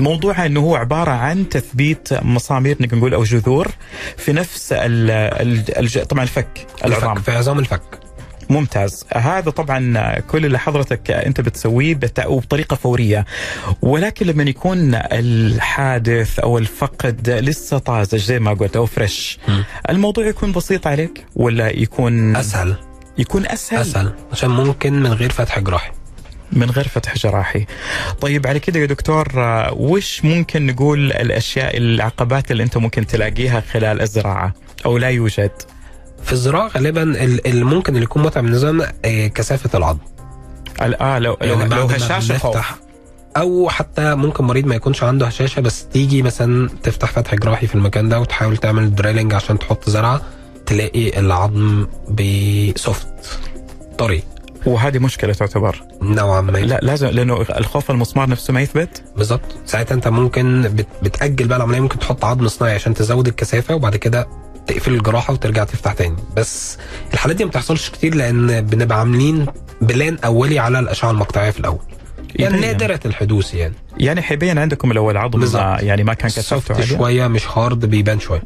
موضوعها 0.00 0.46
إنه 0.46 0.60
هو 0.60 0.76
عبارة 0.76 1.10
عن 1.10 1.48
تثبيت 1.48 2.12
مسامير 2.12 2.76
نقدر 2.80 2.96
نقول 2.96 3.14
أو 3.14 3.24
جذور 3.24 3.68
في 4.16 4.32
نفس 4.32 4.72
ال 4.72 5.10
ال 5.10 5.78
الج... 5.78 5.98
طبعا 6.02 6.22
الفك 6.22 6.66
العظام. 6.84 7.14
في 7.14 7.32
عظام 7.32 7.58
الفك. 7.58 7.82
ممتاز. 8.50 9.04
هذا 9.12 9.50
طبعا 9.50 10.18
كل 10.18 10.46
اللي 10.46 10.58
حضرتك 10.58 11.10
أنت 11.10 11.40
بتسويه 11.40 11.94
بت... 11.94 12.26
وبطريقة 12.26 12.76
فورية. 12.76 13.24
ولكن 13.82 14.26
لما 14.26 14.42
يكون 14.42 14.94
الحادث 14.94 16.38
أو 16.38 16.58
الفقد 16.58 17.30
لسه 17.30 17.78
طازج 17.78 18.18
زي 18.18 18.38
ما 18.38 18.54
قلت 18.54 18.76
أو 18.76 18.86
فريش. 18.86 19.38
الموضوع 19.90 20.26
يكون 20.26 20.52
بسيط 20.52 20.86
عليك 20.86 21.26
ولا 21.36 21.68
يكون 21.68 22.36
أسهل. 22.36 22.76
يكون 23.18 23.46
أسهل؟ 23.46 23.80
أسهل. 23.80 24.12
عشان 24.32 24.50
ممكن 24.50 24.92
من 24.92 25.12
غير 25.12 25.32
فتح 25.32 25.58
جراحي. 25.58 25.90
من 26.54 26.70
غير 26.70 26.88
فتح 26.88 27.14
جراحي. 27.16 27.66
طيب 28.20 28.46
على 28.46 28.60
كده 28.60 28.80
يا 28.80 28.86
دكتور 28.86 29.28
آه، 29.36 29.72
وش 29.72 30.24
ممكن 30.24 30.66
نقول 30.66 31.12
الأشياء 31.12 31.76
العقبات 31.76 32.50
اللي 32.50 32.62
أنت 32.62 32.76
ممكن 32.76 33.06
تلاقيها 33.06 33.60
خلال 33.60 34.00
الزراعة 34.00 34.54
أو 34.86 34.98
لا 34.98 35.08
يوجد؟ 35.08 35.50
في 36.24 36.32
الزراعة 36.32 36.68
غالبا 36.68 37.02
ال- 37.02 37.46
اللي 37.46 37.64
ممكن 37.64 37.92
اللي 37.94 38.04
يكون 38.04 38.22
متعب 38.22 38.44
بالنسبة 38.44 38.70
لنا 38.70 38.92
آه، 39.04 39.26
كثافة 39.26 39.78
العظم. 39.78 39.98
ال- 40.82 41.02
آه 41.02 41.18
لو 41.18 41.36
لو, 41.42 41.48
يعني 41.58 41.74
لو 41.74 41.86
ما 41.86 41.96
هشاشة 41.96 42.38
خوف. 42.38 42.56
أو 43.36 43.68
حتى 43.68 44.14
ممكن 44.14 44.44
مريض 44.44 44.66
ما 44.66 44.74
يكونش 44.74 45.02
عنده 45.02 45.26
هشاشة 45.26 45.60
بس 45.60 45.86
تيجي 45.92 46.22
مثلا 46.22 46.68
تفتح 46.82 47.10
فتح 47.12 47.34
جراحي 47.34 47.66
في 47.66 47.74
المكان 47.74 48.08
ده 48.08 48.20
وتحاول 48.20 48.56
تعمل 48.56 48.94
دريلنج 48.94 49.34
عشان 49.34 49.58
تحط 49.58 49.90
زرعة 49.90 50.20
تلاقي 50.66 51.18
العظم 51.20 51.86
بسوفت 52.08 53.08
طري 53.98 54.22
وهذه 54.66 54.98
مشكلة 54.98 55.32
تعتبر. 55.32 55.82
نوعا 56.02 56.40
ما. 56.40 56.58
لا 56.58 56.78
لازم 56.82 57.06
لأنه 57.08 57.40
الخوف 57.56 57.90
المسمار 57.90 58.28
نفسه 58.28 58.52
ما 58.54 58.60
يثبت. 58.60 59.02
بالظبط 59.16 59.56
ساعتها 59.66 59.94
أنت 59.94 60.08
ممكن 60.08 60.62
بت- 60.62 60.86
بتأجل 61.02 61.48
بقى 61.48 61.56
العملية. 61.56 61.80
ممكن 61.80 61.98
تحط 61.98 62.24
عظم 62.24 62.48
صناعي 62.48 62.74
عشان 62.74 62.94
تزود 62.94 63.26
الكثافة 63.28 63.74
وبعد 63.74 63.96
كده 63.96 64.28
تقفل 64.66 64.94
الجراحة 64.94 65.32
وترجع 65.32 65.64
تفتح 65.64 65.92
تاني. 65.92 66.16
بس 66.36 66.78
الحالات 67.14 67.36
دي 67.36 67.44
ما 67.44 67.50
بتحصلش 67.50 67.90
كتير 67.90 68.14
لأن 68.14 68.60
بنبقى 68.60 68.98
عاملين 68.98 69.46
plan 69.80 70.18
أولي 70.24 70.58
على 70.58 70.78
الأشعة 70.78 71.10
المقطعية 71.10 71.50
في 71.50 71.60
الأول. 71.60 71.78
يعني 72.36 72.56
يبين. 72.56 72.66
نادرة 72.70 73.00
الحدوث 73.06 73.54
يعني. 73.54 73.74
يعني 73.98 74.22
حيبين 74.22 74.58
عندكم 74.58 74.92
لو 74.92 75.10
العظم. 75.10 75.56
آه، 75.56 75.78
يعني 75.80 76.04
ما 76.04 76.14
كان 76.14 76.30
كثافته 76.30 76.74
عاليه 76.74 76.86
شوية 76.86 77.26
مش 77.26 77.48
hard 77.58 77.86
بيبان 77.86 78.20
شوية 78.20 78.42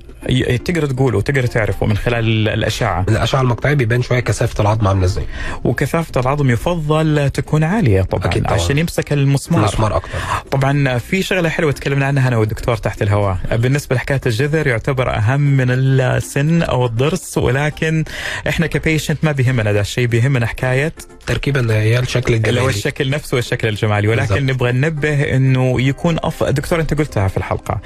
تقدر 0.64 0.86
تقوله 0.86 1.18
وتقدر 1.18 1.46
تعرفه 1.46 1.86
من 1.86 1.96
خلال 1.96 2.48
الأشعة. 2.48 3.04
الأشعة 3.08 3.40
المقطعيه 3.40 3.74
بيبان 3.74 4.02
شوية 4.02 4.20
كثافة 4.20 4.60
العظم 4.62 4.88
عاملة 4.88 5.04
إزاي. 5.04 5.24
وكثافة 5.64 6.20
العظم 6.20 6.50
يفضل 6.50 7.30
تكون 7.30 7.64
عالية 7.64 8.02
طبعا, 8.02 8.24
أكيد 8.24 8.42
طبعاً. 8.44 8.54
عشان 8.54 8.78
يمسك 8.78 9.12
المسمار. 9.12 9.64
مسمار 9.64 9.96
أكتر. 9.96 10.18
طبعا 10.50 10.98
في 10.98 11.22
شغلة 11.22 11.48
حلوة 11.48 11.72
تكلمنا 11.72 12.06
عنها 12.06 12.28
أنا 12.28 12.36
والدكتور 12.36 12.76
تحت 12.76 13.02
الهواء. 13.02 13.38
بالنسبة 13.52 13.96
لحكاية 13.96 14.20
الجذر 14.26 14.66
يعتبر 14.66 15.14
أهم 15.16 15.40
من 15.40 15.66
السن 15.70 16.62
أو 16.62 16.86
الضرس 16.86 17.38
ولكن 17.38 18.04
إحنا 18.48 18.66
كبيشنت 18.66 19.18
ما 19.24 19.32
بيهمنا 19.32 19.72
ده 19.72 19.80
الشيء 19.80 20.06
بيهمنا 20.06 20.46
حكاية 20.46 20.92
تركيبا 21.26 21.60
ان 21.60 21.70
هي 21.70 21.98
الشكل 21.98 22.34
اللي 22.34 22.48
هو 22.48 22.50
الجمالي. 22.50 22.68
الشكل 22.68 23.10
نفسه 23.10 23.34
والشكل 23.34 23.68
الجمالي. 23.68 24.08
ولكن 24.08 24.34
بالضبط. 24.34 24.50
نبغى 24.54 24.72
ننبه 24.72 25.36
إنه 25.38 25.80
يكون 25.80 26.16
أف... 26.22 26.44
دكتور 26.44 26.80
أنت 26.80 26.94
قلتها 26.94 27.28
في 27.28 27.36
الحلقة 27.36 27.80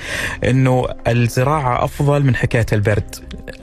إنه 0.45 0.87
الزراعة 1.09 1.85
أفضل 1.85 2.23
من 2.25 2.37
حكاية 2.37 2.67
البرد 2.73 3.15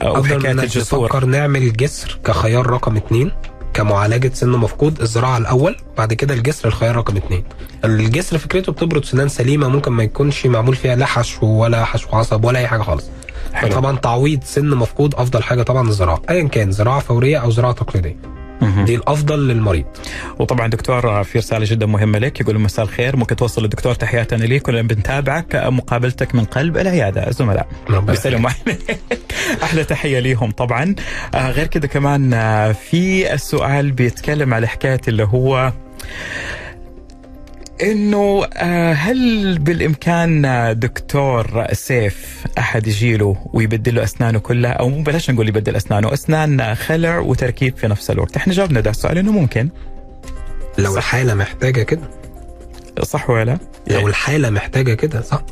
أو 0.02 0.12
أفضل 0.16 0.38
حكاية 0.40 0.52
الجسور 0.52 1.08
تفكر 1.08 1.24
نعمل 1.24 1.72
جسر 1.72 2.18
كخيار 2.24 2.66
رقم 2.70 2.96
اتنين 2.96 3.30
كمعالجة 3.74 4.30
سن 4.34 4.48
مفقود 4.48 5.00
الزراعة 5.00 5.38
الأول 5.38 5.76
بعد 5.98 6.12
كده 6.14 6.34
الجسر 6.34 6.68
الخيار 6.68 6.96
رقم 6.96 7.16
اتنين 7.16 7.44
الجسر 7.84 8.38
فكرته 8.38 8.72
بتبرد 8.72 9.04
سنان 9.04 9.28
سليمة 9.28 9.68
ممكن 9.68 9.92
ما 9.92 10.02
يكونش 10.02 10.46
معمول 10.46 10.76
فيها 10.76 10.96
لا 10.96 11.06
حشو 11.06 11.46
ولا 11.46 11.84
حشو 11.84 12.08
عصب 12.16 12.44
ولا 12.44 12.58
أي 12.58 12.66
حاجة 12.68 12.82
خالص. 12.82 13.04
طبعا 13.74 13.96
تعويض 13.96 14.44
سن 14.44 14.68
مفقود 14.74 15.14
أفضل 15.14 15.42
حاجة 15.42 15.62
طبعا 15.62 15.88
الزراعة 15.88 16.22
أيا 16.30 16.48
كان 16.48 16.72
زراعة 16.72 17.00
فورية 17.00 17.38
أو 17.38 17.50
زراعة 17.50 17.72
تقليدية 17.72 18.16
مهم. 18.24 18.39
دي 18.60 18.94
الأفضل 18.94 19.48
للمريض. 19.48 19.84
وطبعا 20.38 20.66
دكتور 20.66 21.24
في 21.24 21.38
رساله 21.38 21.66
جدا 21.68 21.86
مهمه 21.86 22.18
لك 22.18 22.40
يقول 22.40 22.58
مساء 22.58 22.84
الخير. 22.84 23.16
ممكن 23.16 23.36
توصل 23.36 23.62
للدكتور 23.62 23.94
تحياتنا 23.94 24.44
ليك 24.44 24.62
كلنا 24.62 24.82
بنتابعك 24.82 25.56
مقابلتك 25.56 26.34
من 26.34 26.44
قلب 26.44 26.76
العيادة؟ 26.76 27.28
الزملاء 27.28 27.68
بيسلموا 27.90 28.50
أحلى 29.62 29.84
تحية 29.84 30.18
ليهم 30.18 30.50
طبعا. 30.50 30.94
آه 31.34 31.50
غير 31.50 31.66
كده 31.66 31.88
كمان 31.88 32.32
آه 32.34 32.72
في 32.72 33.34
السؤال 33.34 33.92
بيتكلم 33.92 34.54
على 34.54 34.66
حكاية 34.68 35.00
اللي 35.08 35.24
هو 35.24 35.72
إنه 37.82 38.44
آه 38.54 38.92
هل 38.92 39.58
بالإمكان 39.58 40.44
آه، 40.44 40.72
دكتور 40.72 41.64
سيف 41.72 42.44
أحد 42.58 42.86
يجيله 42.86 43.36
ويبدل 43.52 43.94
له 43.94 44.04
أسنانه 44.04 44.38
كلها؟ 44.38 44.72
أو 44.72 44.88
مو 44.88 45.02
بلاش 45.02 45.30
نقول 45.30 45.48
يبدل 45.48 45.76
أسنانه 45.76 46.12
أسنان 46.12 46.74
خلع 46.74 47.18
وتركيب 47.18 47.76
في 47.76 47.88
نفس 47.88 48.10
الوقت. 48.10 48.36
إحنا 48.36 48.52
جاوبنا 48.52 48.80
ده 48.80 48.90
السؤال 48.90 49.18
إنه 49.18 49.32
ممكن. 49.32 49.68
لو 50.78 50.90
صح. 50.90 50.96
الحالة 50.96 51.34
محتاجة 51.34 51.82
كده. 51.82 52.10
صح 53.02 53.30
ولا 53.30 53.58
لو 53.86 54.08
الحالة 54.08 54.50
محتاجة 54.50 54.94
كده 54.94 55.20
صح. 55.22 55.42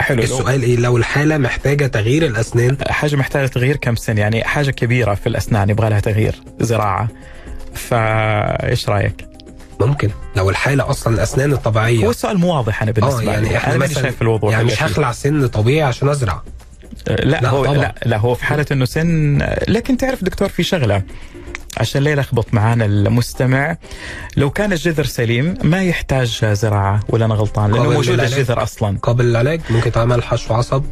حلو. 0.00 0.16
لو 0.16 0.22
السؤال 0.22 0.62
إيه؟ 0.62 0.76
لو 0.76 0.96
الحالة 0.96 1.38
محتاجة 1.38 1.86
تغيير 1.86 2.26
الأسنان. 2.26 2.76
حاجة 2.88 3.16
محتاجة 3.16 3.46
تغيير 3.46 3.76
كم 3.76 3.96
سن 3.96 4.18
يعني 4.18 4.44
حاجة 4.44 4.70
كبيرة 4.70 5.14
في 5.14 5.26
الأسنان 5.26 5.70
يبغى 5.70 5.90
لها 5.90 6.00
تغيير 6.00 6.34
زراعة. 6.60 7.08
فايش 7.74 8.88
رأيك؟ 8.88 9.26
ممكن. 9.80 10.10
لو 10.36 10.50
الحالة 10.50 10.90
أصلا 10.90 11.14
الأسنان 11.14 11.52
الطبيعية. 11.52 12.06
هو 12.06 12.10
السؤال 12.10 12.38
مو 12.38 12.56
واضح 12.56 12.82
أنا 12.82 12.90
بالنسبة 12.90 13.18
آه 13.20 13.24
لي. 13.24 13.30
يعني 13.30 13.56
إحنا 13.56 13.74
أنا 13.74 13.84
مثلا 13.84 14.02
شايف 14.02 14.22
الوضوح 14.22 14.52
يعني 14.52 14.64
مش. 14.64 14.82
هخلع 14.82 15.12
سن 15.12 15.46
طبيعي 15.46 15.82
عشان 15.82 16.08
أزرع. 16.08 16.42
لا, 17.08 17.24
لا 17.24 17.48
هو 17.48 17.64
طبعا. 17.64 17.76
لا 17.76 17.94
لا 18.06 18.16
هو 18.16 18.34
في 18.34 18.44
حالة 18.44 18.66
إنه 18.72 18.84
سن 18.84 19.38
لكن 19.68 19.96
تعرف 19.96 20.24
دكتور 20.24 20.48
في 20.48 20.62
شغلة. 20.62 21.02
عشان 21.76 22.02
لا 22.02 22.10
يلخبط 22.10 22.54
معانا 22.54 22.84
المستمع 22.84 23.76
لو 24.36 24.50
كان 24.50 24.72
الجذر 24.72 25.04
سليم 25.04 25.54
ما 25.62 25.82
يحتاج 25.82 26.44
زراعة 26.44 27.00
ولا 27.08 27.24
أنا 27.24 27.34
غلطان؟ 27.34 27.70
لأنه 27.70 27.90
موجود. 27.90 28.20
الجذر 28.20 28.62
أصلا. 28.62 28.98
قابل 29.02 29.24
للعلاج 29.24 29.60
ممكن 29.70 29.92
تعمل 29.92 30.22
حشو 30.22 30.54
عصب 30.54 30.84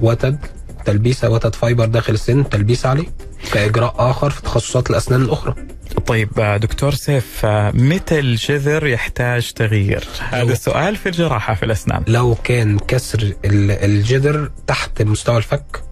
وتد 0.00 0.38
تلبيسه 0.84 1.28
وتد 1.28 1.54
fiber 1.54 1.84
داخل 1.84 2.14
السن 2.14 2.48
تلبيس 2.48 2.86
عليه 2.86 3.06
كإجراء 3.52 3.94
آخر 3.98 4.30
في 4.30 4.42
تخصصات 4.42 4.90
الأسنان 4.90 5.22
الأخرى. 5.22 5.54
طيب 6.06 6.28
آه، 6.40 6.56
دكتور 6.56 6.94
سيف 6.94 7.40
آه، 7.44 7.70
متى 7.74 8.18
الجذر 8.18 8.86
يحتاج 8.86 9.52
تغيير؟ 9.52 10.04
هذا 10.30 10.52
السؤال 10.52 10.96
في 10.96 11.06
الجراحة 11.08 11.54
في 11.54 11.62
الأسنان. 11.62 12.02
لو 12.06 12.36
كان 12.44 12.78
كسر 12.78 13.22
ال- 13.44 13.70
الجدر 13.70 14.50
تحت 14.66 15.02
مستوى 15.02 15.36
الفك 15.36 15.82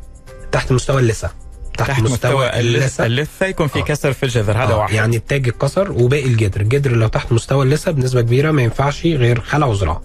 تحت 0.52 0.72
مستوى 0.72 1.00
اللثة. 1.00 1.30
تحت, 1.78 1.88
تحت 1.90 2.02
مستوى 2.02 2.46
اللثة. 2.46 2.60
اللثة. 2.60 3.06
اللثة 3.06 3.46
يكون 3.46 3.66
في 3.66 3.78
آه. 3.78 3.82
كسر 3.82 4.12
في 4.12 4.22
الجذر 4.22 4.52
هذا 4.52 4.72
آه، 4.72 4.76
واحد. 4.78 4.94
يعني 4.94 5.16
التاج 5.16 5.48
اتكسر 5.48 5.92
وباقي 5.92 6.24
الجدر 6.24 6.60
الجدر 6.60 6.92
لو 6.92 7.08
تحت 7.08 7.32
مستوى 7.32 7.64
اللثة 7.64 7.90
بنسبة 7.92 8.20
كبيرة 8.20 8.50
ما 8.50 8.62
ينفعش 8.62 9.06
غير 9.06 9.40
خلع 9.40 9.66
وزراعة. 9.66 10.02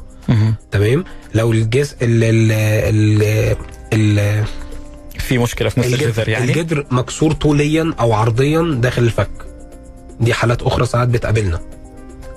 تمام؟ 0.72 1.04
لو 1.36 1.52
الجزء 1.52 1.96
ال 2.02 2.24
ال 2.24 2.52
ال 2.96 3.56
ال 4.20 4.44
في 5.20 5.38
مشكلة 5.38 5.70
في 5.70 5.80
نص 5.80 5.86
الجذر 5.86 6.30
يعني؟ 6.30 6.46
الجدر 6.46 6.86
مكسور 6.92 7.32
طوليا 7.34 7.94
أو 8.00 8.14
عرضيا 8.14 8.78
داخل 8.82 9.04
الفك. 9.04 9.30
دي 10.20 10.34
حالات 10.34 10.62
أخرى 10.62 10.86
ساعات 10.86 11.08
بتقابلنا. 11.08 11.60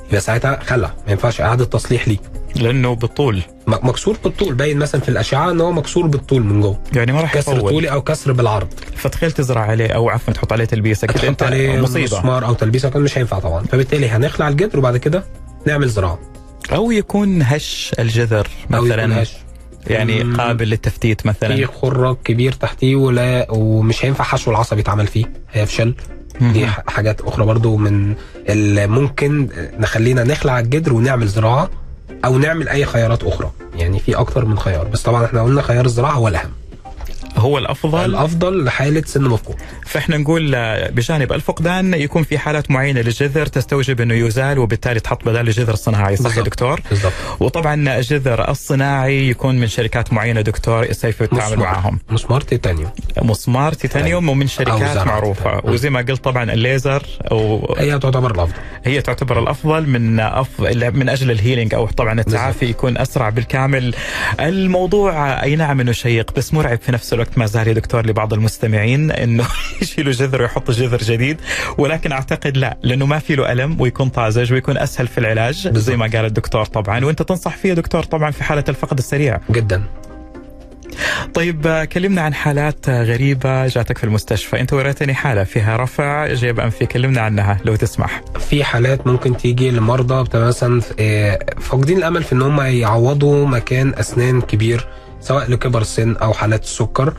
يبقى 0.09 0.21
ساعتها 0.21 0.61
خلع 0.65 0.95
ما 1.07 1.13
ينفعش 1.13 1.41
إعادة 1.41 1.65
تصليح 1.65 2.09
ليه. 2.09 2.19
لأنه 2.57 2.95
بالطول. 2.95 3.43
مكسور 3.67 4.17
بالطول 4.25 4.55
باين 4.55 4.79
مثلا 4.79 5.01
في 5.01 5.09
الأشعة 5.09 5.51
إن 5.51 5.61
هو 5.61 5.73
مكسور 5.73 6.07
بالطول 6.07 6.43
من 6.45 6.61
جوه. 6.61 6.79
يعني 6.95 7.13
ما 7.13 7.21
راح 7.21 7.35
كسر 7.35 7.57
يطول 7.57 7.71
طولي 7.71 7.91
أو 7.93 8.03
كسر 8.03 8.33
بالعرض. 8.33 8.69
فتخيل 8.97 9.33
تزرع 9.33 9.61
عليه 9.61 9.87
أو 9.89 10.11
عفوا 10.11 10.35
تحط 10.35 10.53
عليه 10.53 10.65
تلبيسة 10.65 11.07
كده 11.07 11.17
تحط 11.17 11.25
أنت 11.25 11.43
عليه 11.43 11.81
مصيبة. 11.81 12.19
مسمار 12.19 12.47
أو 12.47 12.55
تلبيسة 12.55 12.89
كان 12.89 13.03
مش 13.03 13.19
هينفع 13.19 13.39
طبعا. 13.39 13.65
فبالتالي 13.65 14.09
هنخلع 14.09 14.49
الجدر 14.49 14.79
وبعد 14.79 14.97
كده 14.97 15.25
نعمل 15.67 15.89
زراعة. 15.89 16.19
أو 16.73 16.91
يكون 16.91 17.43
هش 17.43 17.95
الجذر 17.99 18.49
أو 18.75 18.87
يكون 18.87 18.99
مثلا. 18.99 19.23
هش. 19.23 19.33
يعني. 19.87 20.23
قابل 20.23 20.69
للتفتيت 20.69 21.21
في 21.21 21.29
مثلا 21.29 21.67
خراج 21.67 22.17
كبير 22.25 22.53
تحتيه 22.53 22.97
ولا 22.97 23.47
ومش 23.51 24.05
هينفع 24.05 24.25
حشو 24.25 24.51
العصب 24.51 24.79
يتعمل 24.79 25.07
فيه 25.07 25.25
هيفشل. 25.53 25.95
دي 26.41 26.67
حاجات 26.67 27.21
أخرى 27.21 27.47
برضو 27.47 27.77
من 27.77 28.15
اللي 28.49 28.87
ممكن 28.87 29.49
نخلينا 29.79 30.25
نخلع 30.25 30.59
الجدر 30.61 30.93
ونعمل 30.93 31.29
زراعة 31.29 31.71
أو 32.25 32.39
نعمل 32.39 32.69
أي 32.69 32.85
خيارات 32.87 33.23
أخرى. 33.25 33.51
يعني 33.77 33.99
في 33.99 34.15
أكتر 34.17 34.45
من 34.45 34.59
خيار 34.59 34.89
بس 34.89 35.03
طبعا 35.03 35.25
إحنا 35.25 35.43
قلنا 35.43 35.63
خيار 35.63 35.85
الزراعة 35.85 36.13
هو 36.13 36.29
الأهم. 36.29 36.51
هو 37.37 37.59
الأفضل. 37.59 38.05
الأفضل 38.05 38.65
لحالة 38.65 39.03
سن 39.07 39.23
مفقود. 39.23 39.57
فإحنا 39.87 40.17
نقول 40.17 40.55
آه، 40.55 40.91
بجانب 40.91 41.33
الفقدان 41.33 41.95
يكون 41.95 42.23
في 42.23 42.39
حالات 42.39 42.71
معينة 42.71 43.01
للجذر 43.01 43.47
تستوجب 43.47 44.01
أنه 44.01 44.15
يزال 44.15 44.59
وبالتالي 44.59 45.01
تحط 45.01 45.25
بدال 45.25 45.49
الجذر 45.49 45.73
الصناعي 45.73 46.17
صح 46.17 46.23
يا 46.25 46.29
بالضبط. 46.29 46.47
دكتور؟ 46.47 46.81
بالظبط 46.91 47.13
وطبعا 47.41 47.75
الجذر 47.99 48.49
الصناعي 48.51 49.29
يكون 49.29 49.59
من 49.59 49.69
شركات 49.69 50.13
معينة 50.13 50.41
دكتور 50.41 50.93
سيف 50.93 51.23
التعامل 51.23 51.59
معاهم 51.59 51.99
مسمار 52.11 52.41
تيتانيوم. 52.41 52.91
مسمار 53.23 53.73
تيتانيوم 53.73 54.29
ومن 54.29 54.47
شركات 54.47 55.07
معروفة. 55.07 55.61
وزي 55.65 55.91
ما 55.91 56.01
قلت 56.01 56.25
طبعا 56.25 56.53
الليزر 56.53 57.03
أو 57.31 57.75
هي 57.79 57.99
تعتبر 57.99 58.31
الأفضل. 58.35 58.55
هي 58.85 59.01
تعتبر 59.03 59.39
الأفضل 59.39 59.89
من 59.89 60.21
أفضل 60.21 60.91
من 60.95 61.09
أجل 61.09 61.31
ال 61.31 61.36
healing 61.36 61.75
أو 61.75 61.87
طبعا 61.87 62.21
التعافي 62.21 62.67
يكون 62.67 62.99
أسرع 62.99 63.29
بالكامل. 63.29 63.95
الموضوع 64.41 65.43
أي 65.43 65.57
نعم 65.57 65.81
إنه 65.81 65.93
شيق 65.93 66.31
بس 66.37 66.55
مرعب 66.55 66.79
في 66.81 66.93
نفس 66.93 67.13
الوقت. 67.13 67.22
ما 67.37 67.47
زال 67.47 67.69
يا 67.69 67.73
دكتور 67.73 68.07
لبعض 68.07 68.33
المستمعين 68.33 69.11
إنه 69.11 69.47
يشيلوا 69.83 70.13
جذر 70.13 70.43
ويحط 70.43 70.71
جذر 70.71 70.99
جديد 70.99 71.41
ولكن 71.79 72.13
أعتقد 72.13 72.57
لا 72.57 72.77
لأنه 72.83 73.07
ما 73.07 73.19
في 73.19 73.35
له 73.35 73.53
ألم 73.53 73.81
ويكون 73.81 74.09
طازج 74.09 74.53
ويكون 74.53 74.79
أسهل 74.79 75.07
في 75.07 75.19
العلاج 75.19 75.55
زي 75.55 75.71
بالضبط. 75.71 75.97
ما 75.97 76.07
قال 76.07 76.25
الدكتور 76.25 76.65
طبعا 76.65 77.05
وأنت 77.05 77.23
تنصح 77.23 77.57
فيه 77.57 77.73
دكتور 77.73 78.03
طبعا 78.03 78.31
في 78.31 78.45
حالة 78.45 78.65
الفقد 78.69 78.99
السريع. 78.99 79.41
جدا. 79.51 79.83
طيب 81.35 81.89
كلمنا 81.93 82.23
عن 82.23 82.35
حالات 82.35 82.89
غريبة 82.89 83.67
جاتك 83.67 83.99
في 83.99 84.05
المستشفى 84.05 84.61
أنت 84.61 84.73
وريتني 84.73 85.15
حالة 85.15 85.45
فيها 85.45 85.77
رفع 85.77 86.33
جيب 86.33 86.61
انفي 86.61 86.87
كلمنا 86.87 87.21
عنها 87.21 87.59
لو 87.65 87.77
تسمح. 87.77 88.23
في 88.49 88.65
حالات 88.65 89.07
ممكن 89.07 89.37
تيجي 89.37 89.71
لمرضى 89.71 90.39
مثلا 90.39 90.83
آه، 91.01 91.39
فاقدين 91.61 91.99
الأمل 91.99 92.23
في 92.23 92.33
إن 92.33 92.43
هم 92.43 92.61
يعوضوا 92.61 93.47
مكان 93.47 93.95
أسنان 93.99 94.41
كبير. 94.41 94.87
سواء 95.23 95.51
لكبر 95.51 95.81
السن 95.81 96.17
أو 96.17 96.33
حالات 96.33 96.63
السكر 96.65 97.15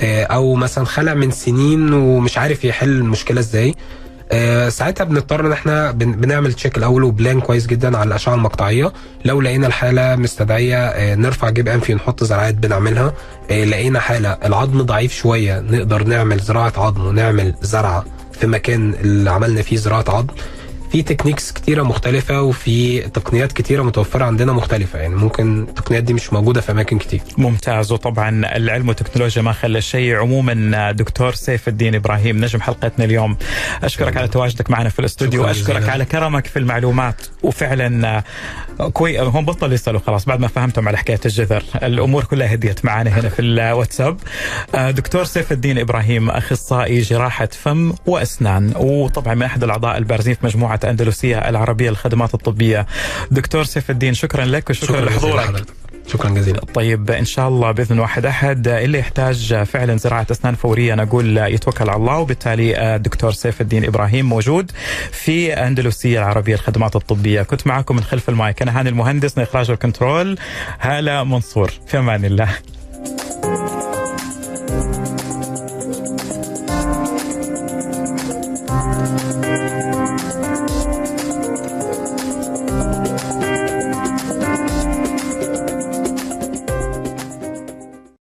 آه، 0.00 0.24
أو 0.24 0.54
مثلا 0.54 0.84
خلع 0.84 1.14
من 1.14 1.30
سنين 1.30 1.92
ومش 1.92 2.38
عارف 2.38 2.64
يحل 2.64 2.88
المشكلة 2.88 3.40
إزاي. 3.40 3.74
آه، 4.32 4.68
ساعتها 4.68 5.04
بنضطر 5.04 5.46
إن 5.46 5.52
إحنا 5.52 5.90
بن- 5.90 6.12
بنعمل 6.12 6.52
تشيك 6.52 6.78
الأول 6.78 7.04
وبلان 7.04 7.40
كويس 7.40 7.66
جدا 7.66 7.98
على 7.98 8.08
الأشعة 8.08 8.34
المقطعية. 8.34 8.92
لو 9.24 9.40
لقينا 9.40 9.66
الحالة 9.66 10.16
مستدعية 10.16 10.76
آه، 10.86 11.14
نرفع 11.14 11.50
جيب 11.50 11.68
أنفي 11.68 11.94
نحط 11.94 12.24
زراعات 12.24 12.54
بنعملها. 12.54 13.12
لقينا 13.50 14.00
حالة 14.00 14.28
العظم 14.44 14.82
ضعيف 14.82 15.14
شوية 15.14 15.60
نقدر 15.60 16.04
نعمل 16.04 16.38
زراعة 16.40 16.72
عظم 16.76 17.06
ونعمل 17.06 17.54
زرعة 17.62 18.04
في 18.32 18.46
مكان 18.46 18.94
اللي 18.94 19.30
عملنا 19.30 19.62
فيه 19.62 19.76
زراعة 19.76 20.04
عظم. 20.08 20.26
في 20.92 21.02
techniques 21.02 21.52
كتيرة 21.52 21.82
مختلفة 21.82 22.42
وفي 22.42 23.00
تقنيات 23.00 23.52
كتيرة 23.52 23.82
متوفرة 23.82 24.24
عندنا 24.24 24.52
مختلفة. 24.52 24.98
يعني 24.98 25.14
ممكن 25.14 25.62
التقنيات 25.62 26.02
دي 26.02 26.12
مش 26.12 26.32
موجودة 26.32 26.60
في 26.60 26.72
أماكن 26.72 26.98
كتير. 26.98 27.20
ممتاز. 27.38 27.92
وطبعا 27.92 28.56
العلم 28.56 28.88
والتكنولوجيا 28.88 29.42
ما 29.42 29.52
خلى 29.52 29.80
شيء. 29.80 30.16
عموما 30.16 30.92
دكتور 30.92 31.34
سيف 31.34 31.68
الدين 31.68 31.94
إبراهيم 31.94 32.44
نجم 32.44 32.60
حلقتنا 32.60 33.04
اليوم. 33.04 33.36
أشكرك 33.84 34.16
على 34.16 34.28
تواجدك 34.28 34.70
معنا 34.70 34.88
في 34.88 34.98
الاستوديو. 34.98 35.42
واشكرك. 35.44 35.88
على 35.88 36.04
كرمك 36.04 36.46
في 36.46 36.58
المعلومات. 36.58 37.26
وفعلا 37.42 38.22
كوي 38.92 39.18
هم 39.18 39.44
بطل 39.44 39.72
يسألوا 39.72 40.00
خلاص 40.00 40.24
بعد 40.24 40.40
ما 40.40 40.48
فهمتم 40.48 40.88
على 40.88 40.98
حكاية 40.98 41.20
الجذر. 41.24 41.62
الأمور 41.82 42.24
كلها 42.24 42.54
هديت 42.54 42.84
معنا 42.84 43.10
هنا 43.10 43.28
في 43.28 43.42
الواتساب. 43.42 44.16
آه، 44.74 44.90
دكتور 44.90 45.24
سيف 45.24 45.52
الدين 45.52 45.78
إبراهيم 45.78 46.30
أخصائي 46.30 47.00
جراحة 47.00 47.48
فم 47.52 47.94
وأسنان. 48.06 48.72
وطبعا 48.76 49.34
من 49.34 49.42
أحد 49.42 49.64
الأعضاء 49.64 49.98
البارزين 49.98 50.34
في 50.34 50.46
مجموعة 50.46 50.75
أندلسية 50.84 51.48
العربية 51.48 51.90
للخدمات 51.90 52.34
الطبية. 52.34 52.86
دكتور 53.30 53.64
سيف 53.64 53.90
الدين 53.90 54.14
شكرا 54.14 54.44
لك 54.44 54.70
وشكرا 54.70 55.00
لحضورك. 55.00 55.64
شكرا 56.06 56.30
جزيلا. 56.30 56.60
طيب 56.74 57.10
إن 57.10 57.24
شاء 57.24 57.48
الله 57.48 57.70
بإذن 57.70 57.98
واحد 57.98 58.26
أحد 58.26 58.68
اللي 58.68 58.98
يحتاج 58.98 59.54
فعلا 59.54 59.96
زراعة 59.96 60.26
أسنان 60.30 60.54
فورية 60.54 60.94
نقول 60.94 61.38
يتوكل 61.38 61.90
على 61.90 61.96
الله. 61.96 62.18
وبالتالي 62.18 62.96
الدكتور 62.96 63.32
سيف 63.32 63.60
الدين 63.60 63.84
إبراهيم 63.84 64.28
موجود 64.28 64.70
في 65.12 65.52
أندلسية 65.54 66.18
العربية 66.18 66.54
الخدمات 66.54 66.96
الطبية. 66.96 67.42
كنت 67.42 67.66
معكم 67.66 67.96
من 67.96 68.02
خلف 68.02 68.28
المايك. 68.28 68.62
أنا 68.62 68.80
هاني 68.80 68.88
المهندس 68.88 69.38
من 69.38 69.44
إخراج 69.44 69.70
الكنترول 69.70 70.38
هالة 70.80 71.24
منصور. 71.24 71.72
في 71.86 71.98
أمان 71.98 72.24
الله. 72.24 72.48